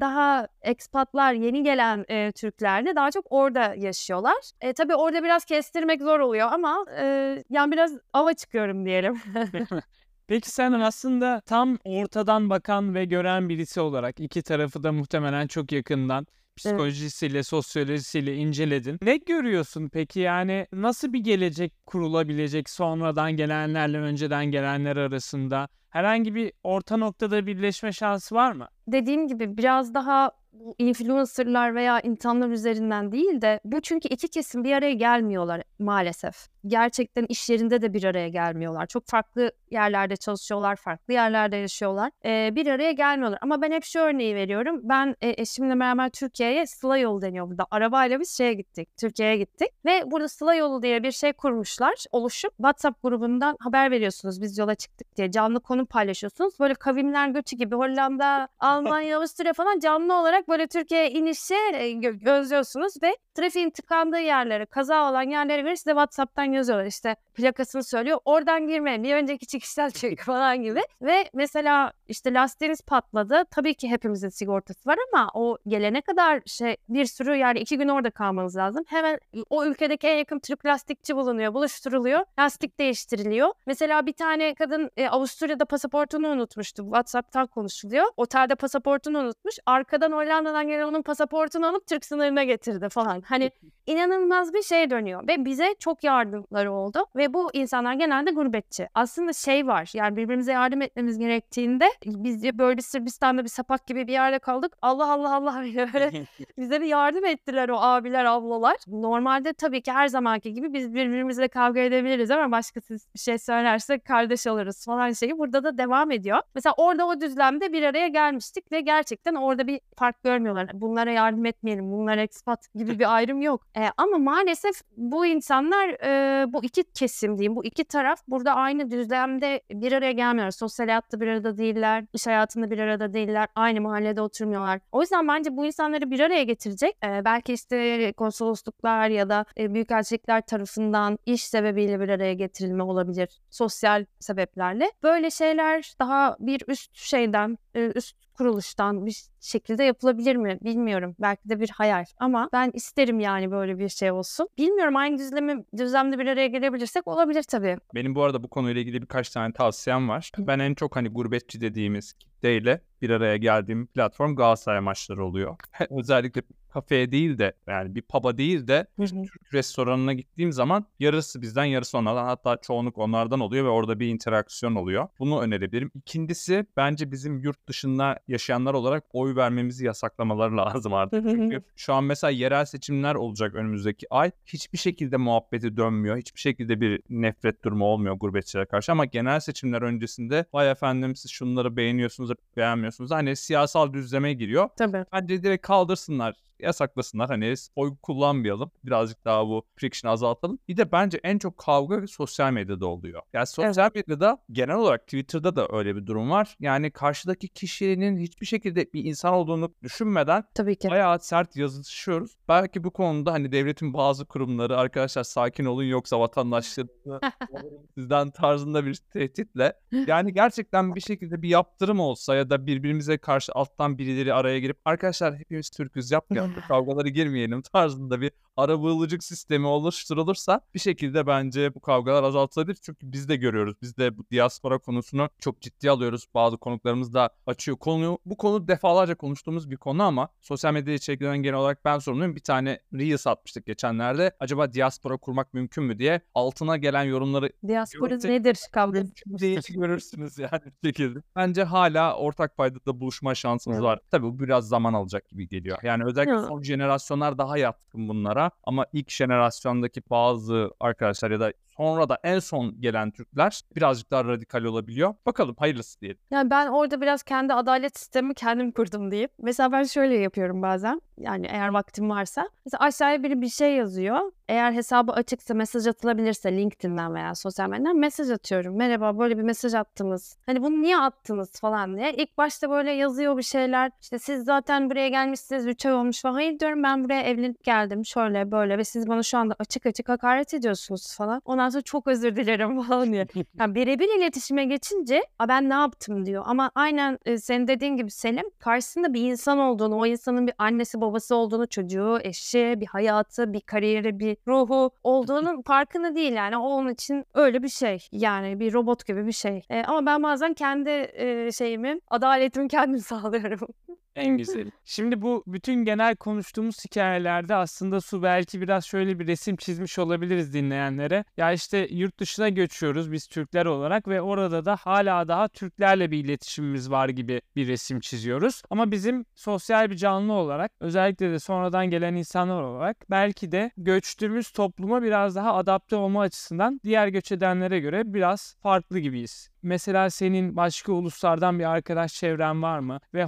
daha 0.00 0.48
ekspatlar, 0.62 1.32
yeni 1.32 1.62
gelen 1.62 2.04
e, 2.08 2.32
Türkler 2.32 2.86
de 2.86 2.96
daha 2.96 3.10
çok 3.10 3.26
orada 3.30 3.74
yaşıyorlar. 3.74 4.50
E, 4.60 4.72
tabii 4.72 4.94
orada 4.94 5.22
biraz 5.22 5.44
kestirmek 5.44 6.00
zor 6.00 6.20
oluyor 6.20 6.48
ama 6.52 6.84
e, 6.98 7.04
yani 7.50 7.72
biraz 7.72 7.92
ava 8.12 8.34
çıkıyorum 8.34 8.84
diyelim. 8.84 9.20
Peki 10.26 10.50
sen 10.50 10.72
aslında 10.72 11.40
tam 11.46 11.78
ortadan 11.84 12.50
bakan 12.50 12.94
ve 12.94 13.04
gören 13.04 13.48
birisi 13.48 13.80
olarak 13.80 14.20
iki 14.20 14.42
tarafı 14.42 14.82
da 14.82 14.92
muhtemelen 14.92 15.46
çok 15.46 15.72
yakından 15.72 16.26
psikolojisiyle, 16.56 17.42
sosyolojisiyle 17.42 18.36
inceledin. 18.36 18.98
Ne 19.02 19.16
görüyorsun 19.16 19.88
peki 19.88 20.20
yani 20.20 20.66
nasıl 20.72 21.12
bir 21.12 21.18
gelecek 21.18 21.86
kurulabilecek 21.86 22.70
sonradan 22.70 23.32
gelenlerle 23.32 23.98
önceden 23.98 24.46
gelenler 24.46 24.96
arasında? 24.96 25.68
Herhangi 25.90 26.34
bir 26.34 26.52
orta 26.64 26.96
noktada 26.96 27.46
birleşme 27.46 27.92
şansı 27.92 28.34
var 28.34 28.52
mı? 28.52 28.68
Dediğim 28.88 29.28
gibi 29.28 29.56
biraz 29.56 29.94
daha 29.94 30.32
bu 30.52 30.74
influencerlar 30.78 31.74
veya 31.74 32.00
insanlar 32.00 32.48
üzerinden 32.48 33.12
değil 33.12 33.42
de 33.42 33.60
bu 33.64 33.80
çünkü 33.80 34.08
iki 34.08 34.28
kesim 34.28 34.64
bir 34.64 34.72
araya 34.72 34.92
gelmiyorlar 34.92 35.62
maalesef. 35.78 36.48
Gerçekten 36.66 37.26
iş 37.28 37.50
yerinde 37.50 37.82
de 37.82 37.94
bir 37.94 38.04
araya 38.04 38.28
gelmiyorlar. 38.28 38.86
Çok 38.86 39.06
farklı 39.06 39.52
yerlerde 39.70 40.16
çalışıyorlar, 40.16 40.76
farklı 40.76 41.14
yerlerde 41.14 41.56
yaşıyorlar. 41.56 42.10
Ee, 42.24 42.50
bir 42.54 42.66
araya 42.66 42.92
gelmiyorlar. 42.92 43.38
Ama 43.42 43.62
ben 43.62 43.72
hep 43.72 43.84
şu 43.84 43.98
örneği 43.98 44.34
veriyorum. 44.34 44.80
Ben 44.82 45.16
e, 45.20 45.34
eşimle 45.42 45.80
beraber 45.80 46.10
Türkiye'ye 46.10 46.66
Sıla 46.66 46.98
Yolu 46.98 47.22
deniyor 47.22 47.48
burada. 47.48 47.66
Arabayla 47.70 48.20
biz 48.20 48.36
şeye 48.36 48.52
gittik, 48.54 48.96
Türkiye'ye 48.96 49.36
gittik. 49.36 49.68
Ve 49.84 50.10
burada 50.10 50.28
Sıla 50.28 50.54
Yolu 50.54 50.82
diye 50.82 51.02
bir 51.02 51.12
şey 51.12 51.32
kurmuşlar. 51.32 51.94
Oluşup 52.12 52.56
WhatsApp 52.56 53.02
grubundan 53.02 53.56
haber 53.60 53.90
veriyorsunuz 53.90 54.42
biz 54.42 54.58
yola 54.58 54.74
çıktık 54.74 55.16
diye. 55.16 55.30
Canlı 55.30 55.60
konu 55.60 55.79
paylaşıyorsunuz. 55.86 56.60
Böyle 56.60 56.74
kavimler 56.74 57.28
göçü 57.28 57.56
gibi 57.56 57.74
Hollanda, 57.74 58.48
Almanya, 58.58 59.18
Avusturya 59.18 59.52
falan 59.52 59.78
canlı 59.78 60.14
olarak 60.14 60.48
böyle 60.48 60.66
Türkiye'ye 60.66 61.10
inişi 61.10 61.54
e, 61.54 61.92
gö- 61.92 62.18
gözlüyorsunuz 62.24 63.02
ve 63.02 63.16
trafiğin 63.34 63.70
tıkandığı 63.70 64.20
yerlere, 64.20 64.66
kaza 64.66 65.10
olan 65.10 65.22
yerlere 65.22 65.62
göre 65.62 65.76
size 65.76 65.90
WhatsApp'tan 65.90 66.44
yazıyorlar. 66.44 66.86
İşte 66.86 67.16
plakasını 67.34 67.84
söylüyor. 67.84 68.18
Oradan 68.24 68.68
girme, 68.68 69.02
bir 69.02 69.14
önceki 69.14 69.46
çıkıştan 69.46 69.88
çık 69.88 70.20
falan 70.24 70.62
gibi. 70.62 70.80
Ve 71.02 71.30
mesela 71.34 71.92
işte 72.08 72.34
lastiğiniz 72.34 72.80
patladı. 72.80 73.44
Tabii 73.50 73.74
ki 73.74 73.90
hepimizin 73.90 74.28
sigortası 74.28 74.90
var 74.90 74.96
ama 75.12 75.30
o 75.34 75.58
gelene 75.66 76.00
kadar 76.00 76.40
şey 76.46 76.76
bir 76.88 77.04
sürü 77.04 77.36
yani 77.36 77.58
iki 77.58 77.78
gün 77.78 77.88
orada 77.88 78.10
kalmanız 78.10 78.56
lazım. 78.56 78.84
Hemen 78.88 79.18
o 79.50 79.64
ülkedeki 79.64 80.06
en 80.08 80.16
yakın 80.16 80.38
Türk 80.38 80.66
lastikçi 80.66 81.16
bulunuyor, 81.16 81.54
buluşturuluyor. 81.54 82.20
Lastik 82.38 82.78
değiştiriliyor. 82.78 83.52
Mesela 83.66 84.06
bir 84.06 84.12
tane 84.12 84.54
kadın 84.54 84.90
e, 84.96 85.08
Avusturya'da 85.08 85.64
pasaportunu 85.70 86.28
unutmuştu. 86.28 86.82
WhatsApp'tan 86.82 87.46
konuşuluyor. 87.46 88.04
Otelde 88.16 88.54
pasaportunu 88.54 89.18
unutmuş. 89.18 89.54
Arkadan 89.66 90.12
Hollanda'dan 90.12 90.68
gelen 90.68 90.86
onun 90.86 91.02
pasaportunu 91.02 91.66
alıp 91.66 91.86
Türk 91.86 92.04
sınırına 92.04 92.44
getirdi 92.44 92.88
falan. 92.88 93.20
Hani 93.20 93.50
inanılmaz 93.86 94.54
bir 94.54 94.62
şey 94.62 94.90
dönüyor 94.90 95.28
ve 95.28 95.44
bize 95.44 95.74
çok 95.78 96.04
yardımları 96.04 96.72
oldu 96.72 97.06
ve 97.16 97.34
bu 97.34 97.50
insanlar 97.52 97.94
genelde 97.94 98.30
gurbetçi. 98.30 98.88
Aslında 98.94 99.32
şey 99.32 99.66
var 99.66 99.90
yani 99.94 100.16
birbirimize 100.16 100.52
yardım 100.52 100.82
etmemiz 100.82 101.18
gerektiğinde 101.18 101.88
biz 102.04 102.58
böyle 102.58 102.82
Sırbistan'da 102.82 103.44
bir 103.44 103.48
sapak 103.48 103.86
gibi 103.86 104.06
bir 104.06 104.12
yerde 104.12 104.38
kaldık. 104.38 104.76
Allah 104.82 105.12
Allah 105.12 105.34
Allah 105.34 105.64
böyle 105.94 106.10
bize 106.58 106.80
bir 106.80 106.86
yardım 106.86 107.24
ettiler 107.24 107.68
o 107.68 107.80
abiler 107.80 108.24
ablalar. 108.24 108.76
Normalde 108.86 109.52
tabii 109.52 109.82
ki 109.82 109.92
her 109.92 110.08
zamanki 110.08 110.54
gibi 110.54 110.72
biz 110.72 110.94
birbirimizle 110.94 111.48
kavga 111.48 111.80
edebiliriz 111.80 112.30
ama 112.30 112.52
başkası 112.52 112.94
bir 113.14 113.18
şey 113.18 113.38
söylerse 113.38 113.98
kardeş 113.98 114.46
alırız 114.46 114.84
falan 114.84 115.12
şeyi 115.12 115.38
burada 115.38 115.59
da 115.64 115.78
devam 115.78 116.10
ediyor. 116.10 116.38
Mesela 116.54 116.74
orada 116.76 117.06
o 117.06 117.20
düzlemde 117.20 117.72
bir 117.72 117.82
araya 117.82 118.08
gelmiştik 118.08 118.72
ve 118.72 118.80
gerçekten 118.80 119.34
orada 119.34 119.66
bir 119.66 119.80
fark 119.96 120.22
görmüyorlar. 120.22 120.70
Bunlara 120.74 121.10
yardım 121.10 121.46
etmeyelim, 121.46 121.92
bunlar 121.92 122.18
expat 122.18 122.74
gibi 122.74 122.98
bir 122.98 123.14
ayrım 123.14 123.42
yok. 123.42 123.66
E, 123.76 123.80
ama 123.96 124.18
maalesef 124.18 124.74
bu 124.96 125.26
insanlar 125.26 125.88
e, 125.88 126.52
bu 126.52 126.64
iki 126.64 126.84
kesim 126.94 127.38
diyeyim, 127.38 127.56
bu 127.56 127.64
iki 127.64 127.84
taraf 127.84 128.20
burada 128.28 128.54
aynı 128.54 128.90
düzlemde 128.90 129.62
bir 129.70 129.92
araya 129.92 130.12
gelmiyorlar. 130.12 130.50
Sosyal 130.50 130.86
hayatta 130.86 131.20
bir 131.20 131.26
arada 131.26 131.58
değiller, 131.58 132.04
iş 132.12 132.26
hayatında 132.26 132.70
bir 132.70 132.78
arada 132.78 133.14
değiller, 133.14 133.48
aynı 133.54 133.80
mahallede 133.80 134.20
oturmuyorlar. 134.20 134.80
O 134.92 135.00
yüzden 135.00 135.28
bence 135.28 135.56
bu 135.56 135.66
insanları 135.66 136.10
bir 136.10 136.20
araya 136.20 136.42
getirecek. 136.42 136.96
e, 137.04 137.24
belki 137.24 137.52
işte 137.52 138.12
konsolosluklar 138.16 139.08
ya 139.08 139.28
da 139.28 139.44
e, 139.58 139.74
büyükelçilikler 139.74 140.40
tarafından 140.46 141.18
iş 141.26 141.44
sebebiyle 141.44 142.00
bir 142.00 142.08
araya 142.08 142.34
getirilme 142.34 142.82
olabilir. 142.82 143.40
Sosyal 143.50 144.04
sebeplerle. 144.20 144.92
Böyle 145.02 145.30
şeyler 145.50 145.94
daha 145.98 146.36
bir 146.40 146.62
üst 146.68 146.96
şeyden, 146.96 147.58
üst 147.74 148.16
kuruluştan 148.40 149.06
bir 149.06 149.24
şekilde 149.40 149.84
yapılabilir 149.84 150.36
mi 150.36 150.58
bilmiyorum. 150.62 151.16
Belki 151.20 151.48
de 151.48 151.60
bir 151.60 151.68
hayal 151.68 152.04
ama 152.18 152.48
ben 152.52 152.70
isterim 152.74 153.20
yani 153.20 153.50
böyle 153.50 153.78
bir 153.78 153.88
şey 153.88 154.10
olsun. 154.10 154.48
Bilmiyorum 154.58 154.96
aynı 154.96 155.18
düzlemi, 155.18 155.64
düzlemde 155.76 156.18
bir 156.18 156.26
araya 156.26 156.46
gelebilirsek 156.46 157.08
olabilir 157.08 157.42
tabii. 157.42 157.76
Benim 157.94 158.14
bu 158.14 158.22
arada 158.22 158.42
bu 158.42 158.48
konuyla 158.48 158.80
ilgili 158.80 159.02
birkaç 159.02 159.30
tane 159.30 159.52
tavsiyem 159.52 160.08
var. 160.08 160.30
Ben 160.38 160.58
en 160.58 160.74
çok 160.74 160.96
hani 160.96 161.08
gurbetçi 161.08 161.60
dediğimiz 161.60 162.12
kitleyle 162.12 162.80
bir 163.02 163.10
araya 163.10 163.36
geldiğim 163.36 163.86
platform 163.86 164.36
Galatasaray 164.36 164.80
maçları 164.80 165.24
oluyor. 165.24 165.56
Özellikle 165.90 166.42
kafeye 166.70 167.12
değil 167.12 167.38
de 167.38 167.52
yani 167.66 167.94
bir 167.94 168.02
pub'a 168.02 168.38
değil 168.38 168.66
de 168.68 168.86
Türk 168.98 169.54
restoranına 169.54 170.12
gittiğim 170.12 170.52
zaman 170.52 170.86
yarısı 170.98 171.42
bizden 171.42 171.64
yarısı 171.64 171.98
onlardan 171.98 172.24
hatta 172.24 172.56
çoğunluk 172.56 172.98
onlardan 172.98 173.40
oluyor 173.40 173.64
ve 173.64 173.68
orada 173.68 174.00
bir 174.00 174.08
interaksiyon 174.08 174.74
oluyor. 174.74 175.08
Bunu 175.18 175.40
önerebilirim. 175.40 175.90
İkincisi 175.94 176.66
bence 176.76 177.12
bizim 177.12 177.38
yurt 177.38 177.66
dışında 177.68 178.18
yaşayanlar 178.30 178.74
olarak 178.74 179.04
oy 179.12 179.36
vermemizi 179.36 179.86
yasaklamaları 179.86 180.56
lazım 180.56 180.94
artık. 180.94 181.24
Çünkü 181.30 181.62
şu 181.76 181.94
an 181.94 182.04
mesela 182.04 182.30
yerel 182.30 182.64
seçimler 182.64 183.14
olacak 183.14 183.54
önümüzdeki 183.54 184.06
ay. 184.10 184.30
Hiçbir 184.46 184.78
şekilde 184.78 185.16
muhabbeti 185.16 185.76
dönmüyor. 185.76 186.16
Hiçbir 186.16 186.40
şekilde 186.40 186.80
bir 186.80 187.02
nefret 187.10 187.64
durumu 187.64 187.84
olmuyor 187.84 188.14
gurbetçilere 188.14 188.66
karşı 188.66 188.92
ama 188.92 189.04
genel 189.04 189.40
seçimler 189.40 189.82
öncesinde 189.82 190.44
vay 190.52 190.70
efendim 190.70 191.16
siz 191.16 191.30
şunları 191.30 191.76
beğeniyorsunuz 191.76 192.30
beğenmiyorsunuz. 192.56 193.10
Hani 193.10 193.36
siyasal 193.36 193.92
düzleme 193.92 194.32
giriyor. 194.32 194.68
Tabii. 194.78 195.04
Bence 195.12 195.42
direkt 195.42 195.66
kaldırsınlar 195.66 196.34
yasaklasınlar. 196.62 197.28
Hani 197.28 197.54
oy 197.76 197.96
kullanmayalım. 198.02 198.70
Birazcık 198.84 199.24
daha 199.24 199.46
bu 199.46 199.62
friction 199.76 200.12
azaltalım. 200.12 200.58
Bir 200.68 200.76
de 200.76 200.92
bence 200.92 201.20
en 201.24 201.38
çok 201.38 201.58
kavga 201.58 202.06
sosyal 202.06 202.52
medyada 202.52 202.86
oluyor. 202.86 203.22
Yani 203.32 203.46
sosyal 203.46 203.90
medyada 203.94 204.38
genel 204.52 204.76
olarak 204.76 205.06
Twitter'da 205.06 205.56
da 205.56 205.68
öyle 205.72 205.96
bir 205.96 206.06
durum 206.06 206.30
var. 206.30 206.56
Yani 206.60 206.90
karşıdaki 206.90 207.48
kişinin 207.48 208.18
hiçbir 208.18 208.46
şekilde 208.46 208.92
bir 208.92 209.04
insan 209.04 209.34
olduğunu 209.34 209.74
düşünmeden 209.82 210.44
Tabii 210.54 210.76
ki. 210.76 210.90
bayağı 210.90 211.20
sert 211.20 211.56
yazışıyoruz. 211.56 212.36
Belki 212.48 212.84
bu 212.84 212.90
konuda 212.90 213.32
hani 213.32 213.52
devletin 213.52 213.94
bazı 213.94 214.24
kurumları 214.24 214.76
arkadaşlar 214.76 215.24
sakin 215.24 215.64
olun 215.64 215.84
yoksa 215.84 216.20
vatandaşlarınızı 216.20 217.20
sizden 217.94 218.30
tarzında 218.30 218.86
bir 218.86 218.94
tehditle 218.94 219.72
yani 220.06 220.32
gerçekten 220.32 220.94
bir 220.94 221.00
şekilde 221.00 221.42
bir 221.42 221.48
yaptırım 221.48 222.00
olsa 222.00 222.34
ya 222.34 222.50
da 222.50 222.66
birbirimize 222.66 223.18
karşı 223.18 223.52
alttan 223.52 223.98
birileri 223.98 224.34
araya 224.34 224.60
girip 224.60 224.78
arkadaşlar 224.84 225.36
hepimiz 225.36 225.70
Türk'üz 225.70 226.10
yapmayalım 226.10 226.49
bu 226.56 226.68
kavgalara 226.68 227.08
girmeyelim 227.08 227.62
tarzında 227.62 228.20
bir 228.20 228.30
arabuluculuk 228.56 229.24
sistemi 229.24 229.66
oluşturulursa 229.66 230.60
bir 230.74 230.80
şekilde 230.80 231.26
bence 231.26 231.74
bu 231.74 231.80
kavgalar 231.80 232.22
azaltılabilir. 232.22 232.78
Çünkü 232.82 233.12
biz 233.12 233.28
de 233.28 233.36
görüyoruz. 233.36 233.74
Biz 233.82 233.96
de 233.96 234.18
bu 234.18 234.24
diaspora 234.30 234.78
konusunu 234.78 235.28
çok 235.38 235.60
ciddi 235.60 235.90
alıyoruz. 235.90 236.26
Bazı 236.34 236.56
konuklarımız 236.56 237.14
da 237.14 237.30
açıyor 237.46 237.76
konuyu. 237.78 238.18
Bu 238.26 238.36
konu 238.36 238.68
defalarca 238.68 239.14
konuştuğumuz 239.14 239.70
bir 239.70 239.76
konu 239.76 240.02
ama 240.02 240.28
sosyal 240.40 240.72
medya 240.72 240.94
içeriklerinden 240.94 241.42
genel 241.42 241.58
olarak 241.58 241.84
ben 241.84 241.98
sorumluyum. 241.98 242.36
Bir 242.36 242.40
tane 242.40 242.80
Reels 242.94 243.26
atmıştık 243.26 243.66
geçenlerde. 243.66 244.36
Acaba 244.40 244.72
diaspora 244.72 245.16
kurmak 245.16 245.54
mümkün 245.54 245.84
mü 245.84 245.98
diye 245.98 246.20
altına 246.34 246.76
gelen 246.76 247.04
yorumları 247.04 247.50
Diaspora 247.66 248.10
Gerçek- 248.10 248.30
nedir 248.30 248.58
kavgası? 248.72 249.10
görürsünüz 249.74 250.38
yani 250.38 250.60
bir 250.82 250.88
şekilde. 250.88 251.18
Bence 251.36 251.64
hala 251.64 252.16
ortak 252.16 252.56
paydada 252.56 253.00
buluşma 253.00 253.34
şansımız 253.34 253.82
var. 253.82 254.00
Tabii 254.10 254.26
bu 254.26 254.38
biraz 254.38 254.68
zaman 254.68 254.94
alacak 254.94 255.28
gibi 255.28 255.48
geliyor. 255.48 255.78
Yani 255.82 256.04
özellikle 256.04 256.32
Ya. 256.40 256.48
son 256.48 256.62
jenerasyonlar 256.62 257.38
daha 257.38 257.58
yatkın 257.58 258.08
bunlara 258.08 258.50
ama 258.64 258.86
ilk 258.92 259.10
jenerasyondaki 259.10 260.02
bazı 260.10 260.70
arkadaşlar 260.80 261.30
ya 261.30 261.40
da 261.40 261.52
sonra 261.80 262.08
da 262.08 262.18
en 262.24 262.38
son 262.38 262.80
gelen 262.80 263.10
Türkler 263.10 263.60
birazcık 263.76 264.10
daha 264.10 264.24
radikal 264.24 264.64
olabiliyor. 264.64 265.14
Bakalım 265.26 265.54
hayırlısı 265.58 266.00
diyelim. 266.00 266.18
Yani 266.30 266.50
ben 266.50 266.66
orada 266.66 267.00
biraz 267.00 267.22
kendi 267.22 267.54
adalet 267.54 267.98
sistemi 267.98 268.34
kendim 268.34 268.72
kurdum 268.72 269.10
diyeyim. 269.10 269.30
Mesela 269.38 269.72
ben 269.72 269.82
şöyle 269.82 270.18
yapıyorum 270.18 270.62
bazen. 270.62 271.00
Yani 271.18 271.46
eğer 271.46 271.68
vaktim 271.68 272.10
varsa. 272.10 272.48
Mesela 272.66 272.84
aşağıya 272.84 273.22
biri 273.22 273.40
bir 273.40 273.48
şey 273.48 273.74
yazıyor. 273.74 274.32
Eğer 274.48 274.72
hesabı 274.72 275.12
açıksa 275.12 275.54
mesaj 275.54 275.86
atılabilirse 275.86 276.52
LinkedIn'den 276.52 277.14
veya 277.14 277.34
sosyal 277.34 277.68
medyadan 277.68 277.96
mesaj 277.96 278.30
atıyorum. 278.30 278.76
Merhaba 278.76 279.18
böyle 279.18 279.38
bir 279.38 279.42
mesaj 279.42 279.74
attınız. 279.74 280.36
Hani 280.46 280.62
bunu 280.62 280.82
niye 280.82 280.98
attınız 280.98 281.60
falan 281.60 281.96
diye. 281.96 282.12
İlk 282.12 282.38
başta 282.38 282.70
böyle 282.70 282.90
yazıyor 282.90 283.36
bir 283.36 283.42
şeyler. 283.42 283.90
İşte 284.00 284.18
siz 284.18 284.44
zaten 284.44 284.90
buraya 284.90 285.08
gelmişsiniz 285.08 285.66
3 285.66 285.86
ay 285.86 285.92
olmuş 285.92 286.22
falan. 286.22 286.34
Hayır 286.34 286.58
diyorum 286.58 286.82
ben 286.82 287.04
buraya 287.04 287.22
evlenip 287.22 287.64
geldim 287.64 288.04
şöyle 288.04 288.50
böyle 288.50 288.78
ve 288.78 288.84
siz 288.84 289.08
bana 289.08 289.22
şu 289.22 289.38
anda 289.38 289.56
açık 289.58 289.86
açık 289.86 290.08
hakaret 290.08 290.54
ediyorsunuz 290.54 291.16
falan. 291.16 291.42
Ondan 291.44 291.69
sonra 291.70 291.82
çok 291.82 292.06
özür 292.06 292.36
dilerim 292.36 292.82
falan 292.82 293.12
diye. 293.12 293.26
Yani 293.60 293.74
birebir 293.74 294.18
iletişime 294.18 294.64
geçince 294.64 295.22
"A 295.38 295.48
ben 295.48 295.68
ne 295.70 295.74
yaptım 295.74 296.26
diyor. 296.26 296.42
Ama 296.46 296.70
aynen 296.74 297.18
e, 297.26 297.38
senin 297.38 297.66
dediğin 297.68 297.96
gibi 297.96 298.10
Selim 298.10 298.50
karşısında 298.58 299.14
bir 299.14 299.20
insan 299.30 299.58
olduğunu, 299.58 299.96
o 299.96 300.06
insanın 300.06 300.46
bir 300.46 300.54
annesi 300.58 301.00
babası 301.00 301.34
olduğunu, 301.36 301.66
çocuğu, 301.68 302.18
eşi, 302.22 302.74
bir 302.76 302.86
hayatı, 302.86 303.52
bir 303.52 303.60
kariyeri, 303.60 304.18
bir 304.20 304.36
ruhu 304.48 304.90
olduğunun 305.04 305.62
farkında 305.62 306.14
değil 306.14 306.32
yani. 306.32 306.56
O 306.56 306.60
onun 306.62 306.88
için 306.92 307.24
öyle 307.34 307.62
bir 307.62 307.68
şey. 307.68 308.06
Yani 308.12 308.60
bir 308.60 308.72
robot 308.72 309.06
gibi 309.06 309.26
bir 309.26 309.32
şey. 309.32 309.62
E, 309.70 309.82
ama 309.82 310.06
ben 310.06 310.22
bazen 310.22 310.54
kendi 310.54 310.90
e, 310.90 311.52
şeyimi, 311.52 312.00
adaletimi 312.08 312.68
kendim 312.68 312.98
sağlıyorum. 313.10 313.68
En 314.16 314.38
güzeli. 314.38 314.70
Şimdi 314.84 315.22
bu 315.22 315.44
bütün 315.46 315.84
genel 315.84 316.16
konuştuğumuz 316.16 316.84
hikayelerde 316.84 317.54
aslında 317.54 318.00
Su 318.00 318.22
belki 318.22 318.60
biraz 318.60 318.84
şöyle 318.84 319.18
bir 319.18 319.26
resim 319.26 319.56
çizmiş 319.56 319.98
olabiliriz 319.98 320.52
dinleyenlere. 320.54 321.24
Ya 321.36 321.52
işte 321.52 321.88
yurt 321.90 322.20
dışına 322.20 322.48
göçüyoruz 322.48 323.12
biz 323.12 323.26
Türkler 323.26 323.66
olarak 323.66 324.08
ve 324.08 324.20
orada 324.20 324.64
da 324.64 324.76
hala 324.76 325.28
daha 325.28 325.48
Türklerle 325.48 326.10
bir 326.10 326.24
iletişimimiz 326.24 326.90
var 326.90 327.08
gibi 327.08 327.42
bir 327.56 327.68
resim 327.68 328.00
çiziyoruz. 328.00 328.62
Ama 328.70 328.90
bizim 328.90 329.24
sosyal 329.34 329.90
bir 329.90 329.96
canlı 329.96 330.32
olarak 330.32 330.72
özellikle 330.80 331.30
de 331.30 331.38
sonradan 331.38 331.86
gelen 331.86 332.14
insanlar 332.14 332.62
olarak 332.62 332.96
belki 333.10 333.52
de 333.52 333.70
göçtüğümüz 333.76 334.50
topluma 334.50 335.02
biraz 335.02 335.36
daha 335.36 335.54
adapte 335.54 335.96
olma 335.96 336.20
açısından 336.20 336.80
diğer 336.84 337.08
göç 337.08 337.32
edenlere 337.32 337.80
göre 337.80 338.02
biraz 338.14 338.56
farklı 338.62 338.98
gibiyiz. 338.98 339.50
Mesela 339.62 340.10
senin 340.10 340.56
başka 340.56 340.92
uluslardan 340.92 341.58
bir 341.58 341.64
arkadaş 341.64 342.14
çevren 342.14 342.62
var 342.62 342.78
mı? 342.78 343.00
Ve 343.14 343.24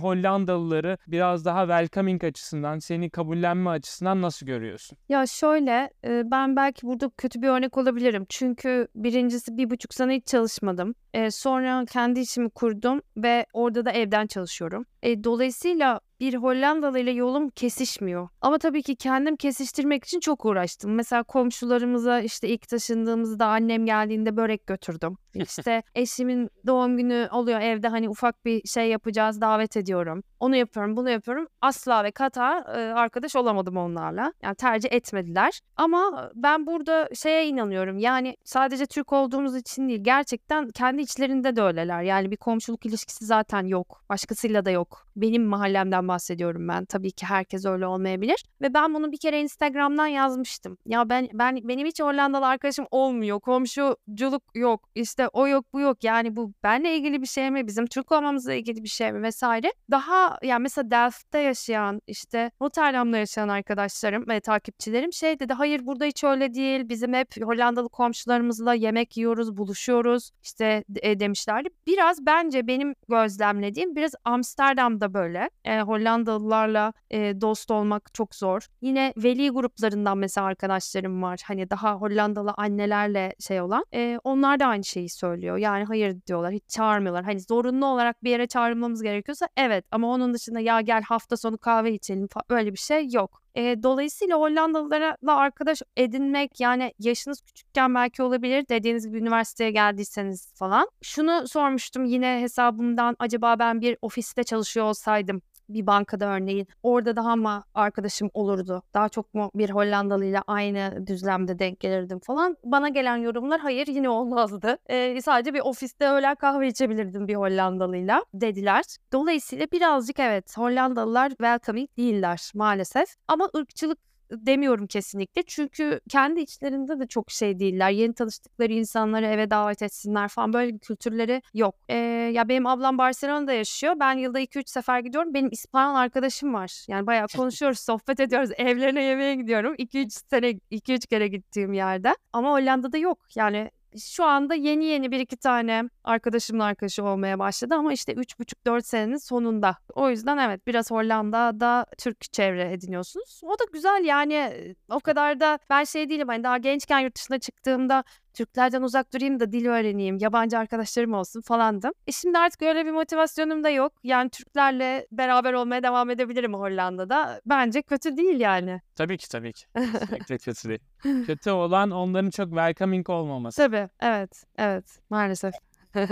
Hollandalıları 0.72 0.98
biraz 1.06 1.44
daha 1.44 1.60
welcoming 1.62 2.24
açısından, 2.24 2.78
seni 2.78 3.10
kabullenme 3.10 3.70
açısından 3.70 4.22
nasıl 4.22 4.46
görüyorsun? 4.46 4.98
Ya 5.08 5.26
şöyle, 5.26 5.90
e, 6.04 6.30
ben 6.30 6.56
belki 6.56 6.86
burada 6.86 7.10
kötü 7.18 7.42
bir 7.42 7.48
örnek 7.48 7.78
olabilirim. 7.78 8.26
Çünkü 8.28 8.88
birincisi 8.94 9.56
bir 9.56 9.70
buçuk 9.70 9.94
sene 9.94 10.16
hiç 10.16 10.26
çalışmadım. 10.26 10.94
E, 11.14 11.30
sonra 11.30 11.84
kendi 11.84 12.20
işimi 12.20 12.50
kurdum 12.50 13.00
ve 13.16 13.46
orada 13.52 13.84
da 13.84 13.90
evden 13.90 14.26
çalışıyorum. 14.26 14.84
E, 15.02 15.24
dolayısıyla 15.24 16.00
bir 16.20 16.34
Hollandalı 16.34 16.98
ile 16.98 17.10
yolum 17.10 17.48
kesişmiyor. 17.48 18.28
Ama 18.40 18.58
tabii 18.58 18.82
ki 18.82 18.96
kendim 18.96 19.36
kesiştirmek 19.36 20.04
için 20.04 20.20
çok 20.20 20.44
uğraştım. 20.44 20.94
Mesela 20.94 21.22
komşularımıza 21.22 22.20
işte 22.20 22.48
ilk 22.48 22.68
taşındığımızda 22.68 23.46
annem 23.46 23.86
geldiğinde 23.86 24.36
börek 24.36 24.66
götürdüm. 24.66 25.16
İşte 25.34 25.82
eşimin 25.94 26.50
doğum 26.66 26.96
günü 26.96 27.28
oluyor 27.32 27.60
evde 27.60 27.88
hani 27.88 28.08
ufak 28.08 28.44
bir 28.44 28.68
şey 28.68 28.88
yapacağız 28.88 29.40
davet 29.40 29.76
ediyorum. 29.76 30.22
Onu 30.42 30.56
yapıyorum 30.56 30.96
bunu 30.96 31.10
yapıyorum. 31.10 31.48
Asla 31.60 32.04
ve 32.04 32.10
kata 32.10 32.58
e, 32.58 32.92
arkadaş 32.92 33.36
olamadım 33.36 33.76
onlarla. 33.76 34.32
Yani 34.42 34.54
tercih 34.54 34.92
etmediler. 34.92 35.60
Ama 35.76 36.30
ben 36.34 36.66
burada 36.66 37.08
şeye 37.14 37.46
inanıyorum. 37.46 37.98
Yani 37.98 38.36
sadece 38.44 38.86
Türk 38.86 39.12
olduğumuz 39.12 39.56
için 39.56 39.88
değil 39.88 40.04
gerçekten 40.04 40.70
kendi 40.70 41.02
içlerinde 41.02 41.56
de 41.56 41.62
öyleler. 41.62 42.02
Yani 42.02 42.30
bir 42.30 42.36
komşuluk 42.36 42.86
ilişkisi 42.86 43.24
zaten 43.24 43.66
yok. 43.66 44.04
Başkasıyla 44.08 44.64
da 44.64 44.70
yok. 44.70 45.06
Benim 45.16 45.44
mahallemden 45.44 46.08
bahsediyorum 46.08 46.68
ben. 46.68 46.84
Tabii 46.84 47.10
ki 47.10 47.26
herkes 47.26 47.66
öyle 47.66 47.86
olmayabilir. 47.86 48.44
Ve 48.62 48.74
ben 48.74 48.94
bunu 48.94 49.12
bir 49.12 49.18
kere 49.18 49.40
Instagram'dan 49.40 50.06
yazmıştım. 50.06 50.78
Ya 50.86 51.08
ben 51.08 51.28
ben 51.32 51.68
benim 51.68 51.86
hiç 51.86 52.00
Hollandalı 52.00 52.46
arkadaşım 52.46 52.86
olmuyor. 52.90 53.40
Komşuculuk 53.40 54.42
yok. 54.54 54.88
İşte 54.94 55.28
o 55.28 55.48
yok 55.48 55.72
bu 55.72 55.80
yok. 55.80 56.04
Yani 56.04 56.36
bu 56.36 56.52
benle 56.62 56.96
ilgili 56.96 57.22
bir 57.22 57.26
şey 57.26 57.50
mi? 57.50 57.66
Bizim 57.66 57.86
Türk 57.86 58.12
olmamızla 58.12 58.54
ilgili 58.54 58.82
bir 58.82 58.88
şey 58.88 59.12
mi 59.12 59.22
vesaire. 59.22 59.72
Daha 59.90 60.31
yani 60.42 60.62
mesela 60.62 60.90
Delft'te 60.90 61.38
yaşayan 61.38 62.00
işte 62.06 62.50
Rotterdam'da 62.62 63.18
yaşayan 63.18 63.48
arkadaşlarım 63.48 64.28
ve 64.28 64.40
takipçilerim 64.40 65.12
şey 65.12 65.40
dedi. 65.40 65.52
Hayır 65.52 65.86
burada 65.86 66.04
hiç 66.04 66.24
öyle 66.24 66.54
değil. 66.54 66.88
Bizim 66.88 67.14
hep 67.14 67.28
Hollandalı 67.42 67.88
komşularımızla 67.88 68.74
yemek 68.74 69.16
yiyoruz, 69.16 69.56
buluşuyoruz. 69.56 70.30
İşte 70.42 70.84
e, 71.02 71.20
demişlerdi. 71.20 71.68
Biraz 71.86 72.26
bence 72.26 72.66
benim 72.66 72.94
gözlemlediğim 73.08 73.96
biraz 73.96 74.14
Amsterdam'da 74.24 75.14
böyle. 75.14 75.50
E, 75.64 75.80
Hollandalılarla 75.80 76.92
e, 77.10 77.40
dost 77.40 77.70
olmak 77.70 78.14
çok 78.14 78.34
zor. 78.34 78.66
Yine 78.80 79.12
veli 79.16 79.50
gruplarından 79.50 80.18
mesela 80.18 80.46
arkadaşlarım 80.46 81.22
var. 81.22 81.40
Hani 81.46 81.70
daha 81.70 81.94
Hollandalı 81.94 82.54
annelerle 82.56 83.34
şey 83.40 83.60
olan. 83.60 83.84
E, 83.94 84.18
onlar 84.24 84.60
da 84.60 84.66
aynı 84.66 84.84
şeyi 84.84 85.08
söylüyor. 85.08 85.56
Yani 85.56 85.84
hayır 85.84 86.16
diyorlar. 86.26 86.52
Hiç 86.52 86.68
çağırmıyorlar. 86.68 87.24
Hani 87.24 87.40
zorunlu 87.40 87.86
olarak 87.86 88.24
bir 88.24 88.30
yere 88.30 88.46
çağrılmamız 88.46 89.02
gerekiyorsa 89.02 89.48
evet. 89.56 89.84
Ama 89.90 90.12
onun 90.22 90.34
dışında 90.34 90.60
ya 90.60 90.80
gel 90.80 91.02
hafta 91.02 91.36
sonu 91.36 91.58
kahve 91.58 91.92
içelim 91.92 92.26
falan 92.26 92.44
öyle 92.60 92.72
bir 92.72 92.78
şey 92.78 93.08
yok. 93.12 93.42
E, 93.54 93.82
dolayısıyla 93.82 94.38
Hollandalılarla 94.38 95.36
arkadaş 95.36 95.82
edinmek 95.96 96.60
yani 96.60 96.94
yaşınız 96.98 97.40
küçükken 97.40 97.94
belki 97.94 98.22
olabilir 98.22 98.68
dediğiniz 98.68 99.06
gibi 99.06 99.18
üniversiteye 99.18 99.70
geldiyseniz 99.70 100.52
falan. 100.54 100.88
Şunu 101.02 101.48
sormuştum 101.48 102.04
yine 102.04 102.40
hesabımdan 102.40 103.16
acaba 103.18 103.58
ben 103.58 103.80
bir 103.80 103.96
ofiste 104.02 104.44
çalışıyor 104.44 104.86
olsaydım 104.86 105.42
bir 105.68 105.86
bankada 105.86 106.26
örneğin 106.26 106.66
orada 106.82 107.16
daha 107.16 107.36
mı 107.36 107.64
arkadaşım 107.74 108.30
olurdu? 108.34 108.82
Daha 108.94 109.08
çok 109.08 109.34
mu 109.34 109.50
bir 109.54 109.70
Hollandalı 109.70 110.24
ile 110.24 110.40
aynı 110.46 111.06
düzlemde 111.06 111.58
denk 111.58 111.80
gelirdim 111.80 112.18
falan. 112.18 112.56
Bana 112.64 112.88
gelen 112.88 113.16
yorumlar 113.16 113.60
hayır 113.60 113.86
yine 113.86 114.08
olmazdı. 114.08 114.78
Ee, 114.90 115.20
sadece 115.22 115.54
bir 115.54 115.60
ofiste 115.60 116.08
öğlen 116.08 116.34
kahve 116.34 116.68
içebilirdim 116.68 117.28
bir 117.28 117.34
Hollandalıyla 117.34 118.24
dediler. 118.34 118.84
Dolayısıyla 119.12 119.66
birazcık 119.72 120.20
evet 120.20 120.58
Hollandalılar 120.58 121.28
welcoming 121.28 121.88
değiller 121.96 122.50
maalesef. 122.54 123.08
Ama 123.28 123.48
ırkçılık 123.56 124.11
demiyorum 124.46 124.86
kesinlikle. 124.86 125.42
Çünkü 125.46 126.00
kendi 126.08 126.40
içlerinde 126.40 127.00
de 127.00 127.06
çok 127.06 127.30
şey 127.30 127.58
değiller. 127.58 127.90
Yeni 127.90 128.14
tanıştıkları 128.14 128.72
insanları 128.72 129.26
eve 129.26 129.50
davet 129.50 129.82
etsinler 129.82 130.28
falan 130.28 130.52
böyle 130.52 130.74
bir 130.74 130.78
kültürleri 130.78 131.42
yok. 131.54 131.74
Ee, 131.88 131.96
ya 132.34 132.48
benim 132.48 132.66
ablam 132.66 132.98
Barcelona'da 132.98 133.52
yaşıyor. 133.52 133.94
Ben 134.00 134.18
yılda 134.18 134.40
2-3 134.40 134.70
sefer 134.70 135.00
gidiyorum. 135.00 135.34
Benim 135.34 135.48
İspanyol 135.52 135.94
arkadaşım 135.94 136.54
var. 136.54 136.84
Yani 136.88 137.06
bayağı 137.06 137.26
konuşuyoruz, 137.36 137.78
sohbet 137.80 138.20
ediyoruz. 138.20 138.50
Evlerine 138.56 139.02
yemeğe 139.02 139.34
gidiyorum. 139.34 139.74
2-3 139.74 140.10
sene 140.30 140.50
2-3 140.50 141.06
kere 141.06 141.28
gittiğim 141.28 141.72
yerde. 141.72 142.16
Ama 142.32 142.52
Hollanda'da 142.52 142.98
yok. 142.98 143.18
Yani 143.34 143.70
Şu 143.98 144.24
anda 144.24 144.54
yeni 144.54 144.84
yeni 144.84 145.10
bir 145.10 145.20
iki 145.20 145.36
tane 145.36 145.82
arkadaşımın 146.04 146.60
arkadaşı 146.60 147.04
olmaya 147.04 147.38
başladı 147.38 147.74
ama 147.74 147.92
işte 147.92 148.12
3,5-4 148.12 148.82
senenin 148.82 149.16
sonunda. 149.16 149.76
O 149.94 150.10
yüzden 150.10 150.38
evet 150.38 150.66
biraz 150.66 150.90
Hollanda'da 150.90 151.86
Türk 151.98 152.32
çevre 152.32 152.72
ediniyorsunuz. 152.72 153.40
O 153.44 153.58
da 153.58 153.64
güzel 153.72 154.04
yani 154.04 154.34
e, 154.34 154.74
o 154.90 155.00
kadar 155.00 155.40
da 155.40 155.58
ben 155.70 155.84
şey 155.84 156.10
değilim 156.10 156.28
hani 156.28 156.44
daha 156.44 156.58
gençken 156.58 157.00
yurt 157.00 157.16
dışına 157.16 157.38
çıktığımda 157.38 158.04
Türklerden 158.34 158.82
uzak 158.82 159.12
durayım 159.14 159.40
da 159.40 159.52
dil 159.52 159.66
öğreneyim, 159.66 160.18
yabancı 160.20 160.58
arkadaşlarım 160.58 161.14
olsun 161.14 161.40
falandım. 161.40 161.92
E 162.06 162.12
şimdi 162.12 162.38
artık 162.38 162.62
öyle 162.62 162.86
bir 162.86 162.90
motivasyonum 162.90 163.64
da 163.64 163.70
yok. 163.70 163.92
Yani 164.04 164.30
Türklerle 164.30 165.06
beraber 165.12 165.52
olmaya 165.52 165.82
devam 165.82 166.10
edebilirim 166.10 166.54
Hollanda'da. 166.54 167.40
Bence 167.46 167.82
kötü 167.82 168.16
değil 168.16 168.40
yani. 168.40 168.80
Tabii 168.96 169.18
ki 169.18 169.28
tabii 169.28 169.52
ki. 169.52 169.64
Kesinlikle 169.74 170.38
kötü 170.38 170.68
değil. 170.68 170.80
Kötü 171.26 171.50
olan 171.50 171.90
onların 171.90 172.30
çok 172.30 172.48
welcoming 172.48 173.10
olmaması. 173.10 173.56
Tabii 173.56 173.88
evet 174.00 174.44
evet 174.58 174.98
maalesef. 175.10 175.54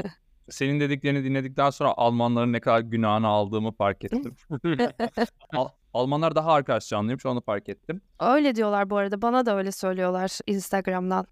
Senin 0.51 0.81
dediklerini 0.81 1.25
dinledikten 1.25 1.71
sonra 1.71 1.95
Almanların 1.97 2.53
ne 2.53 2.61
kadar 2.61 2.81
günahını 2.81 3.27
aldığımı 3.27 3.73
fark 3.73 4.05
ettim. 4.05 4.35
Al- 5.57 5.69
Almanlar 5.95 6.35
daha 6.35 6.53
arkadaş 6.53 6.89
canlıymış 6.89 7.27
onu 7.27 7.41
fark 7.41 7.69
ettim. 7.69 8.01
Öyle 8.21 8.55
diyorlar 8.55 8.91
bu 8.91 8.97
arada 8.97 9.23
bana 9.23 9.47
da 9.47 9.57
öyle 9.57 9.73
söylüyorlar 9.73 10.39
Instagram'dan. 10.47 11.27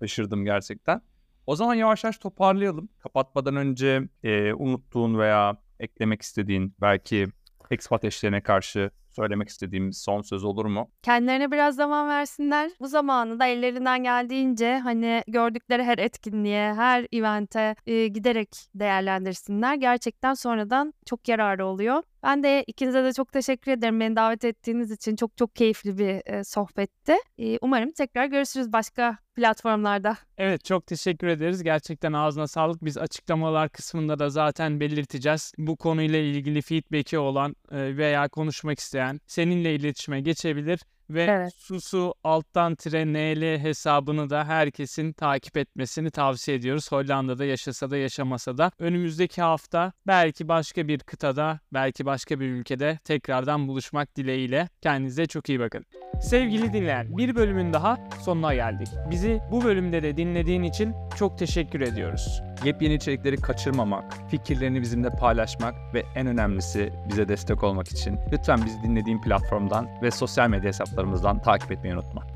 Şaşırdım 0.00 0.44
gerçekten. 0.44 1.02
O 1.46 1.56
zaman 1.56 1.74
yavaş 1.74 2.04
yavaş 2.04 2.18
toparlayalım. 2.18 2.88
Kapatmadan 2.98 3.56
önce 3.56 4.08
e, 4.22 4.52
unuttuğun 4.52 5.18
veya 5.18 5.56
eklemek 5.80 6.22
istediğin 6.22 6.74
belki 6.80 7.28
expat 7.70 8.04
eşlerine 8.04 8.42
karşı 8.42 8.90
söylemek 9.10 9.48
istediğimiz 9.48 9.98
son 9.98 10.22
söz 10.22 10.44
olur 10.44 10.64
mu? 10.64 10.90
Kendilerine 11.02 11.50
biraz 11.50 11.74
zaman 11.74 12.08
versinler. 12.08 12.70
Bu 12.80 12.88
zamanı 12.88 13.40
da 13.40 13.46
ellerinden 13.46 14.02
geldiğince 14.02 14.78
hani 14.78 15.22
gördükleri 15.26 15.82
her 15.82 15.98
etkinliğe, 15.98 16.74
her 16.74 17.06
evente 17.12 17.74
e, 17.86 18.06
giderek 18.08 18.48
değerlendirsinler. 18.74 19.74
Gerçekten 19.74 20.34
sonradan 20.34 20.94
çok 21.06 21.28
yararı 21.28 21.66
oluyor. 21.66 22.02
Ben 22.22 22.42
de 22.42 22.64
ikinize 22.66 23.04
de 23.04 23.12
çok 23.12 23.32
teşekkür 23.32 23.72
ederim 23.72 24.00
beni 24.00 24.16
davet 24.16 24.44
ettiğiniz 24.44 24.90
için. 24.90 25.16
Çok 25.16 25.36
çok 25.36 25.56
keyifli 25.56 25.98
bir 25.98 26.32
e, 26.32 26.44
sohbetti. 26.44 27.16
E, 27.38 27.58
umarım 27.60 27.90
tekrar 27.92 28.26
görüşürüz 28.26 28.72
başka 28.72 29.18
platformlarda. 29.40 30.16
Evet 30.38 30.64
çok 30.64 30.86
teşekkür 30.86 31.26
ederiz. 31.26 31.62
Gerçekten 31.62 32.12
ağzına 32.12 32.46
sağlık. 32.46 32.84
Biz 32.84 32.98
açıklamalar 32.98 33.68
kısmında 33.68 34.18
da 34.18 34.30
zaten 34.30 34.80
belirteceğiz. 34.80 35.52
Bu 35.58 35.76
konuyla 35.76 36.18
ilgili 36.18 36.62
feedback'i 36.62 37.18
olan 37.18 37.56
e, 37.72 37.96
veya 37.96 38.28
konuşmak 38.28 38.78
isteyen 38.78 39.20
seninle 39.26 39.74
iletişime 39.74 40.20
geçebilir. 40.20 40.80
Ve 41.10 41.22
Evet. 41.22 41.52
Susu 41.56 42.14
alttan 42.24 42.74
tire 42.74 43.06
NL 43.06 43.58
hesabını 43.58 44.30
da 44.30 44.44
herkesin 44.44 45.12
takip 45.12 45.56
etmesini 45.56 46.10
tavsiye 46.10 46.56
ediyoruz. 46.56 46.92
Hollanda'da 46.92 47.44
yaşasa 47.44 47.90
da 47.90 47.96
yaşamasa 47.96 48.58
da. 48.58 48.70
Önümüzdeki 48.78 49.42
hafta 49.42 49.92
belki 50.06 50.48
başka 50.48 50.88
bir 50.88 50.98
kıtada, 50.98 51.60
belki 51.72 52.06
başka 52.06 52.40
bir 52.40 52.46
ülkede 52.46 52.98
tekrardan 53.04 53.68
buluşmak 53.68 54.16
dileğiyle. 54.16 54.68
Kendinize 54.80 55.26
çok 55.26 55.48
iyi 55.48 55.60
bakın. 55.60 55.84
Sevgili 56.22 56.72
dinleyen, 56.72 57.16
bir 57.18 57.34
bölümün 57.34 57.72
daha 57.72 57.96
sonuna 58.24 58.54
geldik. 58.54 58.88
Bizi 59.10 59.40
bu 59.50 59.64
bölümde 59.64 60.02
de 60.02 60.16
dinlediğin 60.16 60.62
için 60.62 60.94
çok 61.18 61.38
teşekkür 61.38 61.80
ediyoruz. 61.80 62.42
Yepyeni 62.64 62.94
içerikleri 62.94 63.36
kaçırmamak, 63.36 64.14
fikirlerini 64.28 64.80
bizimle 64.80 65.10
paylaşmak 65.10 65.74
ve 65.94 66.04
en 66.14 66.26
önemlisi 66.26 66.92
bize 67.08 67.28
destek 67.28 67.64
olmak 67.64 67.88
için 67.88 68.18
lütfen 68.32 68.64
bizi 68.66 68.82
dinlediğin 68.82 69.20
platformdan 69.20 69.88
ve 70.02 70.10
sosyal 70.10 70.48
medya 70.48 70.68
hesaplarımızdan 70.68 71.42
takip 71.42 71.72
etmeyi 71.72 71.94
unutma. 71.94 72.26